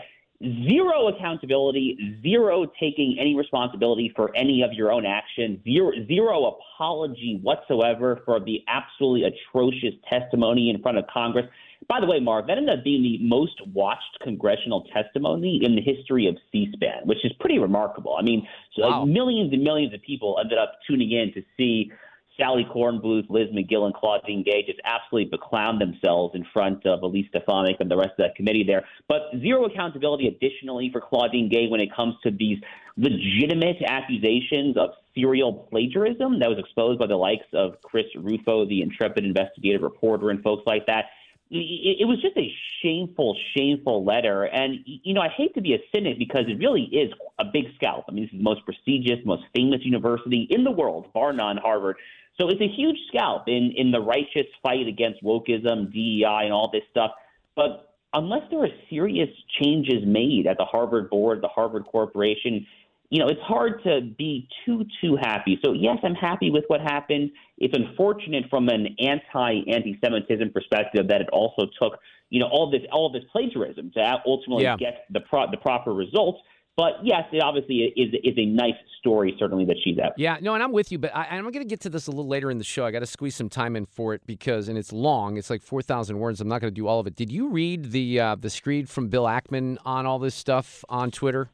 zero 0.69 1.09
accountability, 1.09 2.19
zero 2.23 2.67
taking 2.79 3.17
any 3.19 3.35
responsibility 3.35 4.13
for 4.15 4.35
any 4.37 4.63
of 4.63 4.73
your 4.73 4.91
own 4.91 5.07
actions, 5.07 5.61
zero, 5.65 5.93
zero 6.07 6.59
apology 6.59 7.39
whatsoever 7.43 8.21
for 8.25 8.41
the 8.41 8.63
absolutely 8.69 9.25
atrocious 9.25 9.95
testimony 10.09 10.71
in 10.71 10.81
front 10.83 10.99
of 10.99 11.05
Congress. 11.13 11.47
By 11.89 12.01
the 12.01 12.07
way, 12.07 12.21
Mark, 12.21 12.47
that 12.47 12.59
ended 12.59 12.79
up 12.79 12.85
being 12.85 13.03
the 13.03 13.19
most 13.21 13.61
watched 13.73 14.19
congressional 14.23 14.85
testimony 14.93 15.61
in 15.63 15.75
the 15.75 15.83
history 15.83 16.27
of 16.27 16.37
C-SPAN, 16.51 17.07
which 17.07 17.25
is 17.25 17.33
pretty 17.41 17.59
remarkable. 17.59 18.17
I 18.19 18.23
mean, 18.23 18.47
so 18.77 18.83
wow. 18.83 19.05
millions 19.05 19.53
and 19.53 19.63
millions 19.63 19.93
of 19.93 20.03
people 20.03 20.39
ended 20.41 20.59
up 20.59 20.79
tuning 20.87 21.11
in 21.11 21.33
to 21.35 21.43
see 21.57 21.91
Sally 22.37 22.67
Kornbluth, 22.75 23.29
Liz 23.29 23.49
Magill, 23.55 23.85
and 23.85 23.95
Claudine 23.95 24.43
Gay 24.43 24.65
just 24.67 24.81
absolutely 24.85 25.37
beclown 25.37 25.79
themselves 25.79 26.35
in 26.35 26.45
front 26.53 26.87
of 26.87 27.03
Elise 27.03 27.27
Stefanik 27.29 27.77
and 27.81 27.91
the 27.91 27.97
rest 27.97 28.11
of 28.11 28.19
that 28.19 28.35
committee 28.37 28.65
there. 28.67 28.85
But 29.09 29.23
zero 29.41 29.67
accountability 29.67 30.29
additionally 30.29 30.91
for 30.91 31.01
Claudine 31.01 31.49
Gay 31.49 31.69
when 31.69 31.81
it 31.81 31.95
comes 31.95 32.15
to 32.23 32.31
these 32.31 32.59
legitimate 32.97 33.83
accusations 33.87 34.77
of 34.77 34.91
serial 35.15 35.69
plagiarism 35.71 36.39
that 36.41 36.49
was 36.49 36.59
exposed 36.59 36.99
by 36.99 37.07
the 37.07 37.17
likes 37.17 37.47
of 37.53 37.81
Chris 37.83 38.07
Rufo, 38.17 38.67
the 38.67 38.83
intrepid 38.83 39.25
investigative 39.25 39.83
reporter, 39.83 40.31
and 40.31 40.43
folks 40.43 40.63
like 40.67 40.87
that 40.87 41.07
it, 41.55 42.09
was 42.09 42.21
just 42.23 42.37
a 42.37 42.51
shameful, 42.83 43.37
shameful 43.57 44.05
letter. 44.05 44.45
And, 44.45 44.79
you 44.87 45.13
know, 45.13 45.21
I 45.21 45.29
hate 45.29 45.55
to 45.55 45.61
be 45.61 45.75
a 45.75 45.79
cynic 45.95 46.19
because 46.19 46.45
it 46.49 46.59
really 46.59 46.85
is 46.85 47.13
a 47.39 47.45
big 47.45 47.65
scalp. 47.75 48.07
I 48.09 48.13
mean, 48.13 48.25
this 48.25 48.33
is 48.33 48.39
the 48.39 48.45
most 48.45 48.65
prestigious, 48.65 49.19
most 49.25 49.43
famous 49.55 49.81
university 49.83 50.47
in 50.51 50.65
the 50.65 50.71
world, 50.71 51.13
bar 51.13 51.33
none, 51.33 51.59
Harvard. 51.59 51.97
So 52.41 52.49
it's 52.49 52.61
a 52.61 52.69
huge 52.69 52.97
scalp 53.09 53.45
in, 53.47 53.73
in 53.77 53.91
the 53.91 54.01
righteous 54.01 54.47
fight 54.63 54.87
against 54.87 55.23
wokeism, 55.23 55.93
DEI, 55.93 56.45
and 56.45 56.53
all 56.53 56.71
this 56.73 56.83
stuff. 56.91 57.13
But 57.55 57.95
unless 58.15 58.43
there 58.51 58.63
are 58.65 58.69
serious 58.89 59.29
changes 59.61 60.05
made 60.07 60.47
at 60.47 60.57
the 60.59 60.65
Harvard 60.65 61.11
board, 61.11 61.43
the 61.43 61.49
Harvard 61.49 61.85
Corporation, 61.85 62.67
you 63.11 63.19
know, 63.19 63.29
it's 63.29 63.43
hard 63.43 63.83
to 63.85 64.01
be 64.01 64.49
too, 64.65 64.85
too 65.03 65.19
happy. 65.21 65.59
So, 65.63 65.73
yes, 65.73 65.99
I'm 66.03 66.15
happy 66.15 66.51
with 66.51 66.65
what 66.69 66.81
happened. 66.81 67.31
It's 67.59 67.77
unfortunate 67.77 68.45
from 68.49 68.69
an 68.69 68.97
anti 68.99 69.65
anti 69.71 69.99
Semitism 70.03 70.51
perspective 70.53 71.09
that 71.09 71.21
it 71.21 71.29
also 71.31 71.67
took, 71.81 71.99
you 72.31 72.41
know, 72.41 72.49
all 72.51 72.71
this 72.71 72.81
all 72.91 73.13
this 73.13 73.25
plagiarism 73.31 73.91
to 73.95 74.23
ultimately 74.27 74.65
yeah. 74.65 74.77
get 74.77 75.05
the, 75.11 75.21
pro- 75.21 75.51
the 75.51 75.59
proper 75.59 75.93
results. 75.93 76.41
But 76.77 76.93
yes, 77.03 77.25
it 77.33 77.43
obviously 77.43 77.93
is 77.97 78.15
is 78.25 78.35
a 78.39 78.47
nice 78.47 78.75
story, 78.99 79.37
certainly 79.39 79.67
that 79.67 79.77
she's 79.85 79.99
out. 79.99 80.13
Yeah, 80.17 80.39
no, 80.41 80.55
and 80.55 80.63
I'm 80.63 80.73
with 80.73 80.91
you, 80.91 80.99
but 80.99 81.15
I, 81.15 81.37
am 81.37 81.43
going 81.43 81.53
to 81.55 81.65
get 81.65 81.81
to 81.81 81.91
this 81.91 82.07
a 82.07 82.11
little 82.11 82.29
later 82.29 82.51
in 82.51 82.57
the 82.57 82.65
show. 82.65 82.87
I 82.87 82.91
got 82.91 83.01
to 83.01 83.07
squeeze 83.07 83.35
some 83.35 83.51
time 83.51 83.77
in 83.77 83.85
for 83.85 84.15
it 84.15 84.23
because, 84.27 84.69
and 84.69 84.79
it's 84.79 84.91
long. 84.91 85.37
It's 85.37 85.51
like 85.51 85.61
four 85.61 85.83
thousand 85.83 86.19
words. 86.19 86.41
I'm 86.41 86.49
not 86.49 86.63
going 86.63 86.73
to 86.73 86.75
do 86.75 86.87
all 86.87 86.99
of 86.99 87.07
it. 87.07 87.15
Did 87.15 87.31
you 87.31 87.51
read 87.51 87.93
the 87.93 88.21
uh, 88.21 88.37
the 88.37 88.49
screed 88.49 88.89
from 88.89 89.09
Bill 89.09 89.25
Ackman 89.25 89.77
on 89.85 90.07
all 90.07 90.19
this 90.19 90.35
stuff 90.35 90.83
on 90.89 91.11
Twitter? 91.11 91.51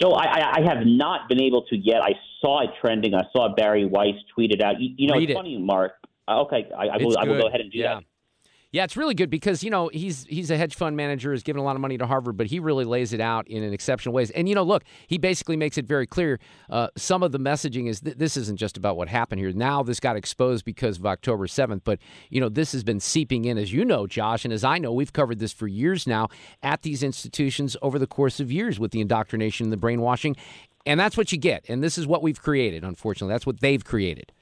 So 0.00 0.14
I, 0.14 0.58
I 0.58 0.60
have 0.66 0.84
not 0.84 1.28
been 1.28 1.40
able 1.40 1.62
to 1.66 1.76
yet. 1.76 2.02
I 2.02 2.14
saw 2.40 2.62
it 2.62 2.70
trending. 2.80 3.14
I 3.14 3.22
saw 3.32 3.54
Bari 3.54 3.84
Weiss 3.84 4.16
tweet 4.34 4.50
it 4.50 4.60
out. 4.60 4.80
You, 4.80 4.94
you 4.96 5.06
know, 5.06 5.14
Read 5.14 5.30
it's 5.30 5.32
it. 5.32 5.34
funny, 5.34 5.58
Mark. 5.58 5.92
Okay, 6.28 6.68
I, 6.76 6.88
I 6.88 6.96
will. 6.96 7.16
I 7.18 7.24
will 7.24 7.40
go 7.40 7.46
ahead 7.46 7.60
and 7.60 7.70
do 7.70 7.78
yeah. 7.78 7.94
that. 7.94 8.04
Yeah, 8.72 8.84
it's 8.84 8.96
really 8.96 9.14
good 9.14 9.28
because 9.28 9.62
you 9.62 9.68
know 9.68 9.88
he's 9.92 10.24
he's 10.24 10.50
a 10.50 10.56
hedge 10.56 10.74
fund 10.74 10.96
manager, 10.96 11.32
has 11.32 11.42
given 11.42 11.60
a 11.60 11.62
lot 11.62 11.76
of 11.76 11.82
money 11.82 11.98
to 11.98 12.06
Harvard, 12.06 12.38
but 12.38 12.46
he 12.46 12.58
really 12.58 12.86
lays 12.86 13.12
it 13.12 13.20
out 13.20 13.46
in 13.46 13.62
an 13.62 13.74
exceptional 13.74 14.14
ways. 14.14 14.30
And 14.30 14.48
you 14.48 14.54
know, 14.54 14.62
look, 14.62 14.82
he 15.08 15.18
basically 15.18 15.58
makes 15.58 15.76
it 15.76 15.84
very 15.84 16.06
clear. 16.06 16.40
Uh, 16.70 16.88
some 16.96 17.22
of 17.22 17.32
the 17.32 17.38
messaging 17.38 17.86
is 17.86 18.00
th- 18.00 18.16
this 18.16 18.34
isn't 18.38 18.56
just 18.56 18.78
about 18.78 18.96
what 18.96 19.08
happened 19.08 19.40
here. 19.40 19.52
Now 19.52 19.82
this 19.82 20.00
got 20.00 20.16
exposed 20.16 20.64
because 20.64 20.98
of 20.98 21.04
October 21.04 21.46
seventh, 21.46 21.84
but 21.84 21.98
you 22.30 22.40
know 22.40 22.48
this 22.48 22.72
has 22.72 22.82
been 22.82 22.98
seeping 22.98 23.44
in, 23.44 23.58
as 23.58 23.74
you 23.74 23.84
know, 23.84 24.06
Josh, 24.06 24.46
and 24.46 24.54
as 24.54 24.64
I 24.64 24.78
know, 24.78 24.90
we've 24.90 25.12
covered 25.12 25.38
this 25.38 25.52
for 25.52 25.68
years 25.68 26.06
now 26.06 26.28
at 26.62 26.80
these 26.80 27.02
institutions 27.02 27.76
over 27.82 27.98
the 27.98 28.06
course 28.06 28.40
of 28.40 28.50
years 28.50 28.80
with 28.80 28.92
the 28.92 29.02
indoctrination 29.02 29.64
and 29.64 29.72
the 29.72 29.76
brainwashing, 29.76 30.34
and 30.86 30.98
that's 30.98 31.18
what 31.18 31.30
you 31.30 31.36
get. 31.36 31.66
And 31.68 31.84
this 31.84 31.98
is 31.98 32.06
what 32.06 32.22
we've 32.22 32.40
created. 32.40 32.84
Unfortunately, 32.84 33.34
that's 33.34 33.46
what 33.46 33.60
they've 33.60 33.84
created. 33.84 34.32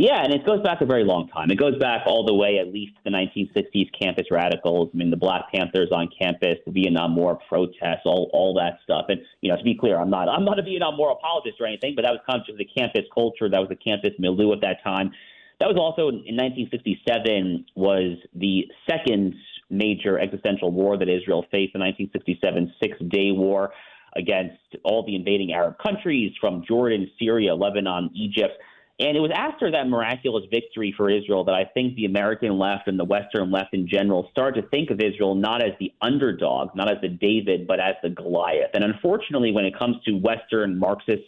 Yeah, 0.00 0.24
and 0.24 0.32
it 0.32 0.46
goes 0.46 0.62
back 0.62 0.80
a 0.80 0.86
very 0.86 1.04
long 1.04 1.28
time. 1.28 1.50
It 1.50 1.58
goes 1.58 1.78
back 1.78 2.04
all 2.06 2.24
the 2.24 2.32
way, 2.32 2.56
at 2.56 2.72
least 2.72 2.96
to 2.96 3.02
the 3.04 3.10
1960s 3.10 3.90
campus 4.00 4.28
radicals. 4.30 4.88
I 4.94 4.96
mean, 4.96 5.10
the 5.10 5.18
Black 5.18 5.52
Panthers 5.52 5.90
on 5.92 6.08
campus, 6.18 6.56
the 6.64 6.72
Vietnam 6.72 7.14
War 7.14 7.38
protests, 7.50 8.06
all 8.06 8.30
all 8.32 8.54
that 8.54 8.78
stuff. 8.82 9.04
And 9.10 9.20
you 9.42 9.50
know, 9.50 9.58
to 9.58 9.62
be 9.62 9.76
clear, 9.76 10.00
I'm 10.00 10.08
not 10.08 10.26
I'm 10.26 10.46
not 10.46 10.58
a 10.58 10.62
Vietnam 10.62 10.96
War 10.96 11.12
apologist 11.12 11.60
or 11.60 11.66
anything, 11.66 11.92
but 11.94 12.06
that 12.06 12.12
was 12.12 12.20
kind 12.26 12.40
of 12.48 12.56
the 12.56 12.64
campus 12.64 13.02
culture. 13.12 13.50
That 13.50 13.58
was 13.58 13.68
the 13.68 13.76
campus 13.76 14.12
milieu 14.18 14.50
at 14.54 14.62
that 14.62 14.82
time. 14.82 15.12
That 15.58 15.66
was 15.66 15.76
also 15.76 16.08
in 16.08 16.34
1967 16.34 17.66
was 17.74 18.16
the 18.34 18.68
second 18.88 19.34
major 19.68 20.18
existential 20.18 20.70
war 20.70 20.96
that 20.96 21.10
Israel 21.10 21.42
faced. 21.50 21.74
The 21.74 21.80
1967 21.80 22.72
Six 22.82 22.96
Day 23.10 23.32
War 23.32 23.74
against 24.16 24.56
all 24.82 25.04
the 25.04 25.14
invading 25.14 25.52
Arab 25.52 25.76
countries 25.76 26.32
from 26.40 26.64
Jordan, 26.66 27.10
Syria, 27.18 27.54
Lebanon, 27.54 28.08
Egypt. 28.14 28.54
And 29.00 29.16
it 29.16 29.20
was 29.20 29.30
after 29.34 29.70
that 29.70 29.88
miraculous 29.88 30.44
victory 30.50 30.92
for 30.94 31.08
Israel 31.08 31.42
that 31.44 31.54
I 31.54 31.64
think 31.64 31.94
the 31.94 32.04
American 32.04 32.58
left 32.58 32.86
and 32.86 32.98
the 32.98 33.04
Western 33.04 33.50
left 33.50 33.72
in 33.72 33.88
general 33.88 34.28
started 34.30 34.60
to 34.60 34.68
think 34.68 34.90
of 34.90 35.00
Israel 35.00 35.34
not 35.34 35.62
as 35.62 35.72
the 35.80 35.90
underdog, 36.02 36.76
not 36.76 36.90
as 36.90 36.98
the 37.00 37.08
David, 37.08 37.66
but 37.66 37.80
as 37.80 37.94
the 38.02 38.10
Goliath. 38.10 38.70
And 38.74 38.84
unfortunately, 38.84 39.52
when 39.52 39.64
it 39.64 39.76
comes 39.76 39.96
to 40.04 40.12
Western 40.12 40.78
Marxist 40.78 41.22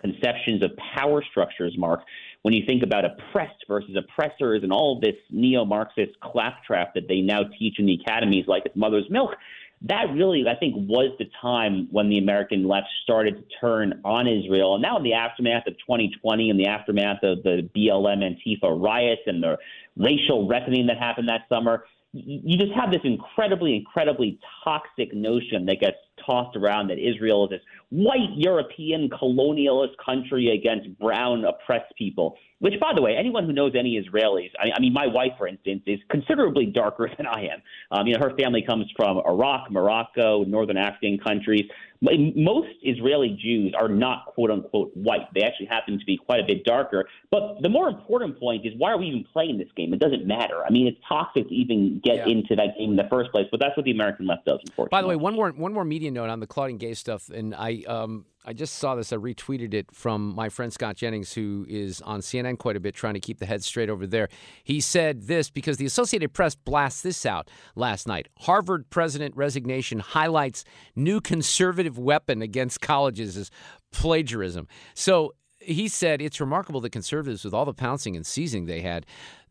conceptions 0.00 0.62
of 0.62 0.70
power 0.94 1.20
structures, 1.28 1.74
Mark, 1.76 2.02
when 2.42 2.54
you 2.54 2.62
think 2.64 2.84
about 2.84 3.04
oppressed 3.04 3.64
versus 3.66 3.96
oppressors 3.96 4.62
and 4.62 4.72
all 4.72 5.00
this 5.00 5.16
neo 5.30 5.64
Marxist 5.64 6.12
claptrap 6.20 6.94
that 6.94 7.08
they 7.08 7.22
now 7.22 7.40
teach 7.58 7.80
in 7.80 7.86
the 7.86 7.98
academies 8.00 8.44
like 8.46 8.62
it's 8.66 8.76
mother's 8.76 9.10
milk, 9.10 9.34
that 9.82 10.06
really, 10.14 10.44
I 10.48 10.54
think, 10.54 10.74
was 10.76 11.12
the 11.18 11.26
time 11.40 11.88
when 11.90 12.08
the 12.08 12.18
American 12.18 12.66
left 12.66 12.88
started 13.02 13.36
to 13.36 13.44
turn 13.60 14.00
on 14.04 14.26
Israel. 14.26 14.74
And 14.74 14.82
now, 14.82 14.96
in 14.96 15.02
the 15.02 15.12
aftermath 15.12 15.66
of 15.66 15.74
2020, 15.74 16.50
and 16.50 16.58
the 16.58 16.66
aftermath 16.66 17.22
of 17.22 17.42
the 17.42 17.68
BLM 17.76 18.24
Antifa 18.24 18.82
riots 18.82 19.22
and 19.26 19.42
the 19.42 19.58
racial 19.96 20.48
reckoning 20.48 20.86
that 20.86 20.98
happened 20.98 21.28
that 21.28 21.42
summer, 21.48 21.84
you 22.12 22.56
just 22.56 22.72
have 22.72 22.90
this 22.90 23.02
incredibly, 23.04 23.76
incredibly 23.76 24.38
toxic 24.64 25.14
notion 25.14 25.66
that 25.66 25.80
gets 25.80 25.98
tossed 26.24 26.56
around 26.56 26.88
that 26.88 26.98
Israel 26.98 27.44
is 27.44 27.50
this 27.50 27.60
white 27.90 28.30
European 28.34 29.08
colonialist 29.08 29.96
country 30.04 30.50
against 30.50 30.98
brown 30.98 31.44
oppressed 31.44 31.94
people. 31.96 32.36
Which, 32.58 32.80
by 32.80 32.92
the 32.94 33.02
way, 33.02 33.14
anyone 33.14 33.44
who 33.44 33.52
knows 33.52 33.72
any 33.78 34.02
Israelis, 34.02 34.50
I, 34.58 34.70
I 34.74 34.80
mean, 34.80 34.94
my 34.94 35.06
wife, 35.06 35.32
for 35.36 35.46
instance, 35.46 35.82
is 35.86 36.00
considerably 36.08 36.64
darker 36.64 37.10
than 37.16 37.26
I 37.26 37.48
am. 37.48 37.62
Um, 37.90 38.06
you 38.06 38.14
know, 38.14 38.26
her 38.26 38.34
family 38.34 38.62
comes 38.62 38.86
from 38.96 39.18
Iraq, 39.18 39.70
Morocco, 39.70 40.42
northern 40.44 40.78
African 40.78 41.18
countries. 41.18 41.64
Most 42.00 42.68
Israeli 42.82 43.38
Jews 43.42 43.74
are 43.78 43.88
not 43.88 44.26
quote 44.26 44.50
unquote 44.50 44.92
white. 44.94 45.32
They 45.34 45.42
actually 45.42 45.66
happen 45.66 45.98
to 45.98 46.04
be 46.04 46.16
quite 46.16 46.40
a 46.40 46.44
bit 46.46 46.64
darker. 46.64 47.08
But 47.30 47.62
the 47.62 47.68
more 47.68 47.88
important 47.88 48.38
point 48.38 48.66
is 48.66 48.72
why 48.76 48.92
are 48.92 48.98
we 48.98 49.06
even 49.06 49.24
playing 49.32 49.58
this 49.58 49.68
game? 49.76 49.92
It 49.94 50.00
doesn't 50.00 50.26
matter. 50.26 50.62
I 50.64 50.70
mean, 50.70 50.86
it's 50.86 50.98
toxic 51.08 51.48
to 51.48 51.54
even 51.54 52.00
get 52.04 52.16
yeah. 52.16 52.28
into 52.28 52.54
that 52.56 52.76
game 52.78 52.90
in 52.90 52.96
the 52.96 53.08
first 53.10 53.30
place. 53.32 53.46
But 53.50 53.60
that's 53.60 53.76
what 53.76 53.84
the 53.84 53.92
American 53.92 54.26
left 54.26 54.44
does, 54.44 54.60
unfortunately. 54.66 54.88
By 54.90 55.02
the 55.02 55.08
way, 55.08 55.16
one 55.16 55.34
more 55.34 55.50
one 55.50 55.72
more 55.72 55.84
media 55.84 56.05
note 56.10 56.30
on 56.30 56.40
the 56.40 56.46
Claudine 56.46 56.78
Gay 56.78 56.94
stuff, 56.94 57.28
and 57.28 57.54
I 57.54 57.82
um, 57.86 58.26
I 58.44 58.52
just 58.52 58.76
saw 58.76 58.94
this. 58.94 59.12
I 59.12 59.16
retweeted 59.16 59.74
it 59.74 59.92
from 59.92 60.34
my 60.34 60.48
friend 60.48 60.72
Scott 60.72 60.96
Jennings, 60.96 61.32
who 61.32 61.66
is 61.68 62.00
on 62.02 62.20
CNN 62.20 62.58
quite 62.58 62.76
a 62.76 62.80
bit, 62.80 62.94
trying 62.94 63.14
to 63.14 63.20
keep 63.20 63.38
the 63.38 63.46
head 63.46 63.64
straight 63.64 63.90
over 63.90 64.06
there. 64.06 64.28
He 64.62 64.80
said 64.80 65.22
this 65.22 65.50
because 65.50 65.78
the 65.78 65.86
Associated 65.86 66.32
Press 66.32 66.54
blasts 66.54 67.02
this 67.02 67.26
out 67.26 67.50
last 67.74 68.06
night. 68.06 68.28
Harvard 68.38 68.88
president 68.88 69.36
resignation 69.36 69.98
highlights 69.98 70.64
new 70.94 71.20
conservative 71.20 71.98
weapon 71.98 72.40
against 72.40 72.80
colleges 72.80 73.36
is 73.36 73.50
plagiarism. 73.92 74.68
So 74.94 75.34
he 75.66 75.88
said 75.88 76.22
it's 76.22 76.40
remarkable 76.40 76.80
that 76.80 76.90
conservatives, 76.90 77.44
with 77.44 77.52
all 77.52 77.64
the 77.64 77.74
pouncing 77.74 78.16
and 78.16 78.24
seizing 78.24 78.66
they 78.66 78.80
had, 78.80 79.04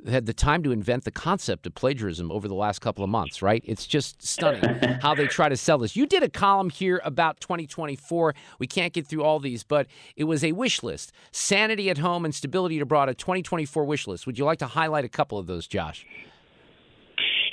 had 0.08 0.26
the 0.26 0.34
time 0.34 0.64
to 0.64 0.72
invent 0.72 1.04
the 1.04 1.12
concept 1.12 1.66
of 1.66 1.76
plagiarism 1.76 2.32
over 2.32 2.48
the 2.48 2.56
last 2.56 2.80
couple 2.80 3.04
of 3.04 3.10
months. 3.10 3.42
Right? 3.42 3.64
It's 3.66 3.86
just 3.86 4.22
stunning 4.22 4.64
how 5.02 5.16
they 5.16 5.28
try 5.28 5.50
to 5.50 5.58
sell 5.58 5.78
this. 5.78 5.96
You 5.96 6.06
did 6.06 6.24
a 6.24 6.30
column 6.30 6.70
here 6.70 7.02
about 7.04 7.40
2024. 7.40 8.34
We 8.60 8.68
can't 8.68 8.94
get 8.94 9.08
through 9.08 9.24
all 9.24 9.40
these, 9.40 9.64
but 9.64 9.88
it 10.16 10.26
was 10.26 10.44
a 10.44 10.54
wish 10.54 10.84
list: 10.84 11.12
sanity 11.32 11.90
at 11.90 11.98
home 11.98 12.26
and 12.26 12.34
stability 12.34 12.80
abroad. 12.80 13.10
A 13.10 13.14
2024 13.14 13.86
wish 13.86 14.08
list. 14.08 14.26
Would 14.26 14.40
you 14.40 14.46
like 14.46 14.60
to 14.60 14.68
highlight 14.68 15.06
a 15.06 15.10
couple 15.10 15.38
of 15.38 15.48
those, 15.48 15.68
Josh? 15.68 16.06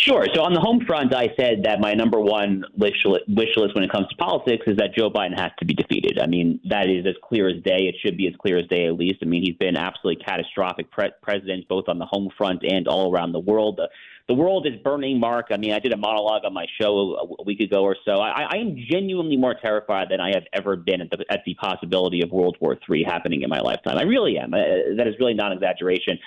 Sure. 0.02 0.26
So 0.34 0.42
on 0.42 0.52
the 0.52 0.58
home 0.58 0.84
front, 0.84 1.14
I 1.14 1.28
said 1.38 1.62
that 1.62 1.78
my 1.78 1.94
number 1.94 2.18
one 2.18 2.64
wish 2.76 3.04
list, 3.04 3.24
when 3.28 3.84
it 3.84 3.92
comes 3.92 4.08
to 4.08 4.16
politics 4.16 4.64
is 4.66 4.76
that 4.78 4.96
Joe 4.96 5.08
Biden 5.08 5.38
has 5.38 5.52
to 5.60 5.64
be 5.64 5.74
defeated. 5.74 6.18
I 6.20 6.26
mean, 6.26 6.58
that 6.68 6.90
is 6.90 7.06
as 7.06 7.14
clear 7.22 7.48
as 7.48 7.62
day. 7.62 7.86
It 7.86 7.94
should 8.04 8.16
be 8.16 8.26
as 8.26 8.34
clear 8.34 8.58
as 8.58 8.66
day, 8.66 8.86
at 8.86 8.94
least. 8.94 9.20
I 9.22 9.26
mean, 9.26 9.44
he's 9.44 9.54
been 9.54 9.76
absolutely 9.76 10.24
catastrophic 10.24 10.90
pre- 10.90 11.12
president, 11.22 11.68
both 11.68 11.84
on 11.86 12.00
the 12.00 12.06
home 12.06 12.30
front 12.36 12.64
and 12.64 12.88
all 12.88 13.12
around 13.12 13.30
the 13.30 13.38
world. 13.38 13.76
The, 13.76 13.88
the 14.26 14.34
world 14.34 14.66
is 14.66 14.72
burning, 14.82 15.20
Mark. 15.20 15.46
I 15.52 15.56
mean, 15.56 15.72
I 15.72 15.78
did 15.78 15.92
a 15.92 15.96
monologue 15.96 16.44
on 16.44 16.52
my 16.52 16.66
show 16.80 17.36
a, 17.38 17.44
week 17.44 17.60
ago 17.60 17.84
or 17.84 17.94
so. 18.04 18.16
I, 18.16 18.48
I 18.50 18.56
am 18.56 18.76
genuinely 18.90 19.36
more 19.36 19.54
terrified 19.54 20.08
than 20.10 20.20
I 20.20 20.30
have 20.34 20.46
ever 20.52 20.74
been 20.74 21.00
at 21.00 21.10
the, 21.10 21.24
at 21.30 21.44
the 21.46 21.54
possibility 21.54 22.22
of 22.22 22.32
World 22.32 22.56
War 22.60 22.76
III 22.90 23.04
happening 23.04 23.42
in 23.42 23.50
my 23.50 23.60
lifetime. 23.60 23.98
I 23.98 24.02
really 24.02 24.36
am. 24.36 24.52
Uh, 24.52 24.96
that 24.96 25.06
is 25.06 25.14
really 25.20 25.34
not 25.34 25.52
an 25.52 25.58
exaggeration. 25.58 26.18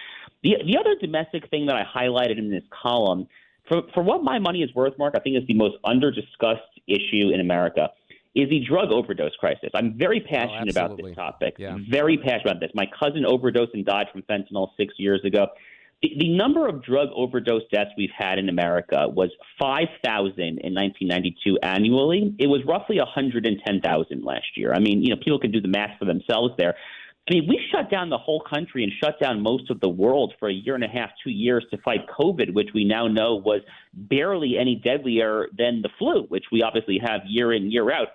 The, 0.43 0.55
the 0.65 0.77
other 0.77 0.95
domestic 0.95 1.49
thing 1.49 1.65
that 1.65 1.75
I 1.75 1.83
highlighted 1.83 2.37
in 2.37 2.49
this 2.49 2.63
column– 2.69 3.27
for 3.67 3.81
for 3.93 4.03
what 4.03 4.23
my 4.23 4.39
money 4.39 4.61
is 4.61 4.73
worth, 4.75 4.93
Mark, 4.97 5.13
I 5.15 5.19
think 5.19 5.37
is 5.37 5.47
the 5.47 5.53
most 5.53 5.75
under 5.83 6.11
discussed 6.11 6.61
issue 6.87 7.31
in 7.33 7.39
America 7.39 7.89
is 8.35 8.49
the 8.49 8.59
drug 8.67 8.91
overdose 8.91 9.35
crisis. 9.39 9.69
I'm 9.73 9.97
very 9.97 10.21
Oh, 10.23 10.29
passionate 10.29 10.69
about 10.69 10.97
this 10.97 11.15
topic. 11.15 11.55
Yeah. 11.57 11.77
Very 11.89 12.17
passionate 12.17 12.47
about 12.51 12.59
this. 12.59 12.71
My 12.75 12.85
cousin 12.99 13.25
overdosed 13.25 13.73
and 13.73 13.85
died 13.85 14.07
from 14.11 14.23
fentanyl 14.23 14.69
six 14.75 14.93
years 14.97 15.21
ago. 15.23 15.47
The, 16.01 16.09
the 16.19 16.35
number 16.35 16.67
of 16.67 16.83
drug 16.83 17.07
overdose 17.15 17.61
deaths 17.71 17.91
we've 17.97 18.09
had 18.15 18.37
in 18.37 18.49
America 18.49 19.07
was 19.07 19.29
5,000 19.57 20.37
in 20.39 20.73
1992 20.73 21.59
annually. 21.63 22.35
It 22.37 22.47
was 22.47 22.61
roughly 22.67 22.97
110,000 22.97 24.23
last 24.25 24.45
year. 24.57 24.73
I 24.73 24.79
mean, 24.79 25.01
you 25.01 25.11
know, 25.11 25.15
people 25.23 25.39
can 25.39 25.51
do 25.51 25.61
the 25.61 25.69
math 25.69 25.97
for 25.97 26.03
themselves 26.03 26.53
there. 26.57 26.75
I 27.27 27.33
mean, 27.33 27.47
we 27.47 27.59
shut 27.71 27.89
down 27.89 28.09
the 28.09 28.19
whole 28.19 28.41
country 28.41 28.83
and 28.83 28.91
shut 29.03 29.19
down 29.19 29.41
most 29.41 29.71
of 29.71 29.79
the 29.79 29.89
world 29.89 30.35
for 30.39 30.47
a 30.47 30.53
year 30.53 30.75
and 30.75 30.83
a 30.83 30.87
half, 30.87 31.09
two 31.23 31.31
years 31.31 31.65
to 31.71 31.77
fight 31.79 32.01
COVID, 32.07 32.53
which 32.53 32.69
we 32.75 32.85
now 32.85 33.07
know 33.07 33.35
was 33.35 33.61
barely 33.93 34.57
any 34.59 34.75
deadlier 34.75 35.47
than 35.57 35.81
the 35.81 35.89
flu, 35.97 36.25
which 36.29 36.45
we 36.51 36.61
obviously 36.61 36.99
have 37.03 37.21
year 37.25 37.51
in, 37.51 37.71
year 37.71 37.91
out. 37.91 38.09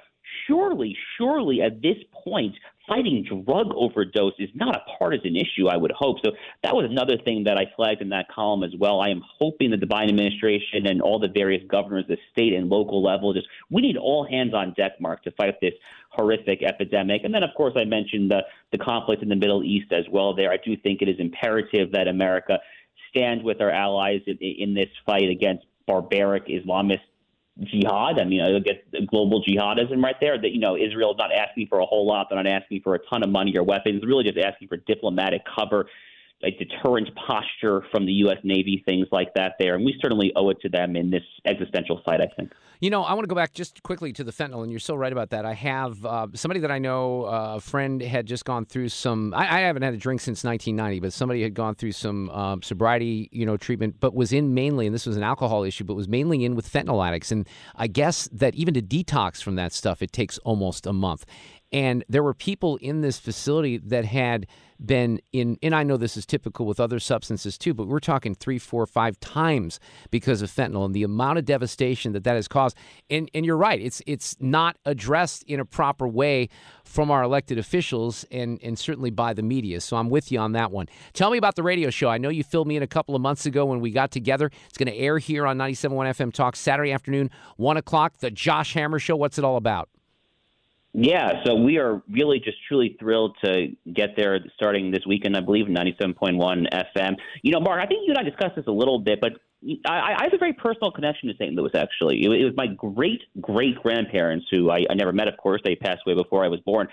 Surely, 0.46 0.96
surely 1.16 1.62
at 1.62 1.82
this 1.82 1.96
point, 2.24 2.54
fighting 2.90 3.24
drug 3.24 3.68
overdose 3.74 4.32
is 4.38 4.48
not 4.54 4.74
a 4.74 4.80
partisan 4.98 5.36
issue, 5.36 5.68
I 5.68 5.76
would 5.76 5.92
hope. 5.92 6.16
So 6.24 6.32
that 6.62 6.74
was 6.74 6.86
another 6.90 7.16
thing 7.24 7.44
that 7.44 7.56
I 7.56 7.66
flagged 7.76 8.02
in 8.02 8.08
that 8.10 8.26
column 8.34 8.64
as 8.64 8.72
well. 8.78 9.00
I 9.00 9.10
am 9.10 9.22
hoping 9.38 9.70
that 9.70 9.80
the 9.80 9.86
Biden 9.86 10.08
administration 10.08 10.86
and 10.86 11.00
all 11.00 11.20
the 11.20 11.28
various 11.28 11.62
governors, 11.70 12.04
the 12.08 12.16
state 12.32 12.52
and 12.52 12.68
local 12.68 13.02
level, 13.02 13.32
just 13.32 13.46
we 13.70 13.80
need 13.80 13.96
all 13.96 14.26
hands 14.28 14.54
on 14.54 14.74
deck, 14.76 15.00
Mark, 15.00 15.22
to 15.24 15.30
fight 15.32 15.54
this 15.60 15.74
horrific 16.10 16.62
epidemic. 16.62 17.22
And 17.24 17.32
then, 17.32 17.44
of 17.44 17.50
course, 17.56 17.74
I 17.76 17.84
mentioned 17.84 18.30
the, 18.30 18.40
the 18.72 18.78
conflict 18.78 19.22
in 19.22 19.28
the 19.28 19.36
Middle 19.36 19.62
East 19.62 19.92
as 19.92 20.04
well 20.10 20.34
there. 20.34 20.50
I 20.50 20.56
do 20.56 20.76
think 20.76 21.00
it 21.00 21.08
is 21.08 21.16
imperative 21.20 21.92
that 21.92 22.08
America 22.08 22.58
stand 23.10 23.42
with 23.44 23.60
our 23.60 23.70
allies 23.70 24.20
in, 24.26 24.36
in 24.38 24.74
this 24.74 24.88
fight 25.06 25.28
against 25.30 25.64
barbaric 25.86 26.46
Islamist 26.46 27.00
jihad. 27.58 28.18
I 28.18 28.24
mean, 28.24 28.40
I 28.40 28.50
at 28.56 29.06
global 29.06 29.42
jihadism 29.44 30.02
right 30.02 30.16
there. 30.20 30.40
That 30.40 30.50
you 30.52 30.60
know, 30.60 30.76
Israel's 30.76 31.16
not 31.18 31.32
asking 31.32 31.66
for 31.68 31.80
a 31.80 31.86
whole 31.86 32.06
lot. 32.06 32.28
They're 32.30 32.42
not 32.42 32.50
asking 32.50 32.82
for 32.82 32.94
a 32.94 32.98
ton 33.06 33.22
of 33.22 33.30
money 33.30 33.56
or 33.56 33.62
weapons. 33.62 34.00
They're 34.00 34.08
really 34.08 34.24
just 34.24 34.38
asking 34.38 34.68
for 34.68 34.76
diplomatic 34.76 35.42
cover, 35.44 35.86
a 36.42 36.50
deterrent 36.52 37.08
posture 37.14 37.82
from 37.90 38.06
the 38.06 38.12
U.S. 38.12 38.38
Navy, 38.42 38.82
things 38.86 39.06
like 39.12 39.32
that. 39.34 39.54
There, 39.58 39.74
and 39.74 39.84
we 39.84 39.98
certainly 40.00 40.32
owe 40.36 40.50
it 40.50 40.60
to 40.62 40.68
them 40.68 40.96
in 40.96 41.10
this 41.10 41.22
existential 41.46 42.00
fight. 42.04 42.20
I 42.20 42.28
think. 42.36 42.52
You 42.80 42.88
know, 42.88 43.02
I 43.02 43.12
want 43.12 43.24
to 43.24 43.28
go 43.28 43.34
back 43.34 43.52
just 43.52 43.82
quickly 43.82 44.10
to 44.14 44.24
the 44.24 44.32
fentanyl, 44.32 44.62
and 44.62 44.70
you're 44.70 44.80
so 44.80 44.94
right 44.94 45.12
about 45.12 45.30
that. 45.30 45.44
I 45.44 45.52
have 45.52 46.02
uh, 46.02 46.28
somebody 46.32 46.60
that 46.60 46.70
I 46.70 46.78
know, 46.78 47.24
uh, 47.24 47.56
a 47.56 47.60
friend 47.60 48.00
had 48.00 48.24
just 48.24 48.46
gone 48.46 48.64
through 48.64 48.88
some. 48.88 49.34
I, 49.34 49.58
I, 49.58 49.60
haven't 49.60 49.82
had 49.82 49.92
a 49.92 49.98
drink 49.98 50.22
since 50.22 50.42
1990, 50.44 51.00
but 51.00 51.12
somebody 51.12 51.42
had 51.42 51.52
gone 51.52 51.74
through 51.74 51.92
some 51.92 52.30
um, 52.30 52.62
sobriety, 52.62 53.28
you 53.32 53.44
know, 53.44 53.58
treatment, 53.58 53.96
but 54.00 54.14
was 54.14 54.32
in 54.32 54.54
mainly, 54.54 54.86
and 54.86 54.94
this 54.94 55.04
was 55.04 55.18
an 55.18 55.22
alcohol 55.22 55.62
issue, 55.62 55.84
but 55.84 55.94
was 55.94 56.08
mainly 56.08 56.42
in 56.42 56.54
with 56.54 56.72
fentanyl 56.72 57.06
addicts. 57.06 57.30
And 57.30 57.46
I 57.76 57.86
guess 57.86 58.30
that 58.32 58.54
even 58.54 58.72
to 58.72 58.80
detox 58.80 59.42
from 59.42 59.56
that 59.56 59.74
stuff, 59.74 60.00
it 60.00 60.10
takes 60.10 60.38
almost 60.38 60.86
a 60.86 60.94
month. 60.94 61.26
And 61.72 62.02
there 62.08 62.22
were 62.22 62.34
people 62.34 62.76
in 62.76 63.02
this 63.02 63.18
facility 63.18 63.76
that 63.76 64.06
had 64.06 64.46
been 64.84 65.20
in, 65.32 65.58
and 65.62 65.74
I 65.74 65.82
know 65.82 65.96
this 65.96 66.16
is 66.16 66.26
typical 66.26 66.66
with 66.66 66.80
other 66.80 66.98
substances 66.98 67.58
too, 67.58 67.74
but 67.74 67.86
we're 67.86 68.00
talking 68.00 68.34
three, 68.34 68.58
four, 68.58 68.86
five 68.86 69.18
times 69.20 69.78
because 70.10 70.42
of 70.42 70.50
fentanyl 70.50 70.84
and 70.84 70.94
the 70.94 71.02
amount 71.02 71.38
of 71.38 71.44
devastation 71.44 72.12
that 72.12 72.24
that 72.24 72.34
has 72.34 72.48
caused. 72.48 72.76
And 73.08 73.30
and 73.34 73.44
you're 73.44 73.56
right, 73.56 73.80
it's 73.80 74.02
it's 74.06 74.36
not 74.40 74.76
addressed 74.84 75.42
in 75.44 75.60
a 75.60 75.64
proper 75.64 76.08
way 76.08 76.48
from 76.84 77.10
our 77.10 77.22
elected 77.22 77.58
officials 77.58 78.24
and 78.30 78.58
and 78.62 78.78
certainly 78.78 79.10
by 79.10 79.34
the 79.34 79.42
media. 79.42 79.80
So 79.80 79.96
I'm 79.96 80.10
with 80.10 80.32
you 80.32 80.38
on 80.38 80.52
that 80.52 80.70
one. 80.70 80.86
Tell 81.12 81.30
me 81.30 81.38
about 81.38 81.56
the 81.56 81.62
radio 81.62 81.90
show. 81.90 82.08
I 82.08 82.18
know 82.18 82.28
you 82.28 82.44
filled 82.44 82.68
me 82.68 82.76
in 82.76 82.82
a 82.82 82.88
couple 82.88 83.14
of 83.14 83.22
months 83.22 83.46
ago 83.46 83.66
when 83.66 83.80
we 83.80 83.90
got 83.90 84.10
together. 84.10 84.50
It's 84.68 84.78
going 84.78 84.90
to 84.90 84.96
air 84.96 85.18
here 85.18 85.46
on 85.46 85.58
97.1 85.58 85.90
FM 86.10 86.32
Talk 86.32 86.56
Saturday 86.56 86.92
afternoon, 86.92 87.30
one 87.56 87.76
o'clock. 87.76 88.18
The 88.18 88.30
Josh 88.30 88.74
Hammer 88.74 88.98
Show. 88.98 89.16
What's 89.16 89.38
it 89.38 89.44
all 89.44 89.56
about? 89.56 89.88
Yeah, 90.92 91.44
so 91.44 91.54
we 91.54 91.78
are 91.78 92.02
really 92.10 92.40
just 92.40 92.58
truly 92.66 92.96
thrilled 92.98 93.36
to 93.44 93.68
get 93.92 94.16
there 94.16 94.40
starting 94.56 94.90
this 94.90 95.06
weekend, 95.06 95.36
I 95.36 95.40
believe, 95.40 95.66
97.1 95.66 96.66
FM. 96.96 97.16
You 97.42 97.52
know, 97.52 97.60
Mark, 97.60 97.80
I 97.80 97.86
think 97.86 98.06
you 98.06 98.12
and 98.12 98.18
I 98.18 98.28
discussed 98.28 98.56
this 98.56 98.66
a 98.66 98.72
little 98.72 98.98
bit, 98.98 99.20
but 99.20 99.34
I, 99.86 100.14
I 100.18 100.24
have 100.24 100.34
a 100.34 100.38
very 100.38 100.52
personal 100.52 100.90
connection 100.90 101.28
to 101.28 101.34
St. 101.36 101.54
Louis, 101.54 101.70
actually. 101.74 102.24
It, 102.24 102.44
was 102.44 102.54
my 102.56 102.66
great 102.66 103.22
great 103.40 103.76
grandparents, 103.76 104.46
who 104.50 104.70
I, 104.70 104.84
I 104.90 104.94
never 104.94 105.12
met, 105.12 105.28
of 105.28 105.36
course. 105.36 105.60
They 105.64 105.76
passed 105.76 106.00
away 106.06 106.16
before 106.16 106.44
I 106.44 106.48
was 106.48 106.60
born. 106.60 106.88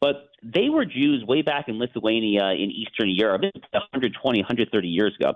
But 0.00 0.30
they 0.42 0.68
were 0.68 0.84
Jews 0.84 1.22
way 1.24 1.42
back 1.42 1.68
in 1.68 1.78
Lithuania 1.78 2.50
in 2.52 2.70
Eastern 2.70 3.10
Europe, 3.10 3.42
120, 3.42 4.40
130 4.40 4.88
years 4.88 5.14
ago. 5.20 5.34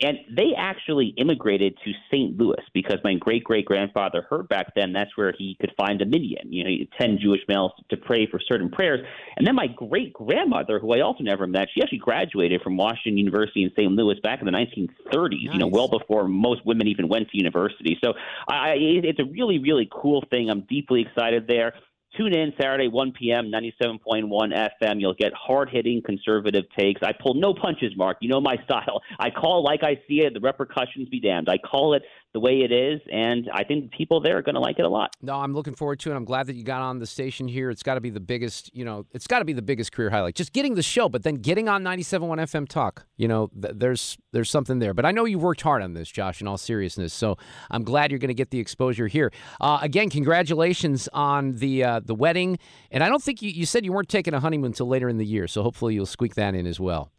And 0.00 0.18
they 0.30 0.52
actually 0.56 1.12
immigrated 1.16 1.76
to 1.84 1.92
St. 2.10 2.36
Louis 2.38 2.62
because 2.72 2.98
my 3.02 3.14
great 3.14 3.42
great 3.42 3.64
grandfather 3.64 4.26
heard 4.30 4.48
back 4.48 4.72
then 4.76 4.92
that's 4.92 5.16
where 5.16 5.34
he 5.36 5.56
could 5.60 5.72
find 5.76 6.00
a 6.00 6.06
minyan, 6.06 6.52
you 6.52 6.64
know, 6.64 6.70
10 7.00 7.18
Jewish 7.20 7.40
males 7.48 7.72
to 7.90 7.96
pray 7.96 8.26
for 8.30 8.38
certain 8.46 8.70
prayers. 8.70 9.04
And 9.36 9.46
then 9.46 9.56
my 9.56 9.66
great 9.66 10.12
grandmother, 10.12 10.78
who 10.78 10.92
I 10.92 11.00
also 11.00 11.24
never 11.24 11.46
met, 11.46 11.68
she 11.74 11.82
actually 11.82 11.98
graduated 11.98 12.62
from 12.62 12.76
Washington 12.76 13.18
University 13.18 13.64
in 13.64 13.70
St. 13.70 13.90
Louis 13.90 14.18
back 14.22 14.40
in 14.40 14.46
the 14.46 14.52
1930s, 14.52 14.88
nice. 15.12 15.52
you 15.52 15.58
know, 15.58 15.66
well 15.66 15.88
before 15.88 16.28
most 16.28 16.64
women 16.64 16.86
even 16.86 17.08
went 17.08 17.28
to 17.30 17.36
university. 17.36 17.98
So 18.02 18.12
I, 18.48 18.74
it's 18.78 19.18
a 19.18 19.24
really, 19.24 19.58
really 19.58 19.88
cool 19.90 20.24
thing. 20.30 20.48
I'm 20.48 20.62
deeply 20.62 21.02
excited 21.02 21.46
there. 21.48 21.74
Tune 22.18 22.34
in 22.34 22.52
Saturday, 22.60 22.88
1 22.88 23.12
p.m., 23.12 23.48
97.1 23.52 24.26
FM. 24.28 25.00
You'll 25.00 25.14
get 25.14 25.32
hard 25.34 25.70
hitting 25.70 26.02
conservative 26.04 26.64
takes. 26.76 27.00
I 27.00 27.12
pull 27.12 27.34
no 27.34 27.54
punches, 27.54 27.92
Mark. 27.96 28.16
You 28.20 28.28
know 28.28 28.40
my 28.40 28.56
style. 28.64 29.00
I 29.20 29.30
call 29.30 29.62
like 29.62 29.84
I 29.84 29.94
see 30.08 30.22
it. 30.22 30.34
The 30.34 30.40
repercussions 30.40 31.08
be 31.08 31.20
damned. 31.20 31.48
I 31.48 31.58
call 31.58 31.94
it 31.94 32.02
the 32.34 32.40
way 32.40 32.60
it 32.60 32.70
is, 32.70 33.00
and 33.10 33.48
I 33.52 33.64
think 33.64 33.90
people 33.90 34.20
there 34.20 34.36
are 34.36 34.42
going 34.42 34.54
to 34.54 34.60
like 34.60 34.78
it 34.78 34.84
a 34.84 34.88
lot. 34.88 35.14
No, 35.22 35.34
I'm 35.34 35.54
looking 35.54 35.74
forward 35.74 35.98
to 36.00 36.12
it. 36.12 36.14
I'm 36.14 36.26
glad 36.26 36.46
that 36.48 36.56
you 36.56 36.62
got 36.62 36.82
on 36.82 36.98
the 36.98 37.06
station 37.06 37.48
here. 37.48 37.70
It's 37.70 37.82
got 37.82 37.94
to 37.94 38.00
be 38.02 38.10
the 38.10 38.20
biggest, 38.20 38.74
you 38.74 38.84
know, 38.84 39.06
it's 39.12 39.26
got 39.26 39.38
to 39.38 39.46
be 39.46 39.54
the 39.54 39.62
biggest 39.62 39.92
career 39.92 40.10
highlight. 40.10 40.34
Just 40.34 40.52
getting 40.52 40.74
the 40.74 40.82
show, 40.82 41.08
but 41.08 41.22
then 41.22 41.36
getting 41.36 41.68
on 41.68 41.82
97.1 41.82 42.38
FM 42.38 42.68
Talk. 42.68 43.06
You 43.16 43.28
know, 43.28 43.50
th- 43.60 43.74
there's 43.76 44.18
there's 44.32 44.50
something 44.50 44.78
there. 44.78 44.92
But 44.92 45.06
I 45.06 45.10
know 45.10 45.24
you 45.24 45.38
worked 45.38 45.62
hard 45.62 45.82
on 45.82 45.94
this, 45.94 46.10
Josh. 46.10 46.40
In 46.42 46.46
all 46.46 46.58
seriousness, 46.58 47.14
so 47.14 47.38
I'm 47.70 47.82
glad 47.82 48.10
you're 48.10 48.20
going 48.20 48.28
to 48.28 48.34
get 48.34 48.50
the 48.50 48.60
exposure 48.60 49.06
here. 49.06 49.32
Uh, 49.60 49.78
again, 49.80 50.10
congratulations 50.10 51.08
on 51.14 51.54
the 51.54 51.82
uh, 51.82 52.00
the 52.04 52.14
wedding. 52.14 52.58
And 52.90 53.02
I 53.02 53.08
don't 53.08 53.22
think 53.22 53.42
you, 53.42 53.50
you 53.50 53.64
said 53.66 53.84
you 53.84 53.92
weren't 53.92 54.08
taking 54.08 54.34
a 54.34 54.40
honeymoon 54.40 54.66
until 54.68 54.86
later 54.86 55.08
in 55.08 55.16
the 55.16 55.26
year, 55.26 55.48
so 55.48 55.62
hopefully 55.62 55.94
you'll 55.94 56.06
squeak 56.06 56.34
that 56.34 56.54
in 56.54 56.66
as 56.66 56.78
well. 56.78 57.10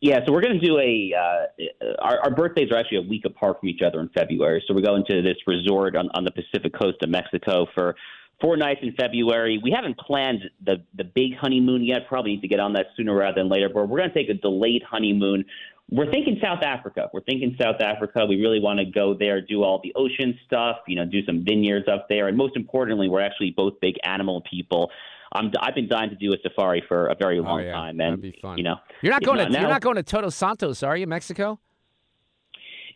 Yeah, 0.00 0.20
so 0.24 0.32
we're 0.32 0.40
going 0.40 0.58
to 0.58 0.66
do 0.66 0.78
a. 0.78 1.12
Uh, 1.14 1.92
our, 2.00 2.20
our 2.20 2.30
birthdays 2.30 2.70
are 2.72 2.78
actually 2.78 2.98
a 2.98 3.08
week 3.08 3.24
apart 3.26 3.60
from 3.60 3.68
each 3.68 3.82
other 3.86 4.00
in 4.00 4.08
February. 4.08 4.64
So 4.66 4.74
we're 4.74 4.80
going 4.80 5.04
to 5.10 5.20
this 5.20 5.36
resort 5.46 5.94
on, 5.94 6.08
on 6.14 6.24
the 6.24 6.30
Pacific 6.30 6.72
coast 6.72 7.02
of 7.02 7.10
Mexico 7.10 7.66
for 7.74 7.94
four 8.40 8.56
nights 8.56 8.80
in 8.82 8.94
February. 8.98 9.60
We 9.62 9.70
haven't 9.70 9.98
planned 9.98 10.40
the 10.64 10.82
the 10.94 11.04
big 11.04 11.36
honeymoon 11.36 11.84
yet. 11.84 12.08
Probably 12.08 12.32
need 12.32 12.40
to 12.40 12.48
get 12.48 12.60
on 12.60 12.72
that 12.72 12.86
sooner 12.96 13.14
rather 13.14 13.42
than 13.42 13.50
later. 13.50 13.68
But 13.68 13.90
we're 13.90 13.98
going 13.98 14.10
to 14.10 14.14
take 14.14 14.30
a 14.30 14.40
delayed 14.40 14.82
honeymoon. 14.82 15.44
We're 15.90 16.10
thinking 16.10 16.38
South 16.42 16.62
Africa. 16.62 17.10
We're 17.12 17.20
thinking 17.20 17.56
South 17.60 17.82
Africa. 17.82 18.24
We 18.24 18.40
really 18.40 18.60
want 18.60 18.78
to 18.78 18.86
go 18.86 19.12
there, 19.12 19.42
do 19.42 19.64
all 19.64 19.80
the 19.82 19.92
ocean 19.96 20.38
stuff, 20.46 20.76
you 20.86 20.96
know, 20.96 21.04
do 21.04 21.22
some 21.26 21.44
vineyards 21.44 21.88
up 21.88 22.06
there, 22.08 22.28
and 22.28 22.38
most 22.38 22.56
importantly, 22.56 23.08
we're 23.08 23.20
actually 23.20 23.50
both 23.50 23.74
big 23.80 23.96
animal 24.04 24.40
people. 24.48 24.90
I'm, 25.32 25.52
I've 25.60 25.74
been 25.74 25.88
dying 25.88 26.10
to 26.10 26.16
do 26.16 26.32
a 26.32 26.36
safari 26.42 26.82
for 26.86 27.06
a 27.06 27.14
very 27.14 27.40
long 27.40 27.60
oh, 27.60 27.64
yeah. 27.64 27.72
time, 27.72 28.00
and 28.00 28.18
That'd 28.18 28.20
be 28.20 28.38
fun. 28.42 28.58
you 28.58 28.64
know, 28.64 28.76
you're 29.00 29.12
not 29.12 29.22
going 29.22 29.38
not 29.38 29.44
to 29.44 29.50
now, 29.50 29.60
you're 29.60 29.68
not 29.68 29.80
going 29.80 29.96
to 29.96 30.02
Todos 30.02 30.34
Santos, 30.34 30.82
are 30.82 30.96
you, 30.96 31.06
Mexico? 31.06 31.60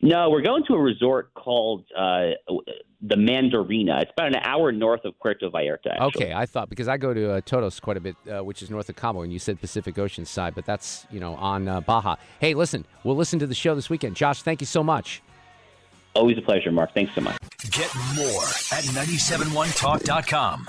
No, 0.03 0.28
we're 0.28 0.43
going 0.43 0.64
to 0.66 0.74
a 0.74 0.80
resort 0.80 1.32
called 1.32 1.85
uh, 1.97 2.32
the 3.01 3.16
Mandarina. 3.16 4.03
It's 4.03 4.11
about 4.12 4.28
an 4.28 4.41
hour 4.43 4.72
north 4.72 5.05
of 5.05 5.18
Puerto 5.18 5.49
Vallarta. 5.49 5.93
Actually. 5.93 6.26
Okay, 6.26 6.35
I 6.35 6.45
thought 6.45 6.68
because 6.68 6.89
I 6.89 6.97
go 6.97 7.14
to 7.14 7.32
uh, 7.35 7.41
Todos 7.43 7.80
quite 7.80 7.97
a 7.97 8.01
bit, 8.01 8.16
uh, 8.30 8.43
which 8.45 8.62
is 8.62 8.70
north 8.70 8.89
of 8.89 8.97
Cabo, 8.97 9.22
and 9.22 9.32
you 9.32 9.39
said 9.39 9.61
Pacific 9.61 9.99
Ocean 9.99 10.26
side, 10.26 10.55
but 10.55 10.66
that's 10.66 11.07
you 11.11 11.20
know 11.20 11.37
on 11.37 11.68
uh, 11.68 11.80
Baja. 11.80 12.16
Hey, 12.41 12.55
listen, 12.55 12.85
we'll 13.03 13.16
listen 13.16 13.39
to 13.39 13.47
the 13.47 13.55
show 13.55 13.74
this 13.74 13.89
weekend. 13.89 14.16
Josh, 14.16 14.43
thank 14.43 14.61
you 14.61 14.66
so 14.66 14.82
much. 14.82 15.22
Always 16.14 16.39
a 16.39 16.43
pleasure, 16.43 16.70
Mark. 16.70 16.93
Thanks 16.95 17.14
so 17.14 17.20
much. 17.20 17.39
Get 17.70 17.91
more 18.14 18.45
at 18.72 18.85
971talk.com. 18.85 20.68